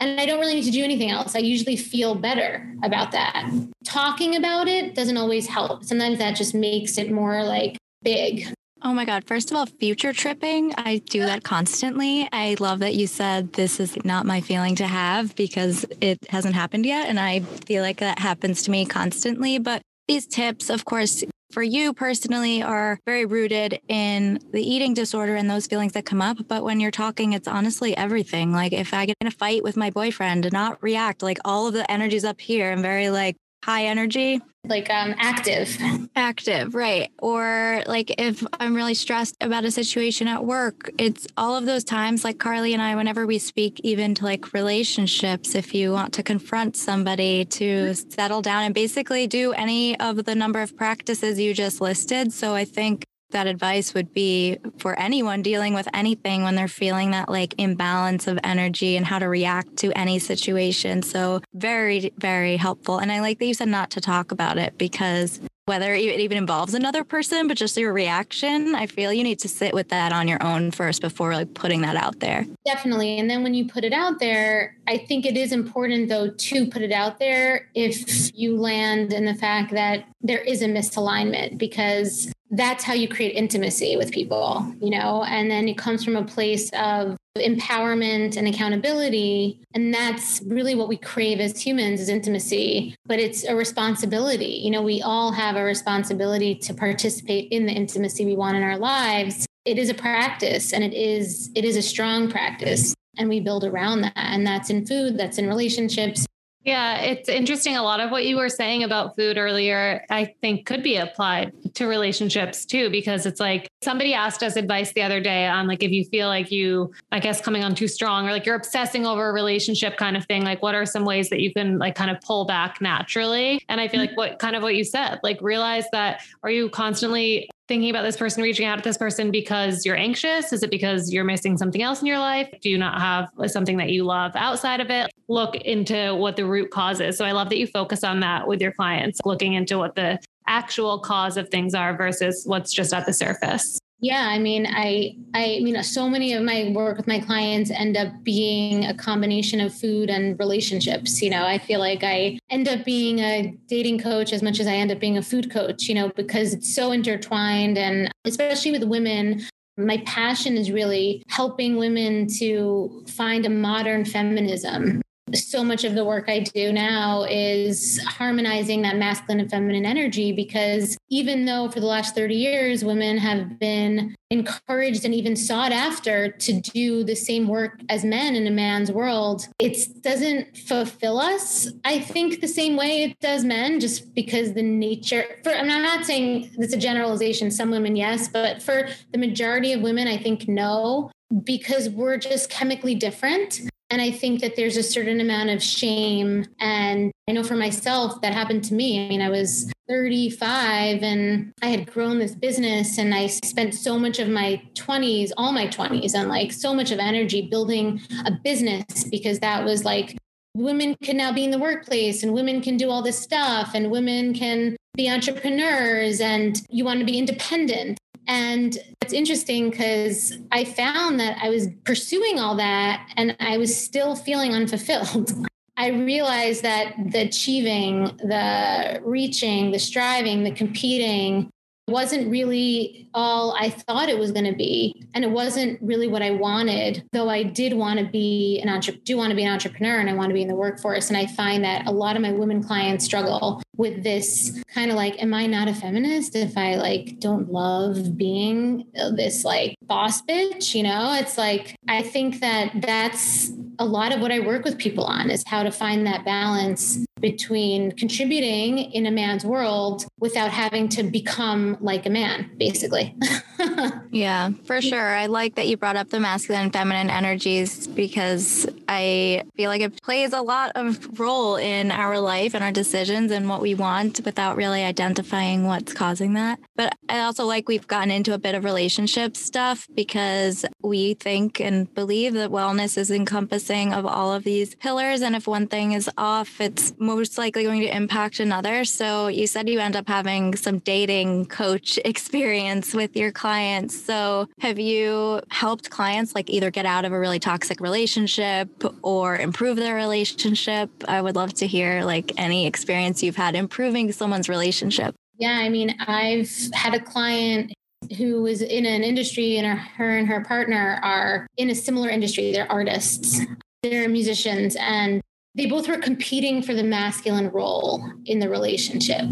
And 0.00 0.20
I 0.20 0.26
don't 0.26 0.40
really 0.40 0.54
need 0.54 0.64
to 0.64 0.70
do 0.70 0.82
anything 0.84 1.10
else. 1.10 1.34
I 1.34 1.38
usually 1.38 1.76
feel 1.76 2.14
better 2.14 2.74
about 2.82 3.12
that. 3.12 3.48
Talking 3.84 4.36
about 4.36 4.68
it 4.68 4.94
doesn't 4.94 5.16
always 5.16 5.46
help. 5.46 5.84
Sometimes 5.84 6.18
that 6.18 6.36
just 6.36 6.54
makes 6.54 6.98
it 6.98 7.10
more 7.10 7.44
like 7.44 7.76
big. 8.02 8.52
Oh 8.82 8.92
my 8.92 9.06
God. 9.06 9.24
First 9.24 9.50
of 9.50 9.56
all, 9.56 9.64
future 9.64 10.12
tripping, 10.12 10.74
I 10.76 10.98
do 10.98 11.20
that 11.20 11.42
constantly. 11.42 12.28
I 12.32 12.56
love 12.60 12.80
that 12.80 12.94
you 12.94 13.06
said 13.06 13.54
this 13.54 13.80
is 13.80 13.96
not 14.04 14.26
my 14.26 14.42
feeling 14.42 14.76
to 14.76 14.86
have 14.86 15.34
because 15.36 15.86
it 16.02 16.18
hasn't 16.28 16.54
happened 16.54 16.84
yet. 16.84 17.08
And 17.08 17.18
I 17.18 17.40
feel 17.40 17.82
like 17.82 18.00
that 18.00 18.18
happens 18.18 18.62
to 18.64 18.70
me 18.70 18.84
constantly. 18.84 19.58
But 19.58 19.80
these 20.06 20.26
tips, 20.26 20.70
of 20.70 20.84
course, 20.84 21.24
for 21.50 21.62
you 21.62 21.92
personally 21.94 22.62
are 22.62 22.98
very 23.06 23.24
rooted 23.24 23.80
in 23.88 24.40
the 24.52 24.60
eating 24.60 24.92
disorder 24.92 25.36
and 25.36 25.48
those 25.48 25.66
feelings 25.66 25.92
that 25.92 26.04
come 26.04 26.20
up. 26.20 26.36
But 26.48 26.64
when 26.64 26.80
you're 26.80 26.90
talking, 26.90 27.32
it's 27.32 27.46
honestly 27.46 27.96
everything. 27.96 28.52
Like 28.52 28.72
if 28.72 28.92
I 28.92 29.06
get 29.06 29.16
in 29.20 29.28
a 29.28 29.30
fight 29.30 29.62
with 29.62 29.76
my 29.76 29.90
boyfriend 29.90 30.44
and 30.44 30.52
not 30.52 30.82
react, 30.82 31.22
like 31.22 31.38
all 31.44 31.68
of 31.68 31.74
the 31.74 31.88
energy's 31.90 32.24
up 32.24 32.40
here, 32.40 32.72
I'm 32.72 32.82
very 32.82 33.08
like, 33.10 33.36
high 33.64 33.86
energy? 33.86 34.40
Like 34.64 34.90
um 34.90 35.14
active. 35.18 35.76
Active 36.16 36.74
right. 36.74 37.10
Or 37.18 37.82
like 37.86 38.14
if 38.18 38.44
i'm 38.60 38.74
really 38.74 38.94
stressed 38.94 39.36
about 39.40 39.64
a 39.64 39.70
situation 39.70 40.28
at 40.28 40.44
work 40.44 40.90
it's 40.98 41.26
all 41.36 41.56
of 41.56 41.66
those 41.66 41.84
times 41.84 42.24
like 42.24 42.38
carly 42.38 42.72
and 42.72 42.82
i 42.82 42.94
whenever 42.94 43.26
we 43.26 43.38
speak 43.38 43.80
even 43.82 44.14
to 44.14 44.24
like 44.24 44.52
relationships 44.52 45.54
if 45.54 45.74
you 45.74 45.92
want 45.92 46.12
to 46.14 46.22
confront 46.22 46.76
somebody 46.76 47.44
to 47.44 47.94
settle 47.94 48.42
down 48.42 48.62
and 48.64 48.74
basically 48.74 49.26
do 49.26 49.52
any 49.52 49.98
of 50.00 50.24
the 50.24 50.34
number 50.34 50.60
of 50.60 50.76
practices 50.76 51.38
you 51.38 51.52
just 51.54 51.80
listed. 51.80 52.32
So 52.32 52.54
i 52.54 52.64
think 52.64 53.04
that 53.34 53.46
advice 53.46 53.92
would 53.92 54.14
be 54.14 54.58
for 54.78 54.98
anyone 54.98 55.42
dealing 55.42 55.74
with 55.74 55.86
anything 55.92 56.42
when 56.42 56.54
they're 56.54 56.66
feeling 56.66 57.10
that 57.10 57.28
like 57.28 57.54
imbalance 57.58 58.26
of 58.26 58.38
energy 58.42 58.96
and 58.96 59.04
how 59.04 59.18
to 59.18 59.28
react 59.28 59.76
to 59.76 59.92
any 59.92 60.18
situation. 60.18 61.02
So, 61.02 61.42
very, 61.52 62.12
very 62.16 62.56
helpful. 62.56 62.98
And 62.98 63.12
I 63.12 63.20
like 63.20 63.38
that 63.38 63.46
you 63.46 63.54
said 63.54 63.68
not 63.68 63.90
to 63.90 64.00
talk 64.00 64.32
about 64.32 64.56
it 64.56 64.78
because 64.78 65.40
whether 65.66 65.94
it 65.94 66.20
even 66.20 66.36
involves 66.36 66.74
another 66.74 67.04
person, 67.04 67.48
but 67.48 67.56
just 67.56 67.76
your 67.76 67.92
reaction, 67.92 68.74
I 68.74 68.86
feel 68.86 69.12
you 69.12 69.24
need 69.24 69.38
to 69.40 69.48
sit 69.48 69.72
with 69.72 69.88
that 69.88 70.12
on 70.12 70.28
your 70.28 70.42
own 70.42 70.70
first 70.70 71.00
before 71.00 71.32
like 71.32 71.54
putting 71.54 71.80
that 71.82 71.96
out 71.96 72.20
there. 72.20 72.44
Definitely. 72.66 73.18
And 73.18 73.30
then 73.30 73.42
when 73.42 73.54
you 73.54 73.66
put 73.66 73.82
it 73.82 73.92
out 73.92 74.18
there, 74.18 74.76
I 74.86 74.98
think 74.98 75.24
it 75.24 75.38
is 75.38 75.52
important 75.52 76.10
though 76.10 76.30
to 76.30 76.66
put 76.66 76.82
it 76.82 76.92
out 76.92 77.18
there 77.18 77.70
if 77.74 78.36
you 78.36 78.58
land 78.58 79.14
in 79.14 79.24
the 79.24 79.34
fact 79.34 79.72
that 79.72 80.04
there 80.20 80.40
is 80.40 80.60
a 80.60 80.66
misalignment 80.66 81.56
because 81.56 82.30
that's 82.50 82.84
how 82.84 82.92
you 82.92 83.08
create 83.08 83.34
intimacy 83.34 83.96
with 83.96 84.12
people, 84.12 84.72
you 84.80 84.90
know, 84.90 85.24
and 85.24 85.50
then 85.50 85.68
it 85.68 85.78
comes 85.78 86.04
from 86.04 86.16
a 86.16 86.24
place 86.24 86.70
of 86.74 87.16
empowerment 87.38 88.36
and 88.36 88.46
accountability. 88.46 89.60
And 89.74 89.92
that's 89.92 90.40
really 90.46 90.74
what 90.74 90.88
we 90.88 90.96
crave 90.96 91.40
as 91.40 91.60
humans 91.60 92.00
is 92.00 92.08
intimacy. 92.08 92.94
But 93.06 93.18
it's 93.18 93.44
a 93.44 93.56
responsibility. 93.56 94.60
You 94.62 94.70
know 94.70 94.82
we 94.82 95.02
all 95.02 95.32
have 95.32 95.56
a 95.56 95.64
responsibility 95.64 96.54
to 96.56 96.74
participate 96.74 97.50
in 97.50 97.66
the 97.66 97.72
intimacy 97.72 98.24
we 98.24 98.36
want 98.36 98.56
in 98.56 98.62
our 98.62 98.78
lives. 98.78 99.46
It 99.64 99.78
is 99.78 99.88
a 99.88 99.94
practice 99.94 100.72
and 100.72 100.84
it 100.84 100.94
is 100.94 101.50
it 101.54 101.64
is 101.64 101.76
a 101.76 101.82
strong 101.82 102.30
practice. 102.30 102.94
And 103.16 103.28
we 103.28 103.40
build 103.40 103.64
around 103.64 104.02
that. 104.02 104.12
And 104.16 104.46
that's 104.46 104.70
in 104.70 104.86
food 104.86 105.18
that's 105.18 105.38
in 105.38 105.48
relationships 105.48 106.26
yeah, 106.64 107.00
it's 107.00 107.28
interesting. 107.28 107.76
A 107.76 107.82
lot 107.82 108.00
of 108.00 108.10
what 108.10 108.24
you 108.24 108.36
were 108.36 108.48
saying 108.48 108.84
about 108.84 109.16
food 109.16 109.36
earlier, 109.36 110.04
I 110.08 110.34
think 110.40 110.64
could 110.64 110.82
be 110.82 110.96
applied 110.96 111.52
to 111.74 111.86
relationships 111.86 112.64
too, 112.64 112.88
because 112.88 113.26
it's 113.26 113.38
like 113.38 113.68
somebody 113.82 114.14
asked 114.14 114.42
us 114.42 114.56
advice 114.56 114.92
the 114.92 115.02
other 115.02 115.20
day 115.20 115.46
on 115.46 115.66
like 115.66 115.82
if 115.82 115.90
you 115.90 116.04
feel 116.06 116.28
like 116.28 116.50
you, 116.50 116.92
I 117.12 117.20
guess, 117.20 117.40
coming 117.40 117.62
on 117.64 117.74
too 117.74 117.88
strong 117.88 118.26
or 118.26 118.32
like 118.32 118.46
you're 118.46 118.56
obsessing 118.56 119.04
over 119.04 119.28
a 119.28 119.32
relationship 119.32 119.98
kind 119.98 120.16
of 120.16 120.24
thing, 120.24 120.42
like 120.42 120.62
what 120.62 120.74
are 120.74 120.86
some 120.86 121.04
ways 121.04 121.28
that 121.28 121.40
you 121.40 121.52
can 121.52 121.78
like 121.78 121.96
kind 121.96 122.10
of 122.10 122.18
pull 122.22 122.46
back 122.46 122.80
naturally? 122.80 123.60
And 123.68 123.78
I 123.78 123.88
feel 123.88 124.00
mm-hmm. 124.00 124.16
like 124.16 124.16
what 124.16 124.38
kind 124.38 124.56
of 124.56 124.62
what 124.62 124.74
you 124.74 124.84
said, 124.84 125.20
like 125.22 125.38
realize 125.42 125.84
that 125.92 126.22
are 126.42 126.50
you 126.50 126.70
constantly 126.70 127.50
thinking 127.66 127.90
about 127.90 128.02
this 128.02 128.16
person, 128.16 128.42
reaching 128.42 128.66
out 128.66 128.76
to 128.76 128.82
this 128.82 128.98
person 128.98 129.30
because 129.30 129.86
you're 129.86 129.96
anxious? 129.96 130.52
Is 130.52 130.62
it 130.62 130.70
because 130.70 131.12
you're 131.12 131.24
missing 131.24 131.56
something 131.56 131.82
else 131.82 132.00
in 132.00 132.06
your 132.06 132.18
life? 132.18 132.48
Do 132.60 132.68
you 132.68 132.78
not 132.78 133.00
have 133.00 133.30
something 133.50 133.78
that 133.78 133.90
you 133.90 134.04
love 134.04 134.32
outside 134.34 134.80
of 134.80 134.90
it? 134.90 135.10
Look 135.28 135.56
into 135.56 136.14
what 136.14 136.36
the 136.36 136.44
root 136.44 136.70
cause 136.70 137.00
is. 137.00 137.16
So 137.16 137.24
I 137.24 137.32
love 137.32 137.48
that 137.48 137.58
you 137.58 137.66
focus 137.66 138.04
on 138.04 138.20
that 138.20 138.46
with 138.46 138.60
your 138.60 138.72
clients, 138.72 139.20
looking 139.24 139.54
into 139.54 139.78
what 139.78 139.94
the 139.94 140.18
actual 140.46 140.98
cause 140.98 141.38
of 141.38 141.48
things 141.48 141.74
are 141.74 141.96
versus 141.96 142.42
what's 142.46 142.72
just 142.72 142.92
at 142.92 143.06
the 143.06 143.12
surface. 143.12 143.78
Yeah, 144.00 144.28
I 144.28 144.38
mean, 144.38 144.66
I, 144.68 145.16
I 145.34 145.60
mean, 145.62 145.82
so 145.82 146.10
many 146.10 146.34
of 146.34 146.42
my 146.42 146.70
work 146.74 146.98
with 146.98 147.06
my 147.06 147.20
clients 147.20 147.70
end 147.70 147.96
up 147.96 148.08
being 148.22 148.84
a 148.84 148.92
combination 148.92 149.60
of 149.60 149.74
food 149.74 150.10
and 150.10 150.38
relationships. 150.38 151.22
You 151.22 151.30
know, 151.30 151.46
I 151.46 151.58
feel 151.58 151.80
like 151.80 152.02
I 152.02 152.38
end 152.50 152.68
up 152.68 152.84
being 152.84 153.20
a 153.20 153.54
dating 153.66 154.00
coach 154.00 154.32
as 154.32 154.42
much 154.42 154.60
as 154.60 154.66
I 154.66 154.74
end 154.74 154.90
up 154.90 155.00
being 155.00 155.16
a 155.16 155.22
food 155.22 155.50
coach. 155.50 155.88
You 155.88 155.94
know, 155.94 156.10
because 156.16 156.52
it's 156.52 156.74
so 156.74 156.92
intertwined, 156.92 157.78
and 157.78 158.10
especially 158.24 158.72
with 158.72 158.84
women, 158.84 159.42
my 159.78 160.02
passion 160.06 160.56
is 160.56 160.70
really 160.70 161.22
helping 161.28 161.76
women 161.76 162.26
to 162.38 163.04
find 163.08 163.46
a 163.46 163.50
modern 163.50 164.04
feminism 164.04 165.00
so 165.34 165.64
much 165.64 165.84
of 165.84 165.94
the 165.94 166.04
work 166.04 166.28
I 166.28 166.40
do 166.40 166.72
now 166.72 167.24
is 167.24 168.00
harmonizing 168.04 168.82
that 168.82 168.96
masculine 168.96 169.40
and 169.40 169.50
feminine 169.50 169.84
energy 169.84 170.32
because 170.32 170.96
even 171.08 171.44
though 171.44 171.68
for 171.68 171.80
the 171.80 171.86
last 171.86 172.14
30 172.14 172.34
years 172.34 172.84
women 172.84 173.18
have 173.18 173.58
been 173.58 174.14
encouraged 174.30 175.04
and 175.04 175.14
even 175.14 175.36
sought 175.36 175.72
after 175.72 176.28
to 176.28 176.60
do 176.60 177.04
the 177.04 177.14
same 177.14 177.46
work 177.46 177.80
as 177.88 178.04
men 178.04 178.34
in 178.34 178.46
a 178.46 178.50
man's 178.50 178.90
world, 178.90 179.46
it 179.60 180.02
doesn't 180.02 180.56
fulfill 180.56 181.18
us, 181.18 181.68
I 181.84 182.00
think, 182.00 182.40
the 182.40 182.48
same 182.48 182.76
way 182.76 183.04
it 183.04 183.18
does 183.20 183.44
men, 183.44 183.80
just 183.80 184.14
because 184.14 184.54
the 184.54 184.62
nature 184.62 185.24
for 185.44 185.50
I'm 185.50 185.68
not 185.68 186.04
saying 186.04 186.50
it's 186.58 186.74
a 186.74 186.78
generalization, 186.78 187.50
some 187.50 187.70
women, 187.70 187.96
yes, 187.96 188.28
but 188.28 188.62
for 188.62 188.88
the 189.12 189.18
majority 189.18 189.72
of 189.72 189.82
women, 189.82 190.08
I 190.08 190.16
think 190.16 190.48
no 190.48 191.10
because 191.42 191.88
we're 191.88 192.16
just 192.16 192.50
chemically 192.50 192.94
different. 192.94 193.60
And 193.94 194.02
I 194.02 194.10
think 194.10 194.40
that 194.40 194.56
there's 194.56 194.76
a 194.76 194.82
certain 194.82 195.20
amount 195.20 195.50
of 195.50 195.62
shame. 195.62 196.46
And 196.58 197.12
I 197.28 197.32
know 197.32 197.44
for 197.44 197.54
myself, 197.54 198.20
that 198.22 198.34
happened 198.34 198.64
to 198.64 198.74
me. 198.74 199.06
I 199.06 199.08
mean, 199.08 199.22
I 199.22 199.30
was 199.30 199.70
35 199.88 201.04
and 201.04 201.52
I 201.62 201.66
had 201.68 201.92
grown 201.92 202.18
this 202.18 202.34
business 202.34 202.98
and 202.98 203.14
I 203.14 203.28
spent 203.28 203.72
so 203.72 203.96
much 203.96 204.18
of 204.18 204.28
my 204.28 204.60
20s, 204.74 205.30
all 205.36 205.52
my 205.52 205.68
20s, 205.68 206.12
and 206.12 206.28
like 206.28 206.50
so 206.50 206.74
much 206.74 206.90
of 206.90 206.98
energy 206.98 207.42
building 207.42 208.00
a 208.26 208.32
business 208.32 209.04
because 209.04 209.38
that 209.38 209.64
was 209.64 209.84
like 209.84 210.18
women 210.56 210.96
can 211.00 211.16
now 211.16 211.32
be 211.32 211.44
in 211.44 211.52
the 211.52 211.58
workplace 211.60 212.24
and 212.24 212.34
women 212.34 212.60
can 212.60 212.76
do 212.76 212.90
all 212.90 213.00
this 213.00 213.20
stuff 213.20 213.76
and 213.76 213.92
women 213.92 214.34
can 214.34 214.76
be 214.96 215.08
entrepreneurs 215.08 216.20
and 216.20 216.62
you 216.68 216.84
want 216.84 216.98
to 216.98 217.06
be 217.06 217.16
independent. 217.16 217.96
And 218.26 218.76
it's 219.02 219.12
interesting 219.12 219.70
because 219.70 220.36
I 220.50 220.64
found 220.64 221.20
that 221.20 221.38
I 221.42 221.50
was 221.50 221.68
pursuing 221.84 222.38
all 222.38 222.56
that 222.56 223.06
and 223.16 223.36
I 223.40 223.58
was 223.58 223.76
still 223.76 224.16
feeling 224.16 224.54
unfulfilled. 224.54 225.32
I 225.76 225.88
realized 225.88 226.62
that 226.62 226.94
the 227.10 227.22
achieving, 227.22 228.04
the 228.18 229.00
reaching, 229.04 229.72
the 229.72 229.78
striving, 229.78 230.44
the 230.44 230.52
competing 230.52 231.50
wasn't 231.88 232.30
really 232.30 233.03
all 233.14 233.56
I 233.58 233.70
thought 233.70 234.08
it 234.08 234.18
was 234.18 234.32
going 234.32 234.44
to 234.44 234.56
be. 234.56 235.04
And 235.14 235.24
it 235.24 235.30
wasn't 235.30 235.80
really 235.80 236.08
what 236.08 236.22
I 236.22 236.32
wanted, 236.32 237.04
though 237.12 237.28
I 237.28 237.42
did 237.42 237.72
want 237.74 238.00
to 238.00 238.04
be 238.04 238.60
an 238.62 238.68
entrepreneur, 238.68 239.04
do 239.04 239.16
want 239.16 239.30
to 239.30 239.36
be 239.36 239.44
an 239.44 239.52
entrepreneur 239.52 240.00
and 240.00 240.10
I 240.10 240.14
want 240.14 240.30
to 240.30 240.34
be 240.34 240.42
in 240.42 240.48
the 240.48 240.54
workforce. 240.54 241.08
And 241.08 241.16
I 241.16 241.26
find 241.26 241.64
that 241.64 241.86
a 241.86 241.92
lot 241.92 242.16
of 242.16 242.22
my 242.22 242.32
women 242.32 242.62
clients 242.62 243.04
struggle 243.04 243.62
with 243.76 244.02
this 244.02 244.62
kind 244.72 244.90
of 244.90 244.96
like, 244.96 245.20
am 245.22 245.34
I 245.34 245.46
not 245.46 245.68
a 245.68 245.74
feminist 245.74 246.36
if 246.36 246.56
I 246.56 246.76
like 246.76 247.18
don't 247.18 247.50
love 247.50 248.16
being 248.16 248.86
this 248.94 249.44
like 249.44 249.76
boss 249.82 250.22
bitch? 250.22 250.74
You 250.74 250.82
know, 250.84 251.16
it's 251.18 251.38
like, 251.38 251.76
I 251.88 252.02
think 252.02 252.40
that 252.40 252.70
that's 252.74 253.50
a 253.78 253.84
lot 253.84 254.14
of 254.14 254.20
what 254.20 254.30
I 254.30 254.40
work 254.40 254.64
with 254.64 254.78
people 254.78 255.04
on 255.04 255.30
is 255.30 255.42
how 255.46 255.62
to 255.62 255.70
find 255.70 256.06
that 256.06 256.24
balance 256.24 257.04
between 257.20 257.90
contributing 257.92 258.78
in 258.78 259.06
a 259.06 259.10
man's 259.10 259.44
world 259.44 260.06
without 260.20 260.50
having 260.50 260.88
to 260.90 261.02
become 261.02 261.76
like 261.80 262.06
a 262.06 262.10
man, 262.10 262.50
basically. 262.58 263.03
yeah, 264.10 264.50
for 264.64 264.80
sure. 264.80 265.14
I 265.14 265.26
like 265.26 265.56
that 265.56 265.68
you 265.68 265.76
brought 265.76 265.96
up 265.96 266.10
the 266.10 266.20
masculine 266.20 266.64
and 266.64 266.72
feminine 266.72 267.10
energies 267.10 267.86
because 267.86 268.66
I 268.88 269.44
feel 269.56 269.70
like 269.70 269.80
it 269.80 270.02
plays 270.02 270.32
a 270.32 270.40
lot 270.40 270.72
of 270.74 271.18
role 271.18 271.56
in 271.56 271.90
our 271.90 272.18
life 272.18 272.54
and 272.54 272.64
our 272.64 272.72
decisions 272.72 273.30
and 273.30 273.48
what 273.48 273.60
we 273.60 273.74
want 273.74 274.20
without 274.24 274.56
really 274.56 274.82
identifying 274.82 275.64
what's 275.64 275.92
causing 275.92 276.34
that. 276.34 276.58
But 276.76 276.96
I 277.08 277.20
also 277.20 277.44
like 277.44 277.68
we've 277.68 277.86
gotten 277.86 278.10
into 278.10 278.34
a 278.34 278.38
bit 278.38 278.54
of 278.54 278.64
relationship 278.64 279.36
stuff 279.36 279.88
because 279.94 280.64
we 280.82 281.14
think 281.14 281.60
and 281.60 281.92
believe 281.94 282.34
that 282.34 282.50
wellness 282.50 282.98
is 282.98 283.10
encompassing 283.10 283.92
of 283.92 284.06
all 284.06 284.32
of 284.32 284.44
these 284.44 284.74
pillars. 284.74 285.22
And 285.22 285.36
if 285.36 285.46
one 285.46 285.66
thing 285.66 285.92
is 285.92 286.10
off, 286.18 286.60
it's 286.60 286.92
most 286.98 287.38
likely 287.38 287.64
going 287.64 287.80
to 287.80 287.94
impact 287.94 288.40
another. 288.40 288.84
So 288.84 289.28
you 289.28 289.46
said 289.46 289.68
you 289.68 289.80
end 289.80 289.96
up 289.96 290.08
having 290.08 290.56
some 290.56 290.78
dating 290.78 291.46
coach 291.46 291.98
experience 292.04 292.93
with 292.94 293.16
your 293.16 293.32
clients. 293.32 294.00
So 294.00 294.48
have 294.60 294.78
you 294.78 295.40
helped 295.50 295.90
clients 295.90 296.34
like 296.34 296.50
either 296.50 296.70
get 296.70 296.86
out 296.86 297.04
of 297.04 297.12
a 297.12 297.18
really 297.18 297.38
toxic 297.38 297.80
relationship 297.80 298.68
or 299.02 299.36
improve 299.36 299.76
their 299.76 299.94
relationship? 299.94 300.90
I 301.06 301.20
would 301.20 301.36
love 301.36 301.54
to 301.54 301.66
hear 301.66 302.04
like 302.04 302.32
any 302.36 302.66
experience 302.66 303.22
you've 303.22 303.36
had 303.36 303.54
improving 303.54 304.12
someone's 304.12 304.48
relationship. 304.48 305.14
Yeah, 305.38 305.58
I 305.58 305.68
mean, 305.68 305.96
I've 306.00 306.50
had 306.72 306.94
a 306.94 307.00
client 307.00 307.72
who 308.18 308.42
was 308.42 308.62
in 308.62 308.86
an 308.86 309.02
industry 309.02 309.56
and 309.56 309.78
her 309.78 310.16
and 310.16 310.28
her 310.28 310.44
partner 310.44 311.00
are 311.02 311.46
in 311.56 311.70
a 311.70 311.74
similar 311.74 312.08
industry. 312.08 312.52
They're 312.52 312.70
artists, 312.70 313.40
they're 313.82 314.08
musicians, 314.08 314.76
and 314.76 315.20
they 315.54 315.66
both 315.66 315.88
were 315.88 315.98
competing 315.98 316.62
for 316.62 316.74
the 316.74 316.82
masculine 316.82 317.50
role 317.50 318.04
in 318.26 318.40
the 318.40 318.48
relationship. 318.48 319.24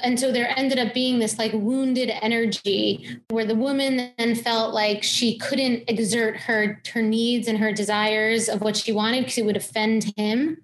And 0.00 0.18
so 0.18 0.30
there 0.30 0.52
ended 0.56 0.78
up 0.78 0.94
being 0.94 1.18
this 1.18 1.38
like 1.38 1.52
wounded 1.52 2.10
energy 2.22 3.20
where 3.30 3.44
the 3.44 3.54
woman 3.54 4.12
then 4.16 4.34
felt 4.34 4.72
like 4.72 5.02
she 5.02 5.38
couldn't 5.38 5.84
exert 5.88 6.36
her 6.36 6.80
her 6.92 7.02
needs 7.02 7.48
and 7.48 7.58
her 7.58 7.72
desires 7.72 8.48
of 8.48 8.60
what 8.60 8.76
she 8.76 8.92
wanted 8.92 9.24
because 9.24 9.38
it 9.38 9.46
would 9.46 9.56
offend 9.56 10.12
him. 10.16 10.58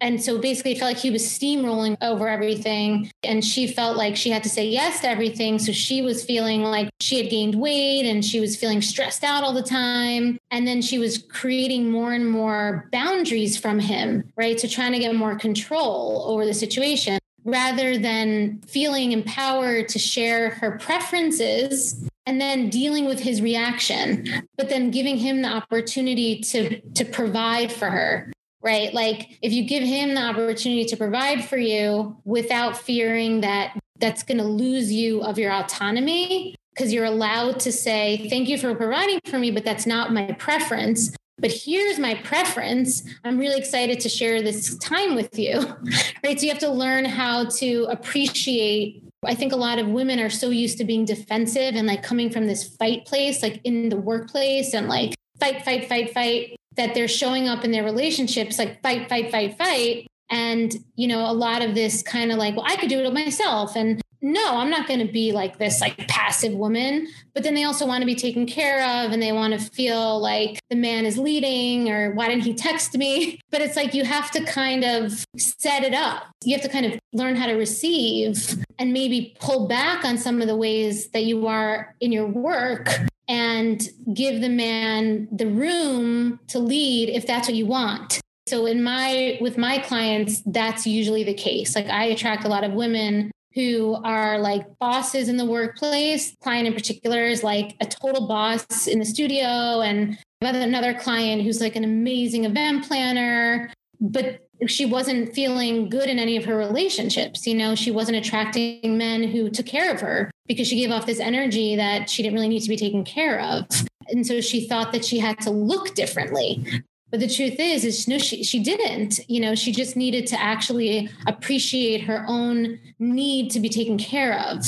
And 0.00 0.22
so 0.22 0.38
basically, 0.38 0.72
it 0.72 0.78
felt 0.78 0.92
like 0.92 1.02
he 1.02 1.10
was 1.10 1.24
steamrolling 1.24 1.96
over 2.00 2.28
everything. 2.28 3.10
And 3.24 3.44
she 3.44 3.66
felt 3.66 3.96
like 3.96 4.16
she 4.16 4.30
had 4.30 4.44
to 4.44 4.48
say 4.48 4.66
yes 4.68 5.00
to 5.00 5.08
everything. 5.08 5.58
So 5.58 5.72
she 5.72 6.02
was 6.02 6.24
feeling 6.24 6.62
like 6.62 6.88
she 7.00 7.20
had 7.20 7.30
gained 7.30 7.56
weight 7.56 8.08
and 8.08 8.24
she 8.24 8.38
was 8.38 8.56
feeling 8.56 8.80
stressed 8.80 9.24
out 9.24 9.42
all 9.42 9.52
the 9.52 9.62
time. 9.62 10.38
And 10.52 10.68
then 10.68 10.82
she 10.82 10.98
was 10.98 11.18
creating 11.18 11.90
more 11.90 12.12
and 12.12 12.30
more 12.30 12.88
boundaries 12.92 13.56
from 13.56 13.80
him, 13.80 14.30
right? 14.36 14.58
So 14.60 14.68
trying 14.68 14.92
to 14.92 15.00
get 15.00 15.14
more 15.16 15.36
control 15.36 16.24
over 16.28 16.46
the 16.46 16.54
situation 16.54 17.18
rather 17.48 17.98
than 17.98 18.60
feeling 18.66 19.12
empowered 19.12 19.88
to 19.88 19.98
share 19.98 20.50
her 20.50 20.78
preferences 20.78 22.06
and 22.26 22.40
then 22.40 22.68
dealing 22.68 23.06
with 23.06 23.20
his 23.20 23.40
reaction 23.40 24.26
but 24.56 24.68
then 24.68 24.90
giving 24.90 25.16
him 25.16 25.42
the 25.42 25.48
opportunity 25.48 26.40
to 26.40 26.80
to 26.92 27.04
provide 27.04 27.72
for 27.72 27.90
her 27.90 28.30
right? 28.60 28.92
Like 28.92 29.38
if 29.40 29.52
you 29.52 29.64
give 29.64 29.84
him 29.84 30.14
the 30.14 30.20
opportunity 30.20 30.84
to 30.86 30.96
provide 30.96 31.44
for 31.44 31.56
you 31.56 32.16
without 32.24 32.76
fearing 32.76 33.40
that 33.42 33.78
that's 33.98 34.22
going 34.22 34.38
to 34.38 34.44
lose 34.44 34.92
you 34.92 35.22
of 35.22 35.38
your 35.38 35.52
autonomy 35.52 36.54
because 36.72 36.92
you're 36.92 37.04
allowed 37.04 37.60
to 37.60 37.72
say 37.72 38.28
thank 38.28 38.48
you 38.48 38.56
for 38.56 38.74
providing 38.74 39.18
for 39.26 39.38
me 39.38 39.50
but 39.50 39.64
that's 39.64 39.86
not 39.86 40.12
my 40.12 40.32
preference 40.32 41.14
but 41.38 41.52
here's 41.52 41.98
my 41.98 42.14
preference. 42.16 43.02
I'm 43.24 43.38
really 43.38 43.58
excited 43.58 44.00
to 44.00 44.08
share 44.08 44.42
this 44.42 44.76
time 44.78 45.14
with 45.14 45.38
you. 45.38 45.60
right. 46.24 46.38
So 46.38 46.46
you 46.46 46.50
have 46.50 46.60
to 46.60 46.70
learn 46.70 47.04
how 47.04 47.46
to 47.46 47.84
appreciate. 47.90 49.02
I 49.24 49.34
think 49.34 49.52
a 49.52 49.56
lot 49.56 49.78
of 49.78 49.88
women 49.88 50.20
are 50.20 50.30
so 50.30 50.50
used 50.50 50.78
to 50.78 50.84
being 50.84 51.04
defensive 51.04 51.74
and 51.74 51.86
like 51.86 52.02
coming 52.02 52.30
from 52.30 52.46
this 52.46 52.64
fight 52.76 53.04
place, 53.06 53.42
like 53.42 53.60
in 53.64 53.88
the 53.88 53.96
workplace 53.96 54.74
and 54.74 54.88
like 54.88 55.14
fight, 55.38 55.64
fight, 55.64 55.88
fight, 55.88 56.12
fight, 56.12 56.56
that 56.76 56.94
they're 56.94 57.08
showing 57.08 57.48
up 57.48 57.64
in 57.64 57.70
their 57.70 57.84
relationships 57.84 58.58
like 58.58 58.82
fight, 58.82 59.08
fight, 59.08 59.30
fight, 59.30 59.56
fight. 59.58 60.06
And, 60.30 60.74
you 60.94 61.08
know, 61.08 61.30
a 61.30 61.32
lot 61.32 61.62
of 61.62 61.74
this 61.74 62.02
kind 62.02 62.30
of 62.30 62.38
like, 62.38 62.54
well, 62.54 62.66
I 62.66 62.76
could 62.76 62.88
do 62.88 63.00
it 63.00 63.12
myself. 63.12 63.76
And 63.76 64.00
no, 64.20 64.56
I'm 64.58 64.70
not 64.70 64.88
going 64.88 65.04
to 65.04 65.12
be 65.12 65.32
like 65.32 65.58
this 65.58 65.80
like 65.80 65.96
passive 66.08 66.52
woman. 66.52 67.06
But 67.34 67.44
then 67.44 67.54
they 67.54 67.64
also 67.64 67.86
want 67.86 68.02
to 68.02 68.06
be 68.06 68.14
taken 68.14 68.46
care 68.46 68.82
of 68.82 69.12
and 69.12 69.22
they 69.22 69.32
want 69.32 69.58
to 69.58 69.70
feel 69.70 70.20
like 70.20 70.58
the 70.70 70.76
man 70.76 71.06
is 71.06 71.18
leading 71.18 71.90
or 71.90 72.12
why 72.12 72.28
didn't 72.28 72.42
he 72.42 72.54
text 72.54 72.96
me? 72.96 73.40
But 73.50 73.62
it's 73.62 73.76
like 73.76 73.94
you 73.94 74.04
have 74.04 74.30
to 74.32 74.44
kind 74.44 74.84
of 74.84 75.24
set 75.38 75.82
it 75.82 75.94
up. 75.94 76.24
You 76.44 76.54
have 76.54 76.62
to 76.62 76.68
kind 76.68 76.84
of 76.84 76.98
learn 77.14 77.34
how 77.34 77.46
to 77.46 77.54
receive 77.54 78.62
and 78.78 78.92
maybe 78.92 79.34
pull 79.40 79.66
back 79.66 80.04
on 80.04 80.18
some 80.18 80.42
of 80.42 80.48
the 80.48 80.56
ways 80.56 81.08
that 81.10 81.24
you 81.24 81.46
are 81.46 81.94
in 82.00 82.12
your 82.12 82.26
work 82.26 82.90
and 83.26 83.88
give 84.12 84.42
the 84.42 84.50
man 84.50 85.28
the 85.32 85.46
room 85.46 86.40
to 86.48 86.58
lead 86.58 87.08
if 87.08 87.26
that's 87.26 87.48
what 87.48 87.54
you 87.54 87.64
want. 87.64 88.20
So 88.48 88.66
in 88.66 88.82
my 88.82 89.38
with 89.40 89.58
my 89.58 89.78
clients 89.78 90.42
that's 90.46 90.86
usually 90.86 91.24
the 91.24 91.34
case. 91.34 91.74
Like 91.74 91.86
I 91.86 92.04
attract 92.04 92.44
a 92.44 92.48
lot 92.48 92.64
of 92.64 92.72
women 92.72 93.30
who 93.58 93.98
are 94.04 94.38
like 94.38 94.64
bosses 94.78 95.28
in 95.28 95.36
the 95.36 95.44
workplace. 95.44 96.36
Client 96.40 96.68
in 96.68 96.74
particular 96.74 97.24
is 97.24 97.42
like 97.42 97.74
a 97.80 97.86
total 97.86 98.28
boss 98.28 98.86
in 98.86 99.00
the 99.00 99.04
studio, 99.04 99.80
and 99.80 100.16
another 100.40 100.94
client 100.94 101.42
who's 101.42 101.60
like 101.60 101.74
an 101.74 101.82
amazing 101.82 102.44
event 102.44 102.86
planner, 102.86 103.72
but 104.00 104.46
she 104.68 104.86
wasn't 104.86 105.34
feeling 105.34 105.88
good 105.88 106.08
in 106.08 106.20
any 106.20 106.36
of 106.36 106.44
her 106.44 106.56
relationships. 106.56 107.48
You 107.48 107.56
know, 107.56 107.74
she 107.74 107.90
wasn't 107.90 108.18
attracting 108.18 108.96
men 108.96 109.24
who 109.24 109.50
took 109.50 109.66
care 109.66 109.92
of 109.92 110.00
her 110.02 110.30
because 110.46 110.68
she 110.68 110.76
gave 110.76 110.92
off 110.92 111.06
this 111.06 111.18
energy 111.18 111.74
that 111.74 112.08
she 112.08 112.22
didn't 112.22 112.36
really 112.36 112.48
need 112.48 112.62
to 112.62 112.68
be 112.68 112.76
taken 112.76 113.04
care 113.04 113.40
of. 113.40 113.66
And 114.06 114.24
so 114.24 114.40
she 114.40 114.68
thought 114.68 114.92
that 114.92 115.04
she 115.04 115.18
had 115.18 115.40
to 115.40 115.50
look 115.50 115.96
differently. 115.96 116.64
But 117.10 117.20
the 117.20 117.28
truth 117.28 117.56
is, 117.58 117.84
is 117.84 118.06
no, 118.06 118.18
she 118.18 118.42
she 118.44 118.62
didn't. 118.62 119.20
You 119.28 119.40
know, 119.40 119.54
she 119.54 119.72
just 119.72 119.96
needed 119.96 120.26
to 120.28 120.40
actually 120.40 121.08
appreciate 121.26 122.02
her 122.02 122.24
own 122.28 122.78
need 122.98 123.50
to 123.52 123.60
be 123.60 123.68
taken 123.68 123.96
care 123.96 124.38
of. 124.40 124.64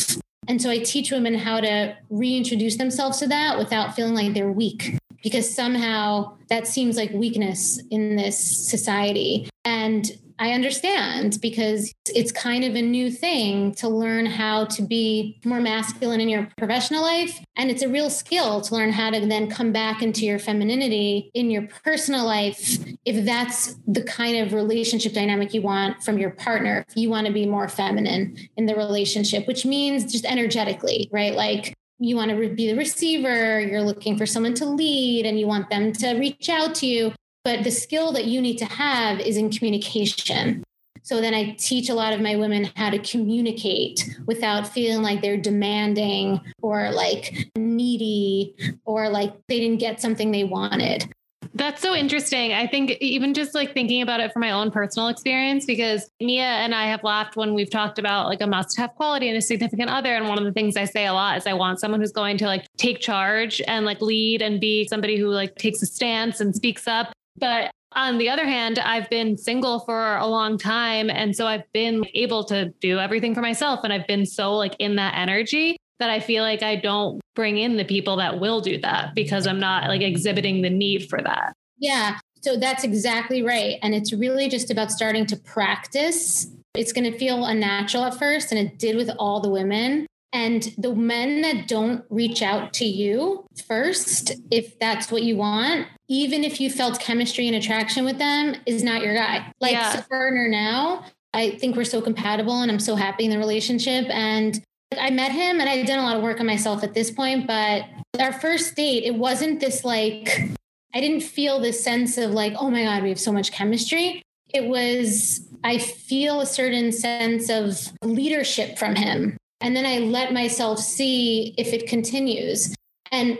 And 0.48 0.60
so 0.60 0.70
I 0.70 0.78
teach 0.78 1.10
women 1.12 1.34
how 1.34 1.60
to 1.60 1.94
reintroduce 2.08 2.76
themselves 2.76 3.18
to 3.18 3.28
that 3.28 3.58
without 3.58 3.94
feeling 3.94 4.14
like 4.14 4.32
they're 4.34 4.50
weak, 4.50 4.98
because 5.22 5.54
somehow 5.54 6.36
that 6.48 6.66
seems 6.66 6.96
like 6.96 7.12
weakness 7.12 7.80
in 7.90 8.16
this 8.16 8.38
society. 8.38 9.48
And 9.64 10.10
I 10.40 10.52
understand 10.52 11.38
because 11.42 11.92
it's 12.06 12.32
kind 12.32 12.64
of 12.64 12.74
a 12.74 12.80
new 12.80 13.10
thing 13.10 13.74
to 13.74 13.90
learn 13.90 14.24
how 14.24 14.64
to 14.64 14.82
be 14.82 15.38
more 15.44 15.60
masculine 15.60 16.18
in 16.18 16.30
your 16.30 16.48
professional 16.56 17.02
life. 17.02 17.38
And 17.56 17.70
it's 17.70 17.82
a 17.82 17.88
real 17.90 18.08
skill 18.08 18.62
to 18.62 18.74
learn 18.74 18.90
how 18.90 19.10
to 19.10 19.26
then 19.26 19.50
come 19.50 19.70
back 19.70 20.00
into 20.02 20.24
your 20.24 20.38
femininity 20.38 21.30
in 21.34 21.50
your 21.50 21.68
personal 21.84 22.24
life 22.24 22.78
if 23.04 23.26
that's 23.26 23.74
the 23.86 24.02
kind 24.02 24.38
of 24.38 24.54
relationship 24.54 25.12
dynamic 25.12 25.52
you 25.52 25.60
want 25.60 26.02
from 26.02 26.18
your 26.18 26.30
partner. 26.30 26.86
If 26.88 26.96
you 26.96 27.10
want 27.10 27.26
to 27.26 27.32
be 27.34 27.44
more 27.44 27.68
feminine 27.68 28.34
in 28.56 28.64
the 28.64 28.74
relationship, 28.74 29.46
which 29.46 29.66
means 29.66 30.10
just 30.10 30.24
energetically, 30.24 31.10
right? 31.12 31.34
Like 31.34 31.74
you 31.98 32.16
want 32.16 32.30
to 32.30 32.48
be 32.48 32.66
the 32.66 32.78
receiver, 32.78 33.60
you're 33.60 33.82
looking 33.82 34.16
for 34.16 34.24
someone 34.24 34.54
to 34.54 34.64
lead, 34.64 35.26
and 35.26 35.38
you 35.38 35.46
want 35.46 35.68
them 35.68 35.92
to 35.92 36.14
reach 36.14 36.48
out 36.48 36.74
to 36.76 36.86
you. 36.86 37.12
But 37.44 37.64
the 37.64 37.70
skill 37.70 38.12
that 38.12 38.26
you 38.26 38.40
need 38.40 38.58
to 38.58 38.66
have 38.66 39.20
is 39.20 39.36
in 39.36 39.50
communication. 39.50 40.62
So 41.02 41.20
then 41.20 41.32
I 41.32 41.56
teach 41.58 41.88
a 41.88 41.94
lot 41.94 42.12
of 42.12 42.20
my 42.20 42.36
women 42.36 42.70
how 42.76 42.90
to 42.90 42.98
communicate 42.98 44.06
without 44.26 44.68
feeling 44.68 45.02
like 45.02 45.22
they're 45.22 45.38
demanding 45.38 46.40
or 46.60 46.90
like 46.92 47.48
needy 47.56 48.54
or 48.84 49.08
like 49.08 49.34
they 49.48 49.58
didn't 49.58 49.80
get 49.80 50.00
something 50.00 50.30
they 50.30 50.44
wanted. 50.44 51.10
That's 51.54 51.82
so 51.82 51.94
interesting. 51.94 52.52
I 52.52 52.66
think 52.66 52.92
even 53.00 53.34
just 53.34 53.54
like 53.54 53.72
thinking 53.74 54.02
about 54.02 54.20
it 54.20 54.32
from 54.32 54.40
my 54.40 54.52
own 54.52 54.70
personal 54.70 55.08
experience, 55.08 55.64
because 55.64 56.08
Mia 56.20 56.44
and 56.44 56.74
I 56.74 56.84
have 56.84 57.02
laughed 57.02 57.34
when 57.34 57.54
we've 57.54 57.70
talked 57.70 57.98
about 57.98 58.26
like 58.26 58.40
a 58.40 58.46
must 58.46 58.78
have 58.78 58.94
quality 58.94 59.28
and 59.28 59.36
a 59.36 59.42
significant 59.42 59.90
other. 59.90 60.14
And 60.14 60.28
one 60.28 60.38
of 60.38 60.44
the 60.44 60.52
things 60.52 60.76
I 60.76 60.84
say 60.84 61.06
a 61.06 61.12
lot 61.12 61.38
is 61.38 61.46
I 61.46 61.54
want 61.54 61.80
someone 61.80 62.00
who's 62.00 62.12
going 62.12 62.36
to 62.38 62.46
like 62.46 62.66
take 62.76 63.00
charge 63.00 63.60
and 63.66 63.84
like 63.84 64.00
lead 64.00 64.42
and 64.42 64.60
be 64.60 64.86
somebody 64.86 65.18
who 65.18 65.28
like 65.28 65.56
takes 65.56 65.82
a 65.82 65.86
stance 65.86 66.40
and 66.40 66.54
speaks 66.54 66.86
up 66.86 67.12
but 67.36 67.70
on 67.92 68.18
the 68.18 68.28
other 68.28 68.44
hand, 68.44 68.78
I've 68.78 69.10
been 69.10 69.36
single 69.36 69.80
for 69.80 70.16
a 70.16 70.26
long 70.26 70.58
time. 70.58 71.10
And 71.10 71.34
so 71.34 71.46
I've 71.46 71.70
been 71.72 72.04
able 72.14 72.44
to 72.44 72.66
do 72.80 72.98
everything 72.98 73.34
for 73.34 73.40
myself. 73.40 73.80
And 73.82 73.92
I've 73.92 74.06
been 74.06 74.26
so 74.26 74.54
like 74.54 74.76
in 74.78 74.96
that 74.96 75.14
energy 75.16 75.76
that 75.98 76.08
I 76.08 76.20
feel 76.20 76.42
like 76.44 76.62
I 76.62 76.76
don't 76.76 77.20
bring 77.34 77.58
in 77.58 77.76
the 77.76 77.84
people 77.84 78.16
that 78.16 78.38
will 78.38 78.60
do 78.60 78.78
that 78.78 79.14
because 79.14 79.46
I'm 79.46 79.58
not 79.58 79.88
like 79.88 80.02
exhibiting 80.02 80.62
the 80.62 80.70
need 80.70 81.08
for 81.08 81.20
that. 81.22 81.52
Yeah. 81.78 82.18
So 82.42 82.56
that's 82.56 82.84
exactly 82.84 83.42
right. 83.42 83.78
And 83.82 83.94
it's 83.94 84.12
really 84.12 84.48
just 84.48 84.70
about 84.70 84.90
starting 84.90 85.26
to 85.26 85.36
practice. 85.36 86.46
It's 86.74 86.92
going 86.92 87.10
to 87.10 87.18
feel 87.18 87.44
unnatural 87.44 88.04
at 88.04 88.18
first, 88.18 88.52
and 88.52 88.60
it 88.60 88.78
did 88.78 88.96
with 88.96 89.10
all 89.18 89.40
the 89.40 89.50
women. 89.50 90.06
And 90.32 90.74
the 90.78 90.94
men 90.94 91.42
that 91.42 91.66
don't 91.66 92.04
reach 92.08 92.40
out 92.40 92.72
to 92.74 92.84
you 92.84 93.46
first, 93.66 94.32
if 94.50 94.78
that's 94.78 95.10
what 95.10 95.22
you 95.22 95.36
want, 95.36 95.88
even 96.08 96.44
if 96.44 96.60
you 96.60 96.70
felt 96.70 97.00
chemistry 97.00 97.48
and 97.48 97.56
attraction 97.56 98.04
with 98.04 98.18
them, 98.18 98.54
is 98.64 98.84
not 98.84 99.02
your 99.02 99.14
guy. 99.14 99.52
Like 99.60 99.72
yeah. 99.72 100.02
partner 100.08 100.48
now, 100.48 101.04
I 101.34 101.50
think 101.52 101.76
we're 101.76 101.84
so 101.84 102.00
compatible 102.00 102.62
and 102.62 102.70
I'm 102.70 102.78
so 102.78 102.94
happy 102.94 103.24
in 103.24 103.30
the 103.30 103.38
relationship. 103.38 104.06
And 104.08 104.62
I 104.98 105.10
met 105.10 105.32
him 105.32 105.60
and 105.60 105.68
I 105.68 105.82
did 105.82 105.98
a 105.98 106.02
lot 106.02 106.16
of 106.16 106.22
work 106.22 106.38
on 106.38 106.46
myself 106.46 106.84
at 106.84 106.94
this 106.94 107.10
point, 107.10 107.46
but 107.46 107.84
our 108.18 108.32
first 108.32 108.76
date, 108.76 109.04
it 109.04 109.14
wasn't 109.16 109.58
this 109.58 109.84
like, 109.84 110.50
I 110.94 111.00
didn't 111.00 111.22
feel 111.22 111.60
this 111.60 111.82
sense 111.82 112.18
of 112.18 112.30
like, 112.32 112.54
oh 112.56 112.70
my 112.70 112.84
God, 112.84 113.02
we 113.02 113.08
have 113.08 113.20
so 113.20 113.32
much 113.32 113.50
chemistry. 113.50 114.22
It 114.52 114.66
was, 114.66 115.48
I 115.62 115.78
feel 115.78 116.40
a 116.40 116.46
certain 116.46 116.92
sense 116.92 117.48
of 117.48 117.92
leadership 118.02 118.78
from 118.78 118.96
him 118.96 119.36
and 119.60 119.76
then 119.76 119.86
I 119.86 119.98
let 119.98 120.32
myself 120.32 120.78
see 120.78 121.54
if 121.58 121.72
it 121.72 121.86
continues. 121.86 122.74
And 123.12 123.38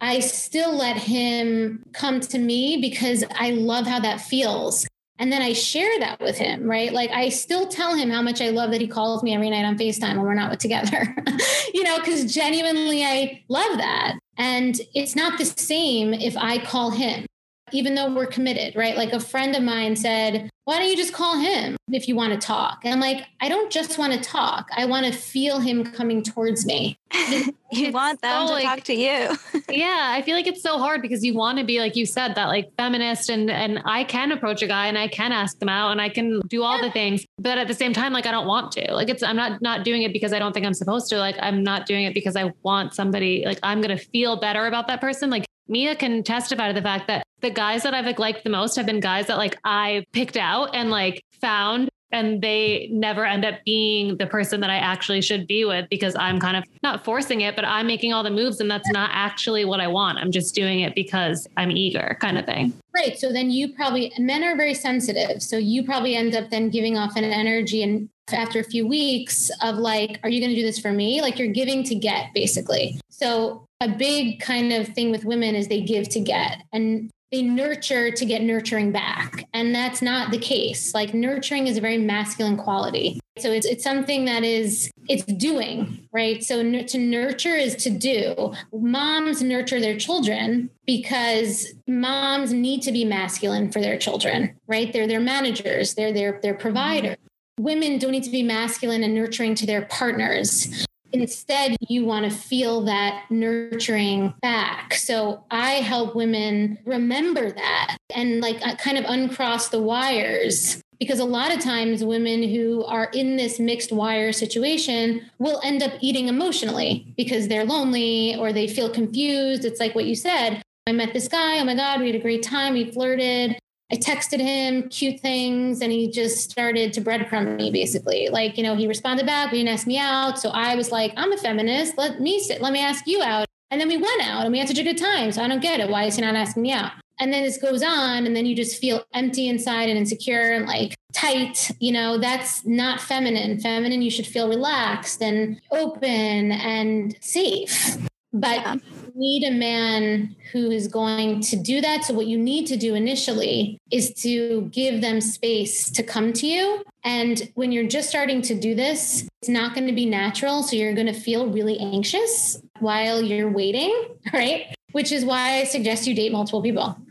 I 0.00 0.20
still 0.20 0.74
let 0.74 0.96
him 0.96 1.84
come 1.92 2.20
to 2.20 2.38
me 2.38 2.78
because 2.80 3.24
I 3.38 3.50
love 3.50 3.86
how 3.86 4.00
that 4.00 4.20
feels. 4.20 4.86
And 5.18 5.30
then 5.30 5.42
I 5.42 5.52
share 5.52 5.98
that 5.98 6.18
with 6.20 6.38
him, 6.38 6.64
right? 6.64 6.90
Like 6.90 7.10
I 7.10 7.28
still 7.28 7.68
tell 7.68 7.94
him 7.94 8.08
how 8.08 8.22
much 8.22 8.40
I 8.40 8.48
love 8.48 8.70
that 8.70 8.80
he 8.80 8.88
calls 8.88 9.22
me 9.22 9.34
every 9.34 9.50
night 9.50 9.66
on 9.66 9.76
FaceTime 9.76 10.16
when 10.16 10.22
we're 10.22 10.34
not 10.34 10.58
together, 10.60 11.14
you 11.74 11.82
know, 11.82 11.98
because 11.98 12.32
genuinely 12.32 13.04
I 13.04 13.42
love 13.48 13.76
that. 13.76 14.18
And 14.38 14.80
it's 14.94 15.14
not 15.14 15.36
the 15.36 15.44
same 15.44 16.14
if 16.14 16.34
I 16.38 16.56
call 16.64 16.90
him, 16.90 17.26
even 17.72 17.94
though 17.94 18.12
we're 18.12 18.26
committed, 18.26 18.76
right? 18.76 18.96
Like 18.96 19.12
a 19.12 19.20
friend 19.20 19.54
of 19.56 19.62
mine 19.62 19.96
said, 19.96 20.50
why 20.70 20.78
don't 20.78 20.88
you 20.88 20.96
just 20.96 21.12
call 21.12 21.36
him 21.36 21.76
if 21.90 22.06
you 22.06 22.14
want 22.14 22.32
to 22.32 22.38
talk? 22.38 22.80
And 22.84 22.94
I'm 22.94 23.00
like, 23.00 23.26
I 23.40 23.48
don't 23.48 23.72
just 23.72 23.98
want 23.98 24.12
to 24.12 24.20
talk. 24.20 24.68
I 24.76 24.84
want 24.84 25.04
to 25.06 25.12
feel 25.12 25.58
him 25.58 25.84
coming 25.92 26.22
towards 26.22 26.64
me. 26.64 26.96
you 27.72 27.90
want 27.90 28.20
them 28.20 28.46
so, 28.46 28.48
to 28.48 28.52
like, 28.52 28.64
talk 28.64 28.84
to 28.84 28.94
you. 28.94 29.36
yeah. 29.68 30.12
I 30.14 30.22
feel 30.22 30.36
like 30.36 30.46
it's 30.46 30.62
so 30.62 30.78
hard 30.78 31.02
because 31.02 31.24
you 31.24 31.34
want 31.34 31.58
to 31.58 31.64
be, 31.64 31.80
like 31.80 31.96
you 31.96 32.06
said, 32.06 32.36
that 32.36 32.46
like 32.46 32.70
feminist 32.76 33.30
and, 33.30 33.50
and 33.50 33.82
I 33.84 34.04
can 34.04 34.30
approach 34.30 34.62
a 34.62 34.68
guy 34.68 34.86
and 34.86 34.96
I 34.96 35.08
can 35.08 35.32
ask 35.32 35.58
them 35.58 35.68
out 35.68 35.90
and 35.90 36.00
I 36.00 36.08
can 36.08 36.40
do 36.46 36.62
all 36.62 36.76
yeah. 36.76 36.86
the 36.86 36.92
things. 36.92 37.26
But 37.38 37.58
at 37.58 37.66
the 37.66 37.74
same 37.74 37.92
time, 37.92 38.12
like 38.12 38.26
I 38.26 38.30
don't 38.30 38.46
want 38.46 38.70
to. 38.72 38.94
Like 38.94 39.08
it's 39.08 39.24
I'm 39.24 39.34
not 39.34 39.60
not 39.60 39.84
doing 39.84 40.02
it 40.02 40.12
because 40.12 40.32
I 40.32 40.38
don't 40.38 40.52
think 40.52 40.66
I'm 40.66 40.74
supposed 40.74 41.08
to. 41.10 41.18
Like 41.18 41.36
I'm 41.40 41.64
not 41.64 41.86
doing 41.86 42.04
it 42.04 42.14
because 42.14 42.36
I 42.36 42.52
want 42.62 42.94
somebody 42.94 43.42
like 43.44 43.58
I'm 43.64 43.80
gonna 43.80 43.98
feel 43.98 44.38
better 44.38 44.66
about 44.66 44.86
that 44.86 45.00
person. 45.00 45.30
Like 45.30 45.46
Mia 45.70 45.94
can 45.94 46.24
testify 46.24 46.66
to 46.66 46.74
the 46.74 46.82
fact 46.82 47.06
that 47.06 47.24
the 47.42 47.50
guys 47.50 47.84
that 47.84 47.94
I've 47.94 48.04
like 48.04 48.18
liked 48.18 48.42
the 48.42 48.50
most 48.50 48.74
have 48.74 48.86
been 48.86 48.98
guys 48.98 49.28
that 49.28 49.38
like 49.38 49.56
I 49.64 50.04
picked 50.12 50.36
out 50.36 50.74
and 50.74 50.90
like 50.90 51.22
found 51.40 51.88
and 52.12 52.42
they 52.42 52.88
never 52.90 53.24
end 53.24 53.44
up 53.44 53.56
being 53.64 54.16
the 54.16 54.26
person 54.26 54.60
that 54.60 54.70
I 54.70 54.76
actually 54.76 55.20
should 55.20 55.46
be 55.46 55.64
with 55.64 55.88
because 55.88 56.16
I'm 56.16 56.40
kind 56.40 56.56
of 56.56 56.64
not 56.82 57.04
forcing 57.04 57.42
it, 57.42 57.56
but 57.56 57.64
I'm 57.64 57.86
making 57.86 58.12
all 58.12 58.22
the 58.22 58.30
moves 58.30 58.60
and 58.60 58.70
that's 58.70 58.90
not 58.90 59.10
actually 59.12 59.64
what 59.64 59.80
I 59.80 59.86
want. 59.86 60.18
I'm 60.18 60.32
just 60.32 60.54
doing 60.54 60.80
it 60.80 60.94
because 60.94 61.46
I'm 61.56 61.70
eager, 61.70 62.16
kind 62.20 62.38
of 62.38 62.46
thing. 62.46 62.72
Right. 62.94 63.18
So 63.18 63.32
then 63.32 63.50
you 63.50 63.72
probably, 63.72 64.12
men 64.18 64.42
are 64.42 64.56
very 64.56 64.74
sensitive. 64.74 65.42
So 65.42 65.56
you 65.56 65.84
probably 65.84 66.16
end 66.16 66.34
up 66.34 66.50
then 66.50 66.70
giving 66.70 66.98
off 66.98 67.16
an 67.16 67.24
energy 67.24 67.82
and 67.82 68.08
after 68.32 68.60
a 68.60 68.64
few 68.64 68.86
weeks 68.86 69.50
of 69.62 69.76
like, 69.76 70.20
are 70.22 70.30
you 70.30 70.40
going 70.40 70.50
to 70.50 70.56
do 70.56 70.62
this 70.62 70.78
for 70.78 70.92
me? 70.92 71.20
Like 71.20 71.38
you're 71.38 71.52
giving 71.52 71.82
to 71.84 71.94
get 71.94 72.32
basically. 72.34 73.00
So 73.08 73.64
a 73.80 73.88
big 73.88 74.40
kind 74.40 74.72
of 74.72 74.88
thing 74.88 75.10
with 75.10 75.24
women 75.24 75.54
is 75.54 75.68
they 75.68 75.80
give 75.80 76.08
to 76.10 76.20
get. 76.20 76.62
And 76.72 77.10
they 77.32 77.42
nurture 77.42 78.10
to 78.10 78.24
get 78.24 78.42
nurturing 78.42 78.92
back. 78.92 79.48
And 79.54 79.74
that's 79.74 80.02
not 80.02 80.30
the 80.30 80.38
case. 80.38 80.94
Like 80.94 81.14
nurturing 81.14 81.66
is 81.66 81.76
a 81.76 81.80
very 81.80 81.98
masculine 81.98 82.56
quality. 82.56 83.20
So 83.38 83.52
it's 83.52 83.66
it's 83.66 83.84
something 83.84 84.24
that 84.24 84.42
is 84.42 84.90
it's 85.08 85.24
doing 85.24 86.06
right? 86.12 86.42
So 86.42 86.58
n- 86.58 86.86
to 86.86 86.98
nurture 86.98 87.54
is 87.54 87.76
to 87.76 87.90
do. 87.90 88.52
Moms 88.72 89.42
nurture 89.42 89.80
their 89.80 89.96
children 89.96 90.70
because 90.86 91.72
moms 91.86 92.52
need 92.52 92.82
to 92.82 92.92
be 92.92 93.04
masculine 93.04 93.70
for 93.70 93.80
their 93.80 93.96
children 93.96 94.56
right? 94.66 94.92
They're 94.92 95.06
their 95.06 95.20
managers. 95.20 95.94
They're 95.94 96.12
their 96.12 96.40
their 96.42 96.54
provider 96.54 97.16
women 97.58 97.98
don't 97.98 98.12
need 98.12 98.24
to 98.24 98.30
be 98.30 98.42
masculine 98.42 99.02
and 99.02 99.14
nurturing 99.14 99.54
to 99.54 99.66
their 99.66 99.82
partners 99.82 100.86
Instead, 101.12 101.76
you 101.88 102.04
want 102.04 102.30
to 102.30 102.36
feel 102.36 102.82
that 102.82 103.24
nurturing 103.30 104.34
back. 104.42 104.94
So 104.94 105.44
I 105.50 105.72
help 105.72 106.14
women 106.14 106.78
remember 106.84 107.50
that 107.50 107.96
and 108.14 108.40
like 108.40 108.64
uh, 108.66 108.76
kind 108.76 108.98
of 108.98 109.04
uncross 109.06 109.68
the 109.68 109.80
wires 109.80 110.82
because 111.00 111.18
a 111.18 111.24
lot 111.24 111.52
of 111.52 111.60
times 111.60 112.04
women 112.04 112.42
who 112.42 112.84
are 112.84 113.06
in 113.14 113.36
this 113.36 113.58
mixed 113.58 113.90
wire 113.90 114.32
situation 114.32 115.22
will 115.38 115.60
end 115.64 115.82
up 115.82 115.92
eating 116.00 116.28
emotionally 116.28 117.12
because 117.16 117.48
they're 117.48 117.64
lonely 117.64 118.36
or 118.36 118.52
they 118.52 118.68
feel 118.68 118.90
confused. 118.90 119.64
It's 119.64 119.80
like 119.80 119.94
what 119.94 120.04
you 120.04 120.14
said. 120.14 120.62
I 120.86 120.92
met 120.92 121.12
this 121.12 121.28
guy. 121.28 121.58
Oh 121.58 121.64
my 121.64 121.74
God, 121.74 122.00
we 122.00 122.06
had 122.06 122.16
a 122.16 122.20
great 122.20 122.42
time. 122.42 122.74
We 122.74 122.90
flirted. 122.92 123.58
I 123.92 123.96
texted 123.96 124.38
him 124.38 124.88
cute 124.88 125.20
things 125.20 125.80
and 125.80 125.90
he 125.90 126.10
just 126.10 126.50
started 126.50 126.92
to 126.92 127.00
breadcrumb 127.00 127.56
me 127.56 127.70
basically. 127.72 128.28
Like, 128.28 128.56
you 128.56 128.62
know, 128.62 128.76
he 128.76 128.86
responded 128.86 129.26
back, 129.26 129.50
but 129.50 129.56
he 129.56 129.64
didn't 129.64 129.74
ask 129.74 129.86
me 129.86 129.98
out. 129.98 130.38
So 130.38 130.50
I 130.50 130.76
was 130.76 130.92
like, 130.92 131.12
I'm 131.16 131.32
a 131.32 131.36
feminist. 131.36 131.98
Let 131.98 132.20
me 132.20 132.38
sit, 132.40 132.62
let 132.62 132.72
me 132.72 132.80
ask 132.80 133.06
you 133.06 133.20
out. 133.22 133.46
And 133.70 133.80
then 133.80 133.88
we 133.88 133.96
went 133.96 134.22
out 134.22 134.44
and 134.44 134.52
we 134.52 134.58
had 134.58 134.68
such 134.68 134.78
a 134.78 134.84
good 134.84 134.98
time. 134.98 135.32
So 135.32 135.42
I 135.42 135.48
don't 135.48 135.62
get 135.62 135.80
it. 135.80 135.88
Why 135.88 136.04
is 136.04 136.16
he 136.16 136.22
not 136.22 136.34
asking 136.34 136.62
me 136.62 136.72
out? 136.72 136.92
And 137.20 137.32
then 137.32 137.42
this 137.42 137.58
goes 137.58 137.82
on, 137.82 138.24
and 138.24 138.34
then 138.34 138.46
you 138.46 138.56
just 138.56 138.80
feel 138.80 139.04
empty 139.12 139.46
inside 139.46 139.90
and 139.90 139.98
insecure 139.98 140.52
and 140.52 140.66
like 140.66 140.96
tight. 141.12 141.70
You 141.78 141.92
know, 141.92 142.16
that's 142.16 142.64
not 142.64 142.98
feminine. 142.98 143.60
Feminine, 143.60 144.00
you 144.00 144.10
should 144.10 144.26
feel 144.26 144.48
relaxed 144.48 145.20
and 145.20 145.60
open 145.70 146.50
and 146.50 147.14
safe. 147.20 147.98
But 148.32 148.56
yeah 148.56 148.76
need 149.14 149.44
a 149.44 149.50
man 149.50 150.34
who 150.52 150.70
is 150.70 150.88
going 150.88 151.40
to 151.42 151.56
do 151.56 151.80
that. 151.80 152.04
So, 152.04 152.14
what 152.14 152.26
you 152.26 152.38
need 152.38 152.66
to 152.66 152.76
do 152.76 152.94
initially 152.94 153.78
is 153.90 154.12
to 154.22 154.62
give 154.72 155.00
them 155.00 155.20
space 155.20 155.90
to 155.90 156.02
come 156.02 156.32
to 156.34 156.46
you. 156.46 156.82
And 157.04 157.50
when 157.54 157.72
you're 157.72 157.88
just 157.88 158.08
starting 158.08 158.42
to 158.42 158.54
do 158.54 158.74
this, 158.74 159.26
it's 159.40 159.48
not 159.48 159.74
going 159.74 159.86
to 159.86 159.92
be 159.92 160.06
natural. 160.06 160.62
So, 160.62 160.76
you're 160.76 160.94
going 160.94 161.06
to 161.06 161.12
feel 161.12 161.46
really 161.46 161.78
anxious 161.78 162.60
while 162.78 163.22
you're 163.22 163.50
waiting, 163.50 163.92
right? 164.32 164.74
Which 164.92 165.12
is 165.12 165.24
why 165.24 165.60
I 165.60 165.64
suggest 165.64 166.06
you 166.06 166.14
date 166.14 166.32
multiple 166.32 166.62
people. 166.62 166.98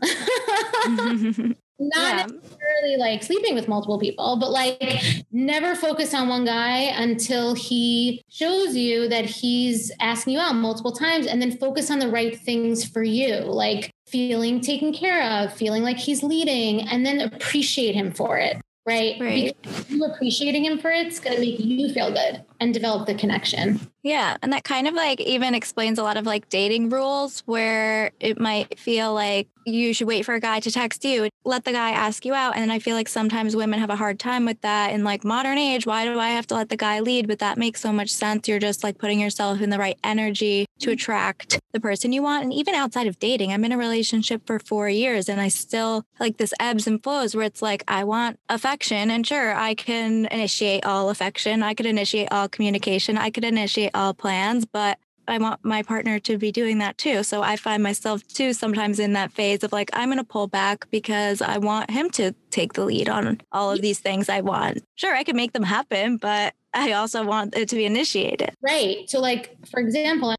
not 0.86 1.56
yeah. 1.80 2.26
Necessarily 2.70 2.96
like 2.96 3.22
sleeping 3.22 3.54
with 3.54 3.68
multiple 3.68 3.98
people, 3.98 4.36
but 4.36 4.50
like 4.50 5.02
never 5.32 5.74
focus 5.74 6.14
on 6.14 6.28
one 6.28 6.44
guy 6.44 6.78
until 6.78 7.54
he 7.54 8.22
shows 8.28 8.76
you 8.76 9.08
that 9.08 9.24
he's 9.24 9.90
asking 10.00 10.34
you 10.34 10.40
out 10.40 10.54
multiple 10.54 10.92
times 10.92 11.26
and 11.26 11.40
then 11.40 11.56
focus 11.56 11.90
on 11.90 11.98
the 11.98 12.08
right 12.08 12.38
things 12.38 12.84
for 12.84 13.02
you, 13.02 13.38
like 13.40 13.92
feeling 14.06 14.60
taken 14.60 14.92
care 14.92 15.22
of, 15.22 15.52
feeling 15.52 15.82
like 15.82 15.98
he's 15.98 16.22
leading, 16.22 16.82
and 16.88 17.04
then 17.04 17.20
appreciate 17.20 17.94
him 17.94 18.12
for 18.12 18.38
it. 18.38 18.60
Right. 18.86 19.20
Right. 19.20 19.56
Because 19.62 19.90
you 19.90 20.04
appreciating 20.04 20.64
him 20.64 20.78
for 20.78 20.90
it's 20.90 21.20
going 21.20 21.36
to 21.36 21.40
make 21.40 21.60
you 21.60 21.92
feel 21.92 22.10
good 22.12 22.44
and 22.60 22.74
develop 22.74 23.06
the 23.06 23.14
connection. 23.14 23.80
Yeah. 24.02 24.36
And 24.42 24.52
that 24.52 24.64
kind 24.64 24.86
of 24.86 24.94
like 24.94 25.20
even 25.20 25.54
explains 25.54 25.98
a 25.98 26.02
lot 26.02 26.16
of 26.16 26.24
like 26.24 26.48
dating 26.48 26.90
rules 26.90 27.40
where 27.40 28.12
it 28.20 28.38
might 28.38 28.78
feel 28.78 29.12
like 29.12 29.48
you 29.66 29.92
should 29.92 30.06
wait 30.06 30.24
for 30.24 30.34
a 30.34 30.40
guy 30.40 30.60
to 30.60 30.70
text 30.70 31.04
you, 31.04 31.28
let 31.44 31.64
the 31.64 31.72
guy 31.72 31.90
ask 31.90 32.24
you 32.24 32.34
out. 32.34 32.56
And 32.56 32.72
I 32.72 32.78
feel 32.78 32.96
like 32.96 33.08
sometimes 33.08 33.54
women 33.54 33.78
have 33.78 33.90
a 33.90 33.96
hard 33.96 34.18
time 34.18 34.46
with 34.46 34.60
that 34.62 34.92
in 34.92 35.04
like 35.04 35.22
modern 35.22 35.58
age. 35.58 35.86
Why 35.86 36.04
do 36.04 36.18
I 36.18 36.30
have 36.30 36.46
to 36.48 36.54
let 36.54 36.70
the 36.70 36.76
guy 36.76 37.00
lead? 37.00 37.28
But 37.28 37.40
that 37.40 37.58
makes 37.58 37.80
so 37.80 37.92
much 37.92 38.10
sense. 38.10 38.48
You're 38.48 38.58
just 38.58 38.82
like 38.82 38.98
putting 38.98 39.20
yourself 39.20 39.60
in 39.60 39.70
the 39.70 39.78
right 39.78 39.98
energy 40.02 40.66
to 40.78 40.86
mm-hmm. 40.86 40.92
attract 40.94 41.60
the 41.72 41.80
person 41.80 42.12
you 42.12 42.22
want. 42.22 42.44
And 42.44 42.52
even 42.52 42.74
outside 42.74 43.06
of 43.06 43.18
dating, 43.18 43.52
I'm 43.52 43.64
in 43.64 43.72
a 43.72 43.78
relationship 43.78 44.46
for 44.46 44.58
four 44.58 44.88
years 44.88 45.28
and 45.28 45.40
I 45.40 45.48
still 45.48 46.04
like 46.18 46.38
this 46.38 46.54
ebbs 46.58 46.86
and 46.86 47.02
flows 47.02 47.34
where 47.34 47.44
it's 47.44 47.62
like, 47.62 47.84
I 47.86 48.04
want 48.04 48.38
affection. 48.48 49.10
And 49.10 49.26
sure, 49.26 49.54
I 49.54 49.74
can 49.74 50.26
initiate 50.26 50.86
all 50.86 51.10
affection. 51.10 51.62
I 51.62 51.74
could 51.74 51.86
initiate 51.86 52.28
all 52.30 52.48
communication. 52.50 53.18
I 53.18 53.30
could 53.30 53.44
initiate 53.44 53.90
all 53.94 54.14
plans, 54.14 54.64
but 54.64 54.98
I 55.28 55.38
want 55.38 55.64
my 55.64 55.82
partner 55.82 56.18
to 56.20 56.38
be 56.38 56.50
doing 56.50 56.78
that 56.78 56.98
too. 56.98 57.22
So 57.22 57.42
I 57.42 57.56
find 57.56 57.82
myself 57.82 58.26
too 58.26 58.52
sometimes 58.52 58.98
in 58.98 59.12
that 59.12 59.32
phase 59.32 59.62
of 59.62 59.72
like, 59.72 59.90
I'm 59.92 60.08
going 60.08 60.18
to 60.18 60.24
pull 60.24 60.48
back 60.48 60.90
because 60.90 61.40
I 61.40 61.58
want 61.58 61.90
him 61.90 62.10
to 62.10 62.34
take 62.50 62.72
the 62.72 62.84
lead 62.84 63.08
on 63.08 63.40
all 63.52 63.70
of 63.70 63.80
these 63.80 64.00
things 64.00 64.28
I 64.28 64.40
want. 64.40 64.82
Sure, 64.96 65.14
I 65.14 65.22
can 65.22 65.36
make 65.36 65.52
them 65.52 65.62
happen, 65.62 66.16
but 66.16 66.54
I 66.74 66.92
also 66.92 67.24
want 67.24 67.56
it 67.56 67.68
to 67.68 67.76
be 67.76 67.84
initiated. 67.84 68.54
Right. 68.60 69.08
So, 69.08 69.20
like, 69.20 69.56
for 69.68 69.80
example, 69.80 70.34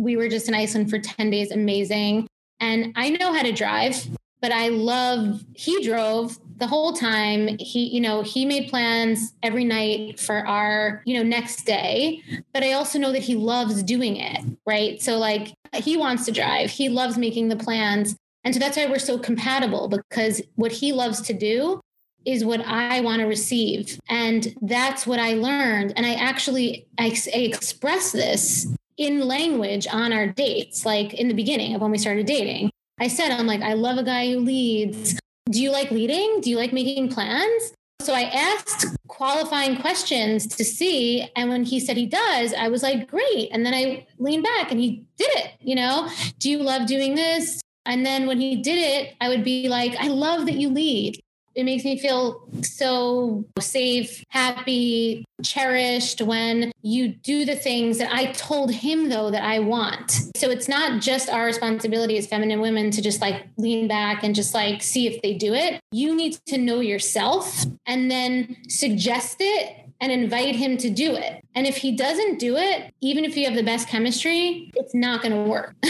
we 0.00 0.16
were 0.16 0.28
just 0.28 0.48
in 0.48 0.54
Iceland 0.54 0.90
for 0.90 0.98
10 0.98 1.30
days, 1.30 1.50
amazing. 1.50 2.28
And 2.60 2.92
I 2.96 3.10
know 3.10 3.32
how 3.32 3.42
to 3.42 3.52
drive, 3.52 4.06
but 4.40 4.52
I 4.52 4.68
love, 4.68 5.42
he 5.54 5.84
drove 5.84 6.38
the 6.58 6.66
whole 6.66 6.92
time 6.92 7.56
he 7.58 7.86
you 7.88 8.00
know 8.00 8.22
he 8.22 8.44
made 8.44 8.68
plans 8.68 9.34
every 9.42 9.64
night 9.64 10.18
for 10.18 10.46
our 10.46 11.02
you 11.04 11.14
know 11.14 11.22
next 11.22 11.64
day 11.64 12.22
but 12.52 12.62
i 12.62 12.72
also 12.72 12.98
know 12.98 13.12
that 13.12 13.22
he 13.22 13.34
loves 13.34 13.82
doing 13.82 14.16
it 14.16 14.44
right 14.66 15.00
so 15.00 15.16
like 15.16 15.54
he 15.74 15.96
wants 15.96 16.24
to 16.24 16.32
drive 16.32 16.70
he 16.70 16.88
loves 16.88 17.16
making 17.16 17.48
the 17.48 17.56
plans 17.56 18.16
and 18.44 18.54
so 18.54 18.60
that's 18.60 18.76
why 18.76 18.86
we're 18.86 18.98
so 18.98 19.18
compatible 19.18 19.88
because 19.88 20.40
what 20.56 20.72
he 20.72 20.92
loves 20.92 21.20
to 21.22 21.32
do 21.32 21.80
is 22.24 22.44
what 22.44 22.60
I 22.66 23.00
want 23.00 23.20
to 23.20 23.26
receive. 23.26 23.98
And 24.08 24.54
that's 24.60 25.06
what 25.06 25.18
I 25.18 25.34
learned. 25.34 25.94
And 25.96 26.04
I 26.04 26.14
actually 26.14 26.86
I, 26.98 27.16
I 27.34 27.38
express 27.38 28.12
this 28.12 28.66
in 28.96 29.26
language 29.26 29.86
on 29.90 30.12
our 30.12 30.26
dates, 30.26 30.84
like 30.84 31.14
in 31.14 31.28
the 31.28 31.34
beginning 31.34 31.74
of 31.74 31.80
when 31.80 31.90
we 31.90 31.98
started 31.98 32.26
dating. 32.26 32.70
I 33.00 33.08
said, 33.08 33.30
I'm 33.30 33.46
like, 33.46 33.62
I 33.62 33.74
love 33.74 33.96
a 33.96 34.02
guy 34.02 34.32
who 34.32 34.40
leads 34.40 35.18
do 35.50 35.62
you 35.62 35.70
like 35.70 35.90
leading? 35.90 36.40
Do 36.40 36.50
you 36.50 36.56
like 36.56 36.72
making 36.72 37.10
plans? 37.10 37.72
So 38.00 38.14
I 38.14 38.22
asked 38.22 38.86
qualifying 39.08 39.80
questions 39.80 40.46
to 40.46 40.64
see. 40.64 41.28
And 41.34 41.50
when 41.50 41.64
he 41.64 41.80
said 41.80 41.96
he 41.96 42.06
does, 42.06 42.54
I 42.54 42.68
was 42.68 42.82
like, 42.82 43.08
great. 43.08 43.48
And 43.52 43.66
then 43.66 43.74
I 43.74 44.06
leaned 44.18 44.44
back 44.44 44.70
and 44.70 44.80
he 44.80 45.04
did 45.16 45.30
it. 45.36 45.52
You 45.60 45.74
know, 45.74 46.08
do 46.38 46.50
you 46.50 46.58
love 46.58 46.86
doing 46.86 47.14
this? 47.14 47.60
And 47.84 48.04
then 48.04 48.26
when 48.26 48.40
he 48.40 48.56
did 48.56 48.78
it, 48.78 49.14
I 49.20 49.28
would 49.28 49.42
be 49.42 49.68
like, 49.68 49.96
I 49.96 50.08
love 50.08 50.46
that 50.46 50.54
you 50.54 50.68
lead 50.68 51.20
it 51.58 51.64
makes 51.64 51.82
me 51.82 51.98
feel 51.98 52.48
so 52.62 53.44
safe, 53.58 54.24
happy, 54.28 55.24
cherished 55.42 56.20
when 56.20 56.70
you 56.82 57.08
do 57.08 57.44
the 57.44 57.56
things 57.56 57.98
that 57.98 58.14
I 58.14 58.26
told 58.26 58.70
him, 58.70 59.08
though, 59.08 59.32
that 59.32 59.42
I 59.42 59.58
want. 59.58 60.12
So 60.36 60.50
it's 60.50 60.68
not 60.68 61.02
just 61.02 61.28
our 61.28 61.44
responsibility 61.44 62.16
as 62.16 62.28
feminine 62.28 62.60
women 62.60 62.92
to 62.92 63.02
just 63.02 63.20
like 63.20 63.48
lean 63.56 63.88
back 63.88 64.22
and 64.22 64.36
just 64.36 64.54
like 64.54 64.84
see 64.84 65.08
if 65.08 65.20
they 65.20 65.34
do 65.34 65.52
it. 65.52 65.80
You 65.90 66.14
need 66.14 66.38
to 66.46 66.58
know 66.58 66.78
yourself 66.78 67.64
and 67.86 68.08
then 68.08 68.56
suggest 68.68 69.38
it 69.40 69.87
and 70.00 70.12
invite 70.12 70.54
him 70.54 70.76
to 70.78 70.90
do 70.90 71.14
it. 71.14 71.44
And 71.54 71.66
if 71.66 71.76
he 71.76 71.96
doesn't 71.96 72.38
do 72.38 72.56
it, 72.56 72.94
even 73.00 73.24
if 73.24 73.36
you 73.36 73.44
have 73.46 73.54
the 73.54 73.64
best 73.64 73.88
chemistry, 73.88 74.70
it's 74.74 74.94
not 74.94 75.22
going 75.22 75.32
to 75.32 75.50
work. 75.50 75.74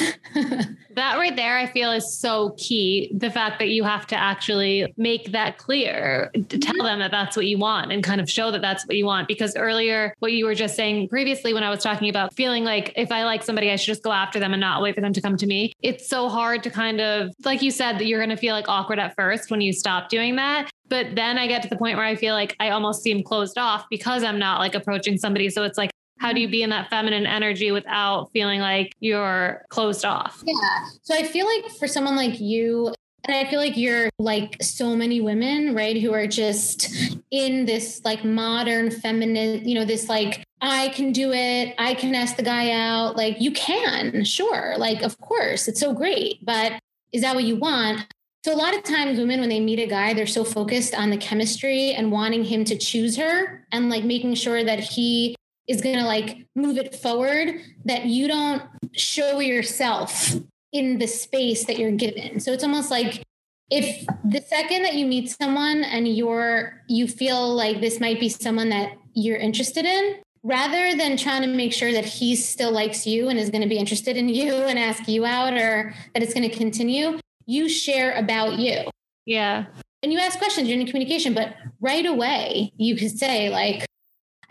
that 0.95 1.17
right 1.17 1.37
there, 1.37 1.59
I 1.59 1.67
feel 1.67 1.93
is 1.93 2.19
so 2.19 2.55
key. 2.57 3.13
The 3.15 3.31
fact 3.31 3.59
that 3.59 3.69
you 3.69 3.85
have 3.85 4.07
to 4.09 4.17
actually 4.17 4.93
make 4.97 5.33
that 5.33 5.59
clear, 5.59 6.31
to 6.33 6.59
tell 6.59 6.75
mm-hmm. 6.75 6.85
them 6.85 6.99
that 7.01 7.11
that's 7.11 7.37
what 7.37 7.47
you 7.47 7.59
want 7.59 7.93
and 7.93 8.03
kind 8.03 8.21
of 8.21 8.31
show 8.31 8.51
that 8.51 8.63
that's 8.63 8.87
what 8.87 8.97
you 8.97 9.05
want. 9.05 9.29
Because 9.29 9.55
earlier, 9.57 10.15
what 10.21 10.33
you 10.33 10.47
were 10.47 10.55
just 10.55 10.75
saying 10.75 11.09
previously, 11.09 11.53
when 11.53 11.63
I 11.63 11.71
was 11.71 11.83
talking 11.83 12.09
about 12.09 12.35
feeling 12.35 12.65
like 12.65 12.93
if 12.97 13.13
I 13.13 13.25
like 13.25 13.43
somebody, 13.43 13.71
I 13.71 13.77
should 13.77 13.87
just 13.87 14.03
go 14.03 14.13
after 14.13 14.41
them 14.41 14.55
and 14.55 14.61
not 14.61 14.81
wait 14.81 14.95
for 14.95 15.03
them 15.03 15.13
to 15.13 15.21
come 15.21 15.37
to 15.37 15.47
me. 15.47 15.75
It's 15.83 16.09
so 16.09 16.31
hard 16.31 16.63
to 16.63 16.71
kind 16.71 17.01
of, 17.01 17.35
like 17.45 17.61
you 17.61 17.71
said, 17.71 17.99
that 17.99 18.07
you're 18.07 18.21
going 18.21 18.35
to 18.35 18.37
feel 18.37 18.55
like 18.55 18.69
awkward 18.69 18.99
at 18.99 19.15
first 19.17 19.51
when 19.51 19.61
you 19.61 19.73
stop 19.73 20.09
doing 20.09 20.37
that. 20.37 20.71
But 20.89 21.15
then 21.15 21.39
I 21.39 21.47
get 21.47 21.63
to 21.63 21.69
the 21.69 21.77
point 21.77 21.97
where 21.97 22.07
I 22.07 22.17
feel 22.17 22.35
like 22.35 22.57
I 22.61 22.71
almost 22.71 23.03
seem 23.03 23.23
closed 23.23 23.59
off 23.59 23.87
because 23.91 24.23
I'm 24.23 24.39
not 24.39 24.59
like 24.61 24.75
approaching 24.75 25.19
somebody. 25.19 25.51
So 25.51 25.63
it's 25.63 25.79
like, 25.79 25.91
how 26.19 26.33
do 26.33 26.41
you 26.41 26.49
be 26.49 26.63
in 26.63 26.71
that 26.71 26.91
feminine 26.91 27.27
energy 27.27 27.71
without 27.71 28.31
feeling 28.33 28.61
like 28.61 28.93
you're 28.99 29.65
closed 29.69 30.05
off? 30.05 30.43
Yeah. 30.45 30.55
So 31.03 31.15
I 31.15 31.23
feel 31.23 31.47
like 31.47 31.71
for 31.79 31.87
someone 31.87 32.17
like 32.17 32.41
you, 32.41 32.93
And 33.29 33.37
I 33.37 33.45
feel 33.51 33.59
like 33.59 33.77
you're 33.77 34.09
like 34.19 34.57
so 34.63 34.97
many 34.97 35.21
women, 35.21 35.75
right, 35.75 36.01
who 36.01 36.15
are 36.15 36.27
just 36.27 36.89
in 37.31 37.67
this 37.67 38.01
like 38.05 38.25
modern 38.25 38.91
feminine, 38.91 39.69
you 39.69 39.75
know, 39.75 39.85
this 39.85 40.09
like, 40.09 40.45
I 40.61 40.89
can 40.89 41.13
do 41.13 41.33
it. 41.33 41.75
I 41.79 41.95
can 41.95 42.15
ask 42.15 42.37
the 42.37 42.43
guy 42.43 42.71
out. 42.73 43.17
Like, 43.17 43.41
you 43.41 43.53
can, 43.53 44.25
sure. 44.25 44.77
Like, 44.79 45.03
of 45.03 45.21
course, 45.21 45.69
it's 45.69 45.79
so 45.79 45.93
great. 45.93 46.45
But 46.45 46.81
is 47.13 47.23
that 47.23 47.35
what 47.35 47.45
you 47.45 47.57
want? 47.57 48.07
So, 48.49 48.55
a 48.55 48.57
lot 48.57 48.75
of 48.75 48.83
times, 48.83 49.19
women, 49.19 49.41
when 49.41 49.51
they 49.51 49.61
meet 49.61 49.79
a 49.79 49.87
guy, 49.87 50.15
they're 50.15 50.27
so 50.27 50.43
focused 50.43 50.95
on 50.95 51.11
the 51.11 51.19
chemistry 51.19 51.93
and 51.93 52.11
wanting 52.11 52.45
him 52.45 52.65
to 52.65 52.79
choose 52.79 53.15
her 53.19 53.67
and 53.73 53.91
like 53.91 54.05
making 54.05 54.37
sure 54.37 54.65
that 54.65 54.81
he 54.81 55.37
is 55.67 55.83
going 55.83 55.99
to 55.99 56.05
like 56.05 56.47
move 56.57 56.79
it 56.79 56.95
forward 56.95 57.61
that 57.85 58.07
you 58.07 58.27
don't 58.27 58.63
show 58.95 59.41
yourself 59.41 60.35
in 60.73 60.97
the 60.97 61.07
space 61.07 61.67
that 61.67 61.79
you're 61.79 61.91
given. 61.91 62.41
So 62.41 62.55
it's 62.55 62.65
almost 62.65 62.91
like 62.91 63.23
if 63.71 64.07
the 64.25 64.41
second 64.41 64.85
that 64.85 64.95
you 64.95 65.05
meet 65.05 65.29
someone 65.29 65.85
and 65.85 66.09
you're 66.09 66.83
you 66.89 67.07
feel 67.07 67.55
like 67.55 67.83
this 67.83 68.01
might 68.01 68.19
be 68.19 68.31
someone 68.31 68.71
that 68.71 68.97
you're 69.13 69.37
interested 69.37 69.85
in, 69.85 70.23
rather 70.43 70.97
than 70.97 71.19
trying 71.19 71.43
to 71.43 71.49
make 71.49 71.75
sure 71.75 71.93
that 71.93 72.07
he 72.07 72.35
still 72.35 72.73
likes 72.73 73.07
you 73.07 73.29
and 73.29 73.39
is 73.39 73.51
going 73.51 73.61
to 73.61 73.69
be 73.69 73.77
interested 73.77 74.17
in 74.17 74.27
you 74.27 74.55
and 74.55 74.79
ask 74.79 75.07
you 75.07 75.27
out 75.27 75.53
or 75.53 75.95
that 76.15 76.23
it's 76.23 76.33
going 76.33 76.49
to 76.49 76.57
continue, 76.57 77.19
you 77.49 77.69
share 77.69 78.13
about 78.13 78.59
you. 78.59 78.83
Yeah. 79.25 79.65
And 80.03 80.13
you 80.13 80.21
ask 80.21 80.39
questions 80.39 80.69
during 80.69 80.87
communication, 80.87 81.35
but 81.35 81.57
right 81.81 82.07
away 82.07 82.73
you 82.77 82.95
could 82.95 83.19
say 83.19 83.49
like, 83.49 83.85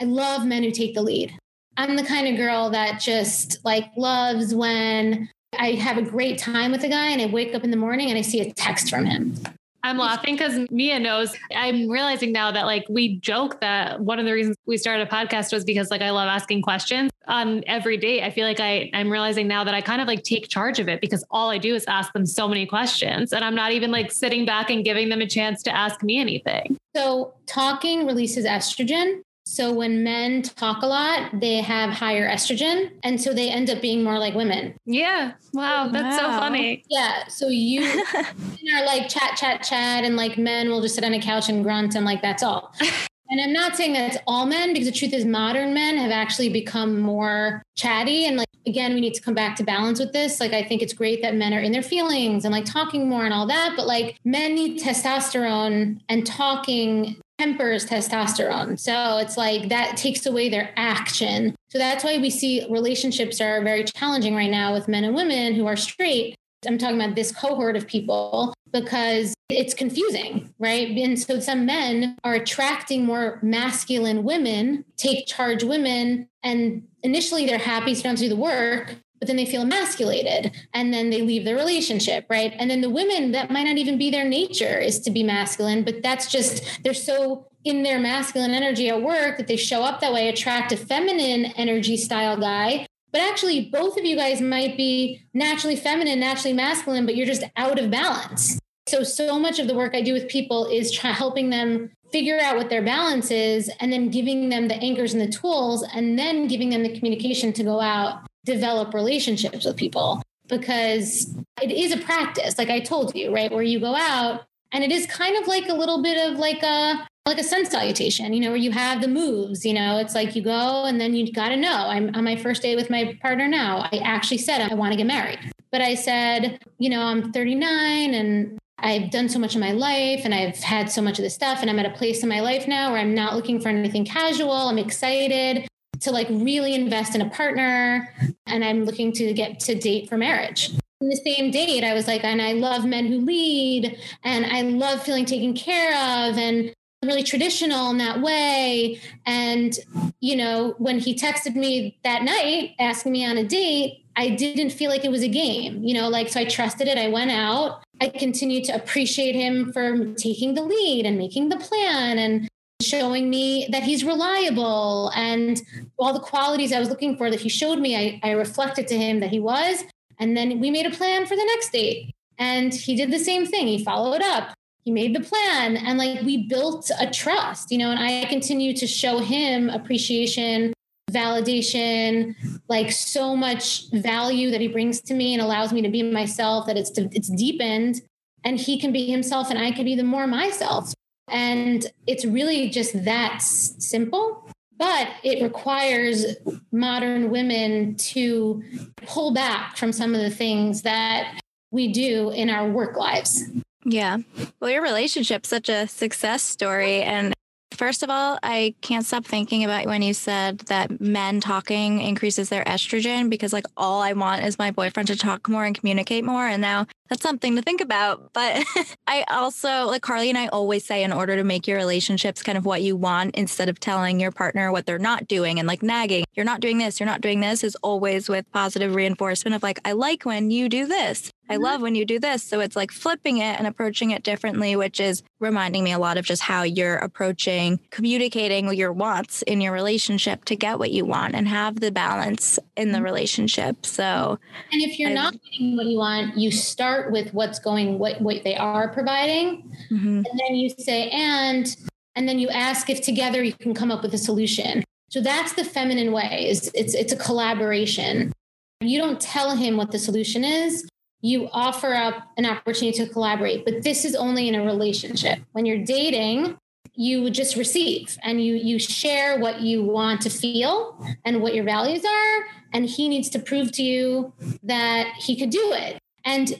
I 0.01 0.03
love 0.03 0.45
men 0.45 0.63
who 0.63 0.71
take 0.71 0.95
the 0.95 1.01
lead. 1.01 1.33
I'm 1.77 1.95
the 1.95 2.03
kind 2.03 2.27
of 2.27 2.35
girl 2.35 2.71
that 2.71 2.99
just 2.99 3.63
like 3.63 3.85
loves 3.95 4.53
when 4.53 5.29
I 5.57 5.73
have 5.73 5.97
a 5.97 6.01
great 6.01 6.39
time 6.39 6.71
with 6.71 6.83
a 6.83 6.89
guy 6.89 7.11
and 7.11 7.21
I 7.21 7.27
wake 7.27 7.53
up 7.53 7.63
in 7.63 7.71
the 7.71 7.77
morning 7.77 8.09
and 8.09 8.17
I 8.17 8.21
see 8.21 8.41
a 8.41 8.51
text 8.51 8.89
from 8.89 9.05
him. 9.05 9.35
I'm 9.83 9.97
laughing 9.97 10.35
because 10.35 10.67
Mia 10.69 10.99
knows. 10.99 11.35
I'm 11.55 11.87
realizing 11.89 12.31
now 12.31 12.51
that 12.51 12.65
like 12.65 12.85
we 12.89 13.19
joke 13.19 13.61
that 13.61 13.99
one 14.01 14.19
of 14.19 14.25
the 14.25 14.33
reasons 14.33 14.57
we 14.65 14.77
started 14.77 15.07
a 15.07 15.09
podcast 15.09 15.53
was 15.53 15.63
because 15.63 15.89
like 15.91 16.01
I 16.01 16.09
love 16.09 16.27
asking 16.27 16.61
questions 16.61 17.11
on 17.27 17.63
every 17.67 17.97
date. 17.97 18.23
I 18.23 18.31
feel 18.31 18.45
like 18.45 18.59
I 18.59 18.89
I'm 18.93 19.09
realizing 19.09 19.47
now 19.47 19.63
that 19.63 19.73
I 19.73 19.81
kind 19.81 20.01
of 20.01 20.07
like 20.07 20.23
take 20.23 20.49
charge 20.49 20.79
of 20.79 20.87
it 20.87 21.01
because 21.01 21.23
all 21.31 21.49
I 21.49 21.57
do 21.57 21.75
is 21.75 21.85
ask 21.87 22.11
them 22.13 22.25
so 22.25 22.47
many 22.47 22.65
questions 22.65 23.33
and 23.33 23.43
I'm 23.43 23.55
not 23.55 23.71
even 23.71 23.91
like 23.91 24.11
sitting 24.11 24.45
back 24.45 24.69
and 24.69 24.83
giving 24.83 25.09
them 25.09 25.21
a 25.21 25.27
chance 25.27 25.63
to 25.63 25.75
ask 25.75 26.03
me 26.03 26.19
anything. 26.19 26.77
So 26.95 27.33
talking 27.45 28.05
releases 28.05 28.45
estrogen 28.45 29.21
so 29.47 29.71
when 29.71 30.03
men 30.03 30.41
talk 30.41 30.83
a 30.83 30.85
lot, 30.85 31.39
they 31.39 31.61
have 31.61 31.91
higher 31.91 32.29
estrogen. 32.29 32.91
And 33.01 33.19
so 33.19 33.33
they 33.33 33.49
end 33.49 33.69
up 33.69 33.81
being 33.81 34.03
more 34.03 34.19
like 34.19 34.35
women. 34.35 34.75
Yeah. 34.85 35.33
Wow. 35.53 35.85
Oh, 35.87 35.91
that's 35.91 36.21
wow. 36.21 36.33
so 36.33 36.39
funny. 36.39 36.83
Yeah. 36.89 37.25
So 37.29 37.47
you 37.47 37.81
are 38.13 38.85
like 38.85 39.07
chat, 39.07 39.37
chat, 39.37 39.63
chat, 39.63 40.03
and 40.03 40.17
like 40.17 40.37
men 40.37 40.69
will 40.69 40.81
just 40.81 40.95
sit 40.95 41.05
on 41.05 41.13
a 41.13 41.21
couch 41.21 41.47
and 41.47 41.63
grunt 41.63 41.95
and 41.95 42.05
like 42.05 42.21
that's 42.21 42.43
all. 42.43 42.73
And 43.29 43.41
I'm 43.41 43.51
not 43.51 43.75
saying 43.75 43.91
that's 43.91 44.15
all 44.25 44.45
men 44.45 44.71
because 44.71 44.87
the 44.87 44.93
truth 44.93 45.11
is 45.11 45.25
modern 45.25 45.73
men 45.73 45.97
have 45.97 46.11
actually 46.11 46.47
become 46.47 47.01
more 47.01 47.61
chatty 47.75 48.25
and 48.25 48.37
like 48.37 48.47
again 48.65 48.93
we 48.93 49.01
need 49.01 49.15
to 49.15 49.21
come 49.21 49.33
back 49.33 49.57
to 49.57 49.65
balance 49.65 49.99
with 49.99 50.13
this. 50.13 50.39
Like 50.39 50.53
I 50.53 50.63
think 50.63 50.81
it's 50.81 50.93
great 50.93 51.21
that 51.23 51.35
men 51.35 51.53
are 51.53 51.59
in 51.59 51.73
their 51.73 51.83
feelings 51.83 52.45
and 52.45 52.53
like 52.53 52.63
talking 52.63 53.09
more 53.09 53.25
and 53.25 53.33
all 53.33 53.45
that, 53.47 53.73
but 53.75 53.85
like 53.85 54.17
men 54.23 54.55
need 54.55 54.81
testosterone 54.81 55.99
and 56.07 56.25
talking 56.25 57.17
tempers 57.37 57.85
testosterone. 57.85 58.79
So 58.79 59.17
it's 59.17 59.37
like 59.37 59.69
that 59.69 59.97
takes 59.97 60.25
away 60.25 60.49
their 60.49 60.71
action. 60.75 61.55
So 61.69 61.77
that's 61.77 62.03
why 62.03 62.17
we 62.17 62.29
see 62.29 62.65
relationships 62.69 63.39
are 63.41 63.61
very 63.63 63.83
challenging 63.83 64.35
right 64.35 64.51
now 64.51 64.73
with 64.73 64.87
men 64.87 65.03
and 65.03 65.15
women 65.15 65.53
who 65.53 65.67
are 65.67 65.75
straight. 65.75 66.35
I'm 66.65 66.77
talking 66.77 66.99
about 66.99 67.15
this 67.15 67.31
cohort 67.31 67.75
of 67.75 67.87
people 67.87 68.53
because 68.73 69.33
it's 69.49 69.73
confusing, 69.73 70.53
right? 70.59 70.89
And 70.89 71.17
so 71.17 71.39
some 71.39 71.65
men 71.65 72.17
are 72.23 72.33
attracting 72.33 73.05
more 73.05 73.39
masculine 73.41 74.23
women, 74.23 74.83
take 74.97 75.27
charge 75.27 75.63
women, 75.63 76.27
and 76.43 76.85
initially 77.03 77.45
they're 77.45 77.57
happy 77.57 77.95
to 77.95 78.15
do 78.15 78.29
the 78.29 78.35
work, 78.35 78.95
but 79.19 79.27
then 79.27 79.35
they 79.35 79.45
feel 79.45 79.61
emasculated 79.61 80.51
and 80.73 80.93
then 80.93 81.09
they 81.09 81.21
leave 81.21 81.45
the 81.45 81.55
relationship, 81.55 82.25
right? 82.29 82.53
And 82.57 82.69
then 82.69 82.81
the 82.81 82.89
women, 82.89 83.31
that 83.31 83.51
might 83.51 83.63
not 83.63 83.77
even 83.77 83.97
be 83.97 84.09
their 84.09 84.27
nature 84.27 84.77
is 84.77 84.99
to 85.01 85.11
be 85.11 85.23
masculine, 85.23 85.83
but 85.83 86.03
that's 86.03 86.31
just, 86.31 86.83
they're 86.83 86.93
so 86.93 87.47
in 87.63 87.83
their 87.83 87.99
masculine 87.99 88.51
energy 88.51 88.89
at 88.89 89.01
work 89.01 89.37
that 89.37 89.47
they 89.47 89.57
show 89.57 89.83
up 89.83 89.99
that 90.01 90.13
way, 90.13 90.29
attract 90.29 90.71
a 90.71 90.77
feminine 90.77 91.45
energy 91.57 91.97
style 91.97 92.37
guy. 92.37 92.87
But 93.11 93.21
actually, 93.21 93.69
both 93.69 93.97
of 93.97 94.05
you 94.05 94.15
guys 94.15 94.41
might 94.41 94.77
be 94.77 95.21
naturally 95.33 95.75
feminine, 95.75 96.19
naturally 96.19 96.53
masculine, 96.53 97.05
but 97.05 97.15
you're 97.15 97.25
just 97.25 97.43
out 97.55 97.79
of 97.79 97.89
balance. 97.89 98.59
So, 98.87 99.03
so 99.03 99.39
much 99.39 99.59
of 99.59 99.67
the 99.67 99.75
work 99.75 99.95
I 99.95 100.01
do 100.01 100.13
with 100.13 100.29
people 100.29 100.65
is 100.67 100.91
try, 100.91 101.11
helping 101.11 101.49
them 101.49 101.89
figure 102.11 102.39
out 102.39 102.55
what 102.55 102.69
their 102.69 102.83
balance 102.83 103.31
is 103.31 103.69
and 103.79 103.91
then 103.91 104.09
giving 104.09 104.49
them 104.49 104.67
the 104.67 104.75
anchors 104.75 105.13
and 105.13 105.21
the 105.21 105.31
tools 105.31 105.83
and 105.93 106.17
then 106.17 106.47
giving 106.47 106.69
them 106.69 106.83
the 106.83 106.97
communication 106.97 107.51
to 107.53 107.63
go 107.63 107.81
out 107.81 108.26
develop 108.47 108.93
relationships 108.93 109.65
with 109.65 109.75
people 109.75 110.23
because 110.47 111.35
it 111.61 111.69
is 111.69 111.91
a 111.91 111.97
practice 111.97 112.57
like 112.57 112.69
i 112.69 112.79
told 112.79 113.13
you 113.13 113.33
right 113.33 113.51
where 113.51 113.61
you 113.61 113.79
go 113.79 113.93
out 113.93 114.45
and 114.71 114.83
it 114.83 114.91
is 114.91 115.05
kind 115.05 115.35
of 115.37 115.47
like 115.47 115.67
a 115.67 115.73
little 115.73 116.01
bit 116.01 116.17
of 116.17 116.39
like 116.39 116.63
a 116.63 117.05
like 117.25 117.37
a 117.37 117.43
sun 117.43 117.65
salutation 117.65 118.33
you 118.33 118.39
know 118.39 118.47
where 118.47 118.57
you 118.57 118.71
have 118.71 119.01
the 119.01 119.07
moves 119.07 119.65
you 119.65 119.73
know 119.73 119.97
it's 119.97 120.15
like 120.15 120.35
you 120.35 120.41
go 120.41 120.85
and 120.85 120.99
then 120.99 121.13
you 121.13 121.31
got 121.33 121.49
to 121.49 121.57
know 121.57 121.87
i'm 121.87 122.15
on 122.15 122.23
my 122.23 122.37
first 122.37 122.61
date 122.61 122.77
with 122.77 122.89
my 122.89 123.17
partner 123.21 123.47
now 123.47 123.87
i 123.91 123.97
actually 123.97 124.37
said 124.37 124.61
i 124.61 124.73
want 124.73 124.91
to 124.93 124.97
get 124.97 125.05
married 125.05 125.39
but 125.71 125.81
i 125.81 125.93
said 125.93 126.59
you 126.79 126.89
know 126.89 127.01
i'm 127.01 127.31
39 127.31 128.13
and 128.13 128.57
I've 128.79 129.09
done 129.09 129.27
so 129.27 129.39
much 129.39 129.55
in 129.55 129.59
my 129.59 129.71
life 129.71 130.21
and 130.23 130.35
I've 130.35 130.57
had 130.57 130.91
so 130.91 131.01
much 131.01 131.17
of 131.17 131.23
this 131.23 131.33
stuff 131.33 131.61
and 131.61 131.69
I'm 131.69 131.79
at 131.79 131.87
a 131.87 131.97
place 131.97 132.21
in 132.21 132.29
my 132.29 132.41
life 132.41 132.67
now 132.67 132.91
where 132.91 133.01
I'm 133.01 133.15
not 133.15 133.35
looking 133.35 133.59
for 133.59 133.69
anything 133.69 134.05
casual. 134.05 134.51
I'm 134.51 134.77
excited 134.77 135.67
to 136.01 136.11
like 136.11 136.27
really 136.29 136.73
invest 136.73 137.15
in 137.15 137.21
a 137.21 137.29
partner 137.29 138.13
and 138.45 138.63
I'm 138.63 138.85
looking 138.85 139.11
to 139.13 139.33
get 139.33 139.59
to 139.61 139.75
date 139.75 140.09
for 140.09 140.17
marriage. 140.17 140.71
In 140.99 141.09
the 141.09 141.21
same 141.23 141.51
date, 141.51 141.83
I 141.83 141.93
was 141.93 142.07
like, 142.07 142.23
and 142.23 142.41
I 142.41 142.53
love 142.53 142.85
men 142.85 143.05
who 143.05 143.19
lead 143.19 143.99
and 144.23 144.45
I 144.45 144.61
love 144.61 145.03
feeling 145.03 145.25
taken 145.25 145.53
care 145.53 145.91
of 145.91 146.37
and 146.37 146.73
really 147.05 147.23
traditional 147.23 147.91
in 147.91 147.99
that 147.99 148.21
way. 148.21 148.99
And, 149.25 149.77
you 150.19 150.35
know, 150.35 150.73
when 150.79 150.99
he 150.99 151.13
texted 151.15 151.55
me 151.55 151.99
that 152.03 152.23
night 152.23 152.71
asking 152.79 153.11
me 153.11 153.25
on 153.25 153.37
a 153.37 153.43
date, 153.43 154.03
I 154.15 154.29
didn't 154.29 154.71
feel 154.71 154.89
like 154.89 155.05
it 155.05 155.11
was 155.11 155.21
a 155.21 155.27
game, 155.27 155.83
you 155.83 155.93
know, 155.93 156.09
like, 156.09 156.29
so 156.29 156.39
I 156.39 156.45
trusted 156.45 156.87
it. 156.87 156.97
I 156.97 157.07
went 157.07 157.29
out. 157.29 157.83
I 158.01 158.09
continued 158.09 158.63
to 158.65 158.75
appreciate 158.75 159.35
him 159.35 159.71
for 159.71 160.13
taking 160.15 160.55
the 160.55 160.63
lead 160.63 161.05
and 161.05 161.19
making 161.19 161.49
the 161.49 161.57
plan 161.57 162.17
and 162.17 162.49
showing 162.81 163.29
me 163.29 163.67
that 163.71 163.83
he's 163.83 164.03
reliable 164.03 165.11
and 165.15 165.61
all 165.97 166.13
the 166.13 166.19
qualities 166.19 166.71
I 166.71 166.79
was 166.79 166.89
looking 166.89 167.17
for 167.17 167.29
that 167.29 167.39
he 167.39 167.49
showed 167.49 167.79
me, 167.79 167.95
I, 167.95 168.19
I 168.23 168.31
reflected 168.31 168.87
to 168.89 168.97
him 168.97 169.19
that 169.19 169.29
he 169.29 169.39
was. 169.39 169.83
And 170.19 170.35
then 170.35 170.59
we 170.59 170.71
made 170.71 170.85
a 170.85 170.91
plan 170.91 171.25
for 171.25 171.35
the 171.35 171.45
next 171.45 171.71
date. 171.71 172.13
And 172.37 172.73
he 172.73 172.95
did 172.95 173.11
the 173.11 173.19
same 173.19 173.45
thing. 173.45 173.67
He 173.67 173.83
followed 173.83 174.21
up. 174.21 174.53
He 174.83 174.91
made 174.91 175.15
the 175.15 175.19
plan 175.19 175.75
and 175.75 175.97
like 175.97 176.21
we 176.21 176.47
built 176.47 176.89
a 176.99 177.09
trust, 177.09 177.71
you 177.71 177.77
know, 177.77 177.91
and 177.91 177.99
I 177.99 178.23
continue 178.25 178.73
to 178.77 178.87
show 178.87 179.19
him 179.19 179.69
appreciation, 179.69 180.71
validation, 181.11 182.35
like 182.69 182.91
so 182.91 183.35
much 183.35 183.89
value 183.91 184.49
that 184.51 184.61
he 184.61 184.69
brings 184.69 185.01
to 185.01 185.13
me 185.13 185.33
and 185.33 185.41
allows 185.41 185.73
me 185.73 185.81
to 185.81 185.89
be 185.89 186.03
myself 186.03 186.67
that 186.67 186.77
it's 186.77 186.91
it's 186.97 187.27
deepened 187.27 188.01
and 188.45 188.57
he 188.57 188.79
can 188.79 188.93
be 188.93 189.07
himself 189.07 189.49
and 189.49 189.59
I 189.59 189.71
can 189.71 189.83
be 189.83 189.95
the 189.95 190.03
more 190.03 190.25
myself. 190.25 190.93
And 191.27 191.85
it's 192.05 192.25
really 192.25 192.69
just 192.69 193.03
that 193.05 193.41
simple, 193.41 194.49
but 194.77 195.09
it 195.23 195.43
requires 195.43 196.25
modern 196.71 197.29
women 197.31 197.95
to 197.95 198.63
pull 199.05 199.33
back 199.33 199.77
from 199.77 199.91
some 199.91 200.15
of 200.15 200.21
the 200.21 200.29
things 200.29 200.83
that 200.83 201.39
we 201.71 201.91
do 201.91 202.31
in 202.31 202.49
our 202.49 202.69
work 202.69 202.95
lives. 202.95 203.43
Yeah. 203.83 204.17
Well, 204.59 204.71
your 204.71 204.81
relationship's 204.81 205.49
such 205.49 205.69
a 205.69 205.87
success 205.87 206.43
story. 206.43 207.01
And 207.01 207.33
First 207.77 208.01
of 208.01 208.09
all, 208.09 208.39
I 208.41 208.73
can't 208.81 209.05
stop 209.05 209.23
thinking 209.23 209.63
about 209.63 209.85
when 209.85 210.01
you 210.01 210.15
said 210.15 210.59
that 210.61 210.99
men 210.99 211.39
talking 211.39 212.01
increases 212.01 212.49
their 212.49 212.63
estrogen 212.63 213.29
because, 213.29 213.53
like, 213.53 213.65
all 213.77 214.01
I 214.01 214.13
want 214.13 214.43
is 214.43 214.57
my 214.57 214.71
boyfriend 214.71 215.07
to 215.09 215.15
talk 215.15 215.47
more 215.47 215.63
and 215.63 215.77
communicate 215.77 216.23
more. 216.23 216.47
And 216.47 216.59
now 216.59 216.87
that's 217.09 217.21
something 217.21 217.55
to 217.55 217.61
think 217.61 217.81
about. 217.81 218.33
But 218.33 218.63
I 219.07 219.23
also, 219.29 219.85
like, 219.87 220.01
Carly 220.01 220.29
and 220.29 220.37
I 220.37 220.47
always 220.47 220.85
say, 220.85 221.03
in 221.03 221.13
order 221.13 221.35
to 221.35 221.43
make 221.43 221.67
your 221.67 221.77
relationships 221.77 222.43
kind 222.43 222.57
of 222.57 222.65
what 222.65 222.81
you 222.81 222.95
want, 222.95 223.35
instead 223.35 223.69
of 223.69 223.79
telling 223.79 224.19
your 224.19 224.31
partner 224.31 224.71
what 224.71 224.85
they're 224.85 224.99
not 224.99 225.27
doing 225.27 225.59
and 225.59 225.67
like 225.67 225.83
nagging, 225.83 226.25
you're 226.35 226.45
not 226.45 226.61
doing 226.61 226.77
this, 226.77 226.99
you're 226.99 227.07
not 227.07 227.21
doing 227.21 227.39
this, 227.39 227.63
is 227.63 227.75
always 227.83 228.29
with 228.29 228.49
positive 228.51 228.95
reinforcement 228.95 229.55
of 229.55 229.63
like, 229.63 229.79
I 229.85 229.93
like 229.93 230.25
when 230.25 230.51
you 230.51 230.69
do 230.69 230.85
this. 230.85 231.31
I 231.49 231.53
mm-hmm. 231.53 231.63
love 231.63 231.81
when 231.81 231.95
you 231.95 232.05
do 232.05 232.19
this. 232.19 232.43
So 232.43 232.59
it's 232.59 232.75
like 232.75 232.91
flipping 232.91 233.37
it 233.37 233.57
and 233.57 233.67
approaching 233.67 234.11
it 234.11 234.23
differently, 234.23 234.75
which 234.75 234.99
is 234.99 235.23
reminding 235.39 235.83
me 235.83 235.91
a 235.91 235.99
lot 235.99 236.17
of 236.17 236.25
just 236.25 236.41
how 236.41 236.63
you're 236.63 236.97
approaching 236.97 237.79
communicating 237.91 238.73
your 238.73 238.91
wants 238.91 239.43
in 239.43 239.61
your 239.61 239.71
relationship 239.71 240.45
to 240.45 240.55
get 240.55 240.79
what 240.79 240.91
you 240.91 241.05
want 241.05 241.35
and 241.35 241.47
have 241.47 241.79
the 241.79 241.91
balance 241.91 242.59
in 242.75 242.91
the 242.91 242.97
mm-hmm. 242.97 243.05
relationship. 243.05 243.85
So, 243.85 244.39
and 244.71 244.81
if 244.81 244.99
you're 244.99 245.09
I've, 245.09 245.15
not 245.15 245.33
getting 245.43 245.77
what 245.77 245.85
you 245.85 245.97
want, 245.97 246.37
you 246.37 246.51
start 246.51 246.96
start 246.97 247.11
with 247.11 247.33
what's 247.33 247.59
going, 247.59 247.99
what, 247.99 248.21
what 248.21 248.43
they 248.43 248.55
are 248.55 248.89
providing. 248.89 249.63
Mm-hmm. 249.91 250.23
And 250.25 250.39
then 250.39 250.55
you 250.55 250.69
say, 250.69 251.09
and, 251.09 251.75
and 252.15 252.27
then 252.27 252.39
you 252.39 252.49
ask 252.49 252.89
if 252.89 253.01
together 253.01 253.43
you 253.43 253.53
can 253.53 253.73
come 253.73 253.91
up 253.91 254.01
with 254.01 254.13
a 254.13 254.17
solution. 254.17 254.83
So 255.09 255.21
that's 255.21 255.53
the 255.53 255.63
feminine 255.63 256.11
way 256.11 256.47
is 256.49 256.71
it's, 256.73 256.93
it's 256.93 257.13
a 257.13 257.17
collaboration. 257.17 258.33
You 258.81 258.99
don't 258.99 259.19
tell 259.19 259.55
him 259.55 259.77
what 259.77 259.91
the 259.91 259.99
solution 259.99 260.43
is. 260.43 260.87
You 261.21 261.49
offer 261.51 261.93
up 261.93 262.27
an 262.37 262.45
opportunity 262.45 262.97
to 262.99 263.07
collaborate, 263.11 263.65
but 263.65 263.83
this 263.83 264.05
is 264.05 264.15
only 264.15 264.47
in 264.47 264.55
a 264.55 264.63
relationship. 264.63 265.39
When 265.53 265.65
you're 265.65 265.83
dating, 265.83 266.57
you 266.93 267.29
just 267.29 267.55
receive 267.55 268.17
and 268.23 268.43
you 268.43 268.55
you 268.55 268.79
share 268.79 269.39
what 269.39 269.61
you 269.61 269.83
want 269.83 270.19
to 270.21 270.31
feel 270.31 270.99
and 271.25 271.41
what 271.43 271.53
your 271.53 271.63
values 271.63 272.03
are 272.03 272.45
and 272.73 272.87
he 272.87 273.07
needs 273.07 273.29
to 273.29 273.37
prove 273.37 273.71
to 273.71 273.83
you 273.83 274.33
that 274.63 275.07
he 275.19 275.37
could 275.37 275.51
do 275.51 275.73
it 275.73 275.99
and 276.25 276.59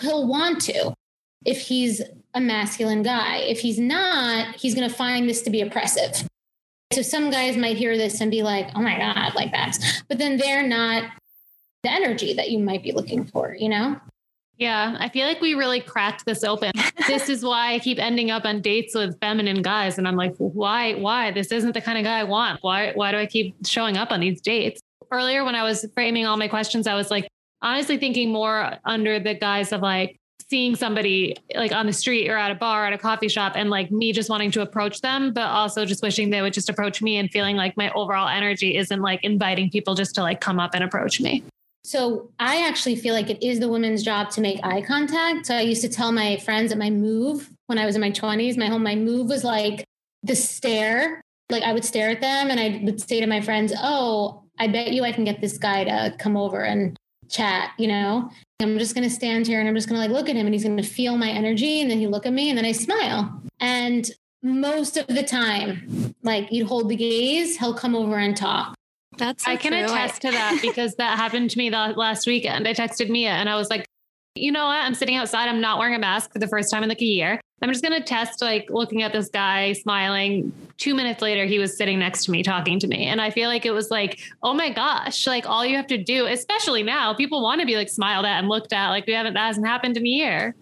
he'll 0.00 0.26
want 0.26 0.60
to 0.60 0.92
if 1.44 1.60
he's 1.60 2.00
a 2.34 2.40
masculine 2.40 3.02
guy 3.02 3.38
if 3.38 3.60
he's 3.60 3.78
not 3.78 4.54
he's 4.56 4.74
going 4.74 4.88
to 4.88 4.94
find 4.94 5.28
this 5.28 5.42
to 5.42 5.50
be 5.50 5.60
oppressive 5.60 6.26
so 6.92 7.02
some 7.02 7.30
guys 7.30 7.56
might 7.56 7.76
hear 7.76 7.96
this 7.96 8.20
and 8.20 8.30
be 8.30 8.42
like 8.42 8.68
oh 8.74 8.80
my 8.80 8.96
god 8.96 9.34
like 9.34 9.52
that 9.52 9.76
but 10.08 10.18
then 10.18 10.36
they're 10.36 10.66
not 10.66 11.10
the 11.82 11.90
energy 11.90 12.32
that 12.32 12.50
you 12.50 12.58
might 12.58 12.82
be 12.82 12.92
looking 12.92 13.24
for 13.24 13.54
you 13.54 13.68
know 13.68 14.00
yeah, 14.58 14.96
I 15.00 15.08
feel 15.08 15.26
like 15.26 15.40
we 15.40 15.54
really 15.54 15.80
cracked 15.80 16.24
this 16.24 16.44
open. 16.44 16.70
this 17.08 17.28
is 17.28 17.44
why 17.44 17.74
I 17.74 17.80
keep 17.80 17.98
ending 17.98 18.30
up 18.30 18.44
on 18.44 18.60
dates 18.60 18.94
with 18.94 19.18
feminine 19.18 19.60
guys 19.60 19.98
and 19.98 20.06
I'm 20.06 20.14
like, 20.14 20.36
"Why? 20.36 20.94
Why? 20.94 21.32
This 21.32 21.50
isn't 21.50 21.72
the 21.72 21.80
kind 21.80 21.98
of 21.98 22.04
guy 22.04 22.20
I 22.20 22.24
want. 22.24 22.62
Why 22.62 22.92
why 22.92 23.10
do 23.10 23.18
I 23.18 23.26
keep 23.26 23.54
showing 23.66 23.96
up 23.96 24.12
on 24.12 24.20
these 24.20 24.40
dates?" 24.40 24.80
Earlier 25.10 25.44
when 25.44 25.56
I 25.56 25.64
was 25.64 25.84
framing 25.94 26.26
all 26.26 26.36
my 26.36 26.46
questions, 26.46 26.86
I 26.86 26.94
was 26.94 27.10
like 27.10 27.26
honestly 27.62 27.96
thinking 27.96 28.30
more 28.30 28.74
under 28.84 29.18
the 29.18 29.34
guise 29.34 29.72
of 29.72 29.80
like 29.80 30.18
seeing 30.50 30.76
somebody 30.76 31.34
like 31.54 31.72
on 31.72 31.86
the 31.86 31.92
street 31.92 32.28
or 32.28 32.36
at 32.36 32.50
a 32.50 32.54
bar 32.54 32.84
at 32.86 32.92
a 32.92 32.98
coffee 32.98 33.28
shop 33.28 33.52
and 33.56 33.70
like 33.70 33.90
me 33.90 34.12
just 34.12 34.28
wanting 34.28 34.50
to 34.50 34.60
approach 34.60 35.00
them 35.00 35.32
but 35.32 35.44
also 35.44 35.86
just 35.86 36.02
wishing 36.02 36.28
they 36.28 36.42
would 36.42 36.52
just 36.52 36.68
approach 36.68 37.00
me 37.00 37.16
and 37.16 37.30
feeling 37.30 37.56
like 37.56 37.74
my 37.76 37.90
overall 37.92 38.28
energy 38.28 38.76
isn't 38.76 39.00
like 39.00 39.24
inviting 39.24 39.70
people 39.70 39.94
just 39.94 40.14
to 40.14 40.20
like 40.20 40.42
come 40.42 40.60
up 40.60 40.74
and 40.74 40.84
approach 40.84 41.20
me 41.20 41.42
so 41.84 42.30
I 42.38 42.66
actually 42.66 42.96
feel 42.96 43.14
like 43.14 43.28
it 43.28 43.44
is 43.44 43.58
the 43.58 43.68
woman's 43.68 44.02
job 44.02 44.30
to 44.30 44.40
make 44.40 44.60
eye 44.62 44.82
contact. 44.82 45.46
So 45.46 45.56
I 45.56 45.62
used 45.62 45.82
to 45.82 45.88
tell 45.88 46.12
my 46.12 46.36
friends 46.36 46.70
at 46.70 46.78
my 46.78 46.90
move 46.90 47.50
when 47.66 47.78
I 47.78 47.86
was 47.86 47.96
in 47.96 48.00
my 48.00 48.12
20s, 48.12 48.56
my 48.56 48.66
home, 48.66 48.84
my 48.84 48.94
move 48.94 49.28
was 49.28 49.42
like 49.42 49.84
the 50.22 50.36
stare. 50.36 51.20
Like 51.50 51.64
I 51.64 51.72
would 51.72 51.84
stare 51.84 52.10
at 52.10 52.20
them 52.20 52.50
and 52.50 52.60
I 52.60 52.80
would 52.84 53.00
say 53.00 53.20
to 53.20 53.26
my 53.26 53.40
friends, 53.40 53.72
Oh, 53.76 54.44
I 54.58 54.68
bet 54.68 54.92
you 54.92 55.02
I 55.02 55.12
can 55.12 55.24
get 55.24 55.40
this 55.40 55.58
guy 55.58 55.84
to 55.84 56.16
come 56.18 56.36
over 56.36 56.62
and 56.62 56.96
chat, 57.32 57.70
you 57.78 57.88
know? 57.88 58.30
I'm 58.60 58.78
just 58.78 58.94
going 58.94 59.08
to 59.08 59.14
stand 59.14 59.46
here 59.46 59.58
and 59.58 59.68
I'm 59.68 59.74
just 59.74 59.88
going 59.88 60.00
to 60.00 60.06
like 60.06 60.16
look 60.16 60.28
at 60.28 60.36
him 60.36 60.46
and 60.46 60.54
he's 60.54 60.64
going 60.64 60.76
to 60.76 60.82
feel 60.82 61.16
my 61.16 61.30
energy. 61.30 61.80
And 61.80 61.90
then 61.90 61.98
he 61.98 62.06
look 62.06 62.26
at 62.26 62.32
me 62.32 62.48
and 62.48 62.56
then 62.56 62.64
I 62.64 62.72
smile. 62.72 63.42
And 63.58 64.08
most 64.42 64.96
of 64.96 65.06
the 65.08 65.22
time, 65.22 66.14
like 66.22 66.52
you'd 66.52 66.68
hold 66.68 66.88
the 66.88 66.96
gaze, 66.96 67.56
he'll 67.58 67.74
come 67.74 67.96
over 67.96 68.16
and 68.18 68.36
talk. 68.36 68.74
That's 69.18 69.44
so 69.44 69.50
I 69.50 69.56
can 69.56 69.72
true. 69.72 69.84
attest 69.84 70.22
to 70.22 70.30
that 70.30 70.60
because 70.62 70.94
that 70.96 71.18
happened 71.18 71.50
to 71.50 71.58
me 71.58 71.70
the 71.70 71.94
last 71.96 72.26
weekend. 72.26 72.66
I 72.66 72.72
texted 72.72 73.10
Mia 73.10 73.30
and 73.30 73.48
I 73.48 73.56
was 73.56 73.68
like, 73.68 73.86
you 74.34 74.52
know 74.52 74.66
what? 74.66 74.84
I'm 74.84 74.94
sitting 74.94 75.16
outside. 75.16 75.48
I'm 75.48 75.60
not 75.60 75.78
wearing 75.78 75.94
a 75.94 75.98
mask 75.98 76.32
for 76.32 76.38
the 76.38 76.48
first 76.48 76.70
time 76.70 76.82
in 76.82 76.88
like 76.88 77.02
a 77.02 77.06
year. 77.06 77.40
I'm 77.60 77.70
just 77.70 77.84
going 77.84 77.98
to 77.98 78.04
test 78.04 78.42
like 78.42 78.66
looking 78.70 79.02
at 79.02 79.12
this 79.12 79.28
guy 79.28 79.72
smiling. 79.72 80.52
Two 80.78 80.94
minutes 80.94 81.22
later, 81.22 81.46
he 81.46 81.60
was 81.60 81.76
sitting 81.76 81.98
next 81.98 82.24
to 82.24 82.32
me 82.32 82.42
talking 82.42 82.80
to 82.80 82.88
me. 82.88 83.06
And 83.06 83.20
I 83.20 83.30
feel 83.30 83.48
like 83.48 83.64
it 83.64 83.70
was 83.70 83.90
like, 83.90 84.18
oh 84.42 84.52
my 84.52 84.70
gosh, 84.70 85.26
like 85.28 85.46
all 85.46 85.64
you 85.64 85.76
have 85.76 85.86
to 85.88 86.02
do, 86.02 86.26
especially 86.26 86.82
now, 86.82 87.14
people 87.14 87.40
want 87.40 87.60
to 87.60 87.66
be 87.66 87.76
like 87.76 87.88
smiled 87.88 88.26
at 88.26 88.38
and 88.38 88.48
looked 88.48 88.72
at. 88.72 88.88
Like 88.88 89.06
we 89.06 89.12
haven't, 89.12 89.34
that 89.34 89.46
hasn't 89.46 89.66
happened 89.66 89.96
in 89.96 90.04
a 90.04 90.08
year. 90.08 90.56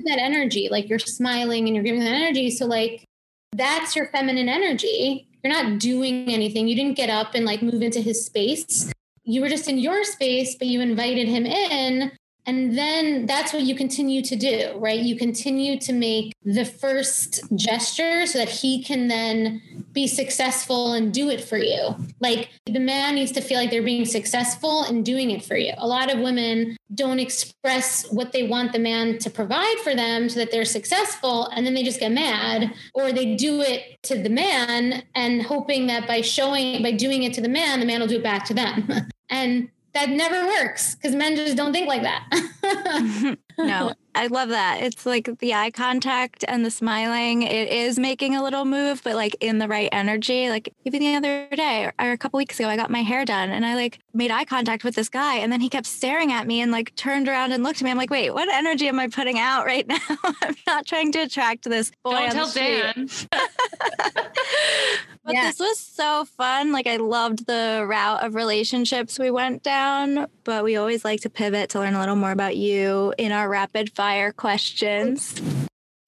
That 0.00 0.18
energy, 0.18 0.68
like 0.70 0.88
you're 0.88 0.98
smiling 0.98 1.66
and 1.66 1.74
you're 1.74 1.84
giving 1.84 2.00
that 2.00 2.14
energy. 2.14 2.50
So, 2.50 2.64
like, 2.66 3.04
that's 3.52 3.96
your 3.96 4.06
feminine 4.06 4.48
energy 4.48 5.28
you're 5.42 5.52
not 5.52 5.78
doing 5.78 6.28
anything. 6.28 6.68
You 6.68 6.74
didn't 6.74 6.96
get 6.96 7.10
up 7.10 7.34
and 7.34 7.44
like 7.44 7.62
move 7.62 7.82
into 7.82 8.00
his 8.00 8.24
space. 8.24 8.90
You 9.24 9.40
were 9.40 9.48
just 9.48 9.68
in 9.68 9.78
your 9.78 10.04
space, 10.04 10.56
but 10.56 10.68
you 10.68 10.80
invited 10.80 11.28
him 11.28 11.46
in 11.46 12.12
and 12.48 12.78
then 12.78 13.26
that's 13.26 13.52
what 13.52 13.64
you 13.64 13.74
continue 13.74 14.22
to 14.22 14.34
do, 14.34 14.72
right? 14.76 14.98
You 14.98 15.16
continue 15.16 15.78
to 15.80 15.92
make 15.92 16.32
the 16.42 16.64
first 16.64 17.42
gesture 17.54 18.24
so 18.24 18.38
that 18.38 18.48
he 18.48 18.82
can 18.82 19.08
then 19.08 19.60
be 19.92 20.06
successful 20.06 20.94
and 20.94 21.12
do 21.12 21.28
it 21.28 21.44
for 21.44 21.58
you. 21.58 21.94
Like 22.20 22.48
the 22.64 22.78
man 22.78 23.16
needs 23.16 23.32
to 23.32 23.42
feel 23.42 23.58
like 23.58 23.70
they're 23.70 23.82
being 23.82 24.06
successful 24.06 24.82
and 24.84 25.04
doing 25.04 25.30
it 25.30 25.44
for 25.44 25.58
you. 25.58 25.74
A 25.76 25.86
lot 25.86 26.10
of 26.10 26.20
women 26.20 26.78
don't 26.94 27.18
express 27.18 28.10
what 28.10 28.32
they 28.32 28.44
want 28.44 28.72
the 28.72 28.78
man 28.78 29.18
to 29.18 29.28
provide 29.28 29.76
for 29.84 29.94
them 29.94 30.30
so 30.30 30.40
that 30.40 30.50
they're 30.50 30.64
successful 30.64 31.48
and 31.48 31.66
then 31.66 31.74
they 31.74 31.82
just 31.82 32.00
get 32.00 32.12
mad 32.12 32.72
or 32.94 33.12
they 33.12 33.36
do 33.36 33.60
it 33.60 34.02
to 34.04 34.22
the 34.22 34.30
man 34.30 35.02
and 35.14 35.42
hoping 35.42 35.86
that 35.88 36.08
by 36.08 36.22
showing 36.22 36.82
by 36.82 36.92
doing 36.92 37.24
it 37.24 37.34
to 37.34 37.42
the 37.42 37.48
man 37.48 37.78
the 37.78 37.84
man 37.84 38.00
will 38.00 38.06
do 38.06 38.16
it 38.16 38.22
back 38.22 38.46
to 38.46 38.54
them. 38.54 38.88
and 39.28 39.68
that 39.94 40.10
never 40.10 40.46
works 40.46 40.94
because 40.94 41.14
men 41.14 41.36
just 41.36 41.56
don't 41.56 41.72
think 41.72 41.88
like 41.88 42.02
that. 42.02 42.24
no, 43.58 43.92
I 44.18 44.26
love 44.26 44.48
that. 44.48 44.82
It's 44.82 45.06
like 45.06 45.30
the 45.38 45.54
eye 45.54 45.70
contact 45.70 46.44
and 46.48 46.64
the 46.64 46.72
smiling. 46.72 47.42
It 47.42 47.70
is 47.70 48.00
making 48.00 48.34
a 48.34 48.42
little 48.42 48.64
move, 48.64 49.00
but 49.04 49.14
like 49.14 49.36
in 49.38 49.58
the 49.58 49.68
right 49.68 49.88
energy. 49.92 50.50
Like 50.50 50.74
even 50.84 50.98
the 50.98 51.14
other 51.14 51.48
day 51.54 51.92
or 52.00 52.10
a 52.10 52.18
couple 52.18 52.38
weeks 52.38 52.58
ago, 52.58 52.68
I 52.68 52.74
got 52.74 52.90
my 52.90 53.02
hair 53.02 53.24
done 53.24 53.50
and 53.50 53.64
I 53.64 53.76
like 53.76 54.00
made 54.12 54.32
eye 54.32 54.44
contact 54.44 54.82
with 54.82 54.96
this 54.96 55.08
guy, 55.08 55.36
and 55.36 55.52
then 55.52 55.60
he 55.60 55.68
kept 55.68 55.86
staring 55.86 56.32
at 56.32 56.48
me 56.48 56.60
and 56.60 56.72
like 56.72 56.96
turned 56.96 57.28
around 57.28 57.52
and 57.52 57.62
looked 57.62 57.80
at 57.80 57.84
me. 57.84 57.92
I'm 57.92 57.96
like, 57.96 58.10
wait, 58.10 58.30
what 58.32 58.52
energy 58.52 58.88
am 58.88 58.98
I 58.98 59.06
putting 59.06 59.38
out 59.38 59.64
right 59.64 59.86
now? 59.88 59.98
I'm 60.42 60.56
not 60.66 60.84
trying 60.84 61.12
to 61.12 61.20
attract 61.20 61.62
this 61.62 61.92
boy. 62.02 62.28
Don't 62.28 62.32
tell 62.32 62.50
Dan. 62.50 63.08
But 65.28 65.34
yeah. 65.34 65.42
this 65.42 65.58
was 65.58 65.78
so 65.78 66.24
fun. 66.24 66.72
Like 66.72 66.86
I 66.86 66.96
loved 66.96 67.44
the 67.44 67.84
route 67.86 68.24
of 68.24 68.34
relationships 68.34 69.18
we 69.18 69.30
went 69.30 69.62
down, 69.62 70.26
but 70.42 70.64
we 70.64 70.76
always 70.76 71.04
like 71.04 71.20
to 71.20 71.28
pivot 71.28 71.68
to 71.70 71.80
learn 71.80 71.92
a 71.92 72.00
little 72.00 72.16
more 72.16 72.30
about 72.30 72.56
you 72.56 73.12
in 73.18 73.30
our 73.30 73.46
rapid 73.46 73.94
fire 73.94 74.07
questions. 74.32 75.40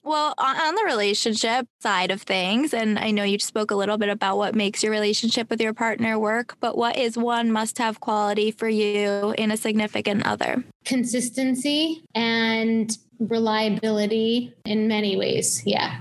Well, 0.03 0.34
on, 0.38 0.74
the 0.74 0.84
relationship 0.84 1.66
side 1.80 2.11
of 2.11 2.22
things, 2.22 2.72
and 2.72 2.98
I 2.98 3.11
know 3.11 3.22
you 3.22 3.38
spoke 3.38 3.70
a 3.70 3.76
little 3.76 3.98
bit 3.98 4.09
about 4.09 4.38
what 4.38 4.55
makes 4.55 4.82
your 4.82 4.92
relationship 4.92 5.51
with 5.51 5.61
your 5.61 5.74
partner 5.74 6.18
work, 6.18 6.57
but 6.59 6.76
what 6.76 6.96
is 6.96 7.16
one 7.16 7.53
must 7.53 7.78
have 7.78 8.01
quality 8.01 8.51
for 8.51 8.68
you 8.68 9.34
in 9.36 9.51
a 9.51 9.57
significant 9.57 10.26
other? 10.26 10.64
Consistency 10.84 12.03
and 12.14 12.96
reliability 13.18 14.55
in 14.64 14.88
many 14.88 15.16
ways. 15.16 15.62
Yeah. 15.66 16.01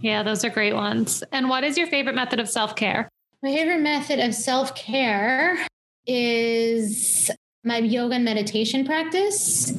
Yeah, 0.00 0.22
those 0.22 0.44
are 0.44 0.50
great 0.50 0.74
ones. 0.74 1.24
And 1.32 1.48
what 1.48 1.64
is 1.64 1.76
your 1.76 1.88
favorite 1.88 2.14
method 2.14 2.40
of 2.40 2.48
self 2.48 2.76
care? 2.76 3.08
My 3.42 3.52
favorite 3.52 3.80
method 3.80 4.20
of 4.20 4.34
self 4.34 4.74
care 4.74 5.58
is 6.06 7.30
my 7.64 7.78
yoga 7.78 8.14
and 8.14 8.24
meditation 8.24 8.86
practice, 8.86 9.72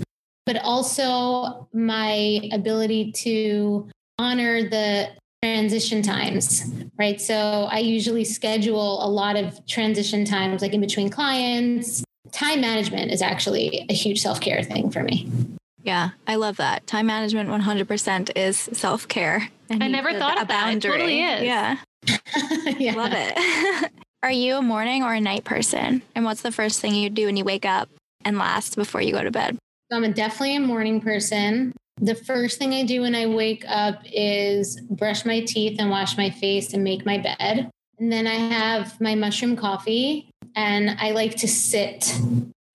but 0.52 0.62
also 0.64 1.66
my 1.72 2.42
ability 2.52 3.10
to 3.14 3.88
honor 4.20 4.68
the 4.68 5.08
transition 5.42 6.02
times, 6.02 6.70
right? 7.00 7.22
So 7.22 7.70
I 7.72 7.80
usually 7.80 8.26
schedule 8.26 9.02
a 9.02 9.08
lot 9.08 9.38
of 9.38 9.66
transition 9.66 10.26
times, 10.26 10.62
like 10.62 10.74
in 10.74 10.82
between 10.82 11.10
clients. 11.10 12.04
Time 12.34 12.60
management 12.60 13.12
is 13.12 13.22
actually 13.22 13.86
a 13.90 13.94
huge 13.94 14.20
self 14.22 14.42
care 14.42 14.62
thing 14.62 14.92
for 14.92 15.04
me. 15.04 15.32
Yeah, 15.84 16.10
I 16.28 16.36
love 16.36 16.58
that. 16.58 16.86
Time 16.86 17.06
management 17.06 17.48
100% 17.50 18.32
is 18.36 18.58
self 18.58 19.08
care. 19.08 19.48
I 19.70 19.88
never 19.88 20.12
thought 20.12 20.42
a 20.42 20.46
boundary. 20.46 20.92
It 20.92 20.98
totally 20.98 21.24
is. 21.24 21.44
Yeah. 21.44 21.78
yeah. 22.78 22.96
Love 22.96 23.14
it. 23.16 23.92
Are 24.24 24.32
you 24.32 24.58
a 24.58 24.62
morning 24.62 25.04
or 25.04 25.14
a 25.14 25.22
night 25.22 25.46
person? 25.46 26.02
And 26.14 26.26
what's 26.26 26.42
the 26.42 26.52
first 26.52 26.82
thing 26.82 26.94
you 26.94 27.10
do 27.10 27.28
when 27.28 27.38
you 27.38 27.46
wake 27.46 27.66
up 27.66 27.88
and 28.26 28.38
last 28.38 28.76
before 28.76 29.02
you 29.02 29.14
go 29.14 29.24
to 29.24 29.32
bed? 29.32 29.58
I'm 29.92 30.12
definitely 30.14 30.56
a 30.56 30.62
morning 30.62 31.02
person. 31.02 31.74
The 32.00 32.16
first 32.16 32.58
thing 32.58 32.74
I 32.74 32.84
do 32.84 33.02
when 33.02 33.14
I 33.14 33.28
wake 33.28 33.64
up 33.68 34.02
is 34.06 34.80
brush 34.90 35.26
my 35.26 35.42
teeth 35.42 35.80
and 35.80 35.90
wash 35.90 36.18
my 36.18 36.30
face 36.30 36.74
and 36.74 36.84
make 36.84 37.06
my 37.06 37.18
bed. 37.18 37.70
And 38.00 38.12
then 38.12 38.26
I 38.26 38.36
have 38.36 39.00
my 39.00 39.16
mushroom 39.16 39.56
coffee 39.56 40.30
and 40.56 40.98
I 41.00 41.12
like 41.12 41.36
to 41.38 41.48
sit 41.48 42.20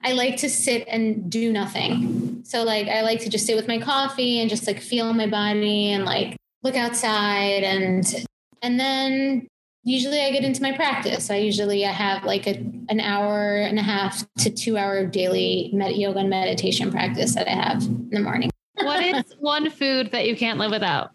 I 0.07 0.13
like 0.13 0.37
to 0.37 0.49
sit 0.49 0.87
and 0.87 1.29
do 1.29 1.53
nothing. 1.53 2.43
So 2.45 2.63
like 2.63 2.87
I 2.87 3.01
like 3.01 3.21
to 3.23 3.29
just 3.29 3.45
sit 3.45 3.57
with 3.57 3.67
my 3.67 3.81
coffee 3.81 4.41
and 4.41 4.49
just 4.49 4.65
like 4.69 4.81
feel 4.81 5.13
my 5.13 5.27
body 5.27 5.91
and 5.91 6.05
like 6.05 6.37
look 6.63 6.77
outside 6.77 7.65
and 7.65 8.27
and 8.63 8.79
then 8.79 9.49
usually 9.87 10.21
I 10.21 10.33
get 10.33 10.45
into 10.45 10.61
my 10.61 10.73
practice. 10.73 11.31
I 11.31 11.37
usually 11.37 11.87
I 11.87 11.93
have 11.93 12.25
like 12.25 12.47
a, 12.47 12.57
an 12.89 13.01
hour 13.01 13.57
and 13.57 13.79
a 13.79 13.83
half 13.83 14.27
to 14.39 14.51
2 14.51 14.77
hour 14.77 15.07
daily 15.07 15.71
med- 15.73 15.97
yoga 15.97 16.19
and 16.19 16.29
meditation 16.29 16.91
practice 16.91 17.37
that 17.37 17.47
I 17.47 17.53
have 17.53 17.83
in 17.83 18.11
the 18.11 18.21
morning. 18.21 18.51
what 18.83 19.03
is 19.03 19.25
one 19.39 19.71
food 19.71 20.11
that 20.11 20.27
you 20.27 20.37
can't 20.37 20.59
live 20.59 20.73
without? 20.73 21.13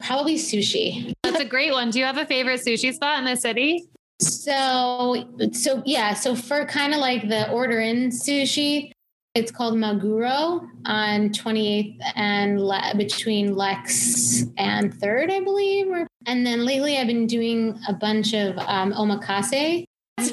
Probably 0.00 0.36
sushi. 0.36 1.12
That's 1.24 1.40
a 1.40 1.44
great 1.44 1.72
one. 1.72 1.90
Do 1.90 1.98
you 1.98 2.04
have 2.04 2.16
a 2.16 2.24
favorite 2.24 2.60
sushi 2.60 2.92
spot 2.92 3.18
in 3.18 3.24
the 3.24 3.36
city? 3.36 3.84
So, 4.20 5.28
so 5.52 5.82
yeah. 5.84 6.14
So 6.14 6.36
for 6.36 6.64
kind 6.64 6.94
of 6.94 7.00
like 7.00 7.28
the 7.28 7.50
order 7.50 7.80
in 7.80 8.10
sushi, 8.10 8.92
It's 9.34 9.50
called 9.50 9.74
Maguro 9.74 10.68
on 10.84 11.30
28th 11.30 11.96
and 12.16 12.60
Le- 12.60 12.92
between 12.98 13.56
Lex 13.56 14.42
and 14.58 14.92
3rd, 14.92 15.30
I 15.30 15.40
believe. 15.40 15.86
And 16.26 16.44
then 16.44 16.66
lately 16.66 16.98
I've 16.98 17.06
been 17.06 17.26
doing 17.26 17.78
a 17.88 17.94
bunch 17.94 18.34
of 18.34 18.58
um, 18.58 18.92
omakase. 18.92 19.84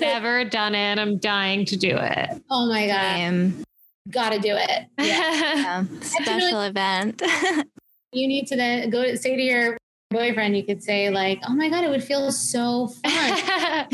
Never 0.01 0.43
done 0.43 0.75
it. 0.75 0.99
I'm 0.99 1.17
dying 1.17 1.63
to 1.65 1.77
do 1.77 1.95
it. 1.95 2.43
Oh 2.49 2.67
my 2.67 2.87
God. 2.87 3.21
Um, 3.21 3.63
Gotta 4.11 4.39
do 4.39 4.55
it. 4.57 4.87
Yeah. 4.99 5.55
yeah, 5.55 5.85
special 6.01 6.61
event. 6.61 7.21
you 8.11 8.27
need 8.27 8.47
to 8.47 8.57
then 8.57 8.89
go 8.89 9.15
say 9.15 9.37
to 9.37 9.41
your 9.41 9.77
boyfriend, 10.09 10.57
you 10.57 10.63
could 10.63 10.81
say 10.83 11.09
like, 11.09 11.39
"Oh 11.47 11.53
my 11.53 11.69
god, 11.69 11.83
it 11.83 11.89
would 11.89 12.03
feel 12.03 12.31
so 12.31 12.87
fun." 12.87 13.03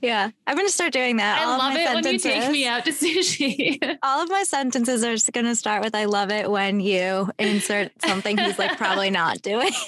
yeah, 0.00 0.30
I'm 0.46 0.56
gonna 0.56 0.68
start 0.68 0.92
doing 0.92 1.16
that. 1.16 1.40
I 1.40 1.44
All 1.44 1.52
of 1.52 1.58
love 1.58 1.74
my 1.74 1.80
it 1.80 1.94
when 1.94 2.04
you 2.12 2.18
sentences- 2.18 2.44
take 2.44 2.52
me 2.52 2.66
out 2.66 2.84
to 2.84 2.92
sushi. 2.92 3.98
All 4.02 4.22
of 4.22 4.30
my 4.30 4.42
sentences 4.44 5.02
are 5.04 5.12
just 5.12 5.32
gonna 5.32 5.54
start 5.56 5.82
with 5.82 5.94
"I 5.94 6.04
love 6.04 6.30
it 6.30 6.50
when 6.50 6.80
you 6.80 7.30
insert 7.38 7.90
something 8.04 8.36
he's 8.38 8.58
like 8.58 8.76
probably 8.76 9.10
not 9.10 9.42
doing." 9.42 9.70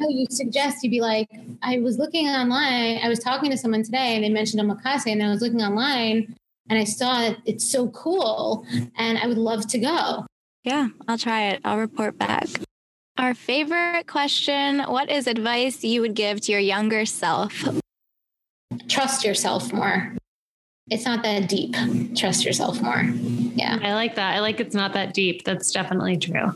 You 0.00 0.26
suggest 0.30 0.82
you'd 0.82 0.90
be 0.90 1.00
like, 1.00 1.28
I 1.62 1.78
was 1.78 1.98
looking 1.98 2.28
online, 2.28 2.98
I 3.02 3.08
was 3.08 3.18
talking 3.18 3.50
to 3.50 3.56
someone 3.56 3.82
today 3.82 4.14
and 4.14 4.22
they 4.24 4.28
mentioned 4.28 4.62
omakase, 4.62 5.10
and 5.10 5.22
I 5.22 5.30
was 5.30 5.40
looking 5.40 5.62
online 5.62 6.34
and 6.68 6.78
I 6.78 6.84
saw 6.84 7.20
that 7.20 7.38
it's 7.46 7.64
so 7.68 7.88
cool 7.90 8.66
and 8.96 9.18
I 9.18 9.26
would 9.26 9.38
love 9.38 9.66
to 9.68 9.78
go. 9.78 10.26
yeah, 10.64 10.88
I'll 11.08 11.18
try 11.18 11.48
it. 11.48 11.60
I'll 11.64 11.78
report 11.78 12.18
back. 12.18 12.46
Our 13.18 13.34
favorite 13.34 14.06
question 14.06 14.80
What 14.80 15.10
is 15.10 15.26
advice 15.26 15.84
you 15.84 16.00
would 16.00 16.14
give 16.14 16.40
to 16.42 16.52
your 16.52 16.60
younger 16.60 17.06
self? 17.06 17.64
Trust 18.88 19.24
yourself 19.24 19.72
more. 19.72 20.16
It's 20.90 21.04
not 21.04 21.22
that 21.22 21.48
deep. 21.48 21.76
Trust 22.16 22.44
yourself 22.44 22.82
more. 22.82 23.02
Yeah. 23.02 23.78
I 23.80 23.94
like 23.94 24.16
that. 24.16 24.34
I 24.34 24.40
like 24.40 24.60
it's 24.60 24.74
not 24.74 24.94
that 24.94 25.14
deep. 25.14 25.44
That's 25.44 25.70
definitely 25.70 26.16
true. 26.16 26.54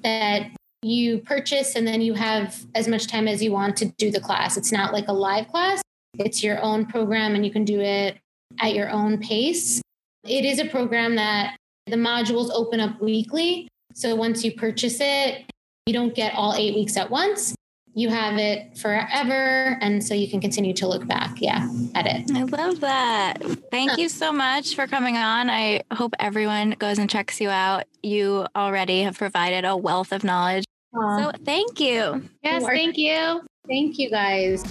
that 0.02 0.50
you 0.82 1.18
purchase 1.18 1.74
and 1.74 1.86
then 1.86 2.00
you 2.00 2.14
have 2.14 2.64
as 2.74 2.86
much 2.86 3.06
time 3.06 3.26
as 3.26 3.42
you 3.42 3.52
want 3.52 3.76
to 3.76 3.86
do 3.98 4.10
the 4.10 4.20
class. 4.20 4.56
It's 4.56 4.72
not 4.72 4.92
like 4.92 5.08
a 5.08 5.12
live 5.12 5.48
class, 5.48 5.82
it's 6.18 6.42
your 6.42 6.60
own 6.62 6.86
program 6.86 7.34
and 7.34 7.44
you 7.44 7.52
can 7.52 7.64
do 7.64 7.80
it 7.80 8.18
at 8.60 8.74
your 8.74 8.90
own 8.90 9.18
pace. 9.18 9.80
It 10.24 10.44
is 10.44 10.58
a 10.58 10.66
program 10.66 11.16
that 11.16 11.56
the 11.86 11.96
modules 11.96 12.50
open 12.52 12.80
up 12.80 13.00
weekly. 13.00 13.68
So 13.94 14.14
once 14.14 14.44
you 14.44 14.52
purchase 14.52 14.98
it, 15.00 15.44
you 15.86 15.94
don't 15.94 16.14
get 16.14 16.34
all 16.34 16.54
eight 16.54 16.74
weeks 16.74 16.96
at 16.96 17.10
once. 17.10 17.54
You 17.98 18.10
have 18.10 18.38
it 18.38 18.78
forever. 18.78 19.76
And 19.80 20.04
so 20.04 20.14
you 20.14 20.30
can 20.30 20.40
continue 20.40 20.72
to 20.74 20.86
look 20.86 21.04
back, 21.08 21.40
yeah, 21.40 21.68
at 21.96 22.06
it. 22.06 22.30
I 22.32 22.44
love 22.44 22.78
that. 22.78 23.42
Thank 23.72 23.90
uh, 23.90 23.96
you 23.98 24.08
so 24.08 24.30
much 24.30 24.76
for 24.76 24.86
coming 24.86 25.16
on. 25.16 25.50
I 25.50 25.82
hope 25.92 26.14
everyone 26.20 26.76
goes 26.78 27.00
and 27.00 27.10
checks 27.10 27.40
you 27.40 27.50
out. 27.50 27.86
You 28.04 28.46
already 28.54 29.02
have 29.02 29.18
provided 29.18 29.64
a 29.64 29.76
wealth 29.76 30.12
of 30.12 30.22
knowledge. 30.22 30.64
So 30.94 31.32
thank 31.44 31.80
you. 31.80 32.22
Yes, 32.44 32.64
thank 32.64 32.96
you. 32.96 33.42
Thank 33.66 33.98
you 33.98 34.10
guys. 34.10 34.62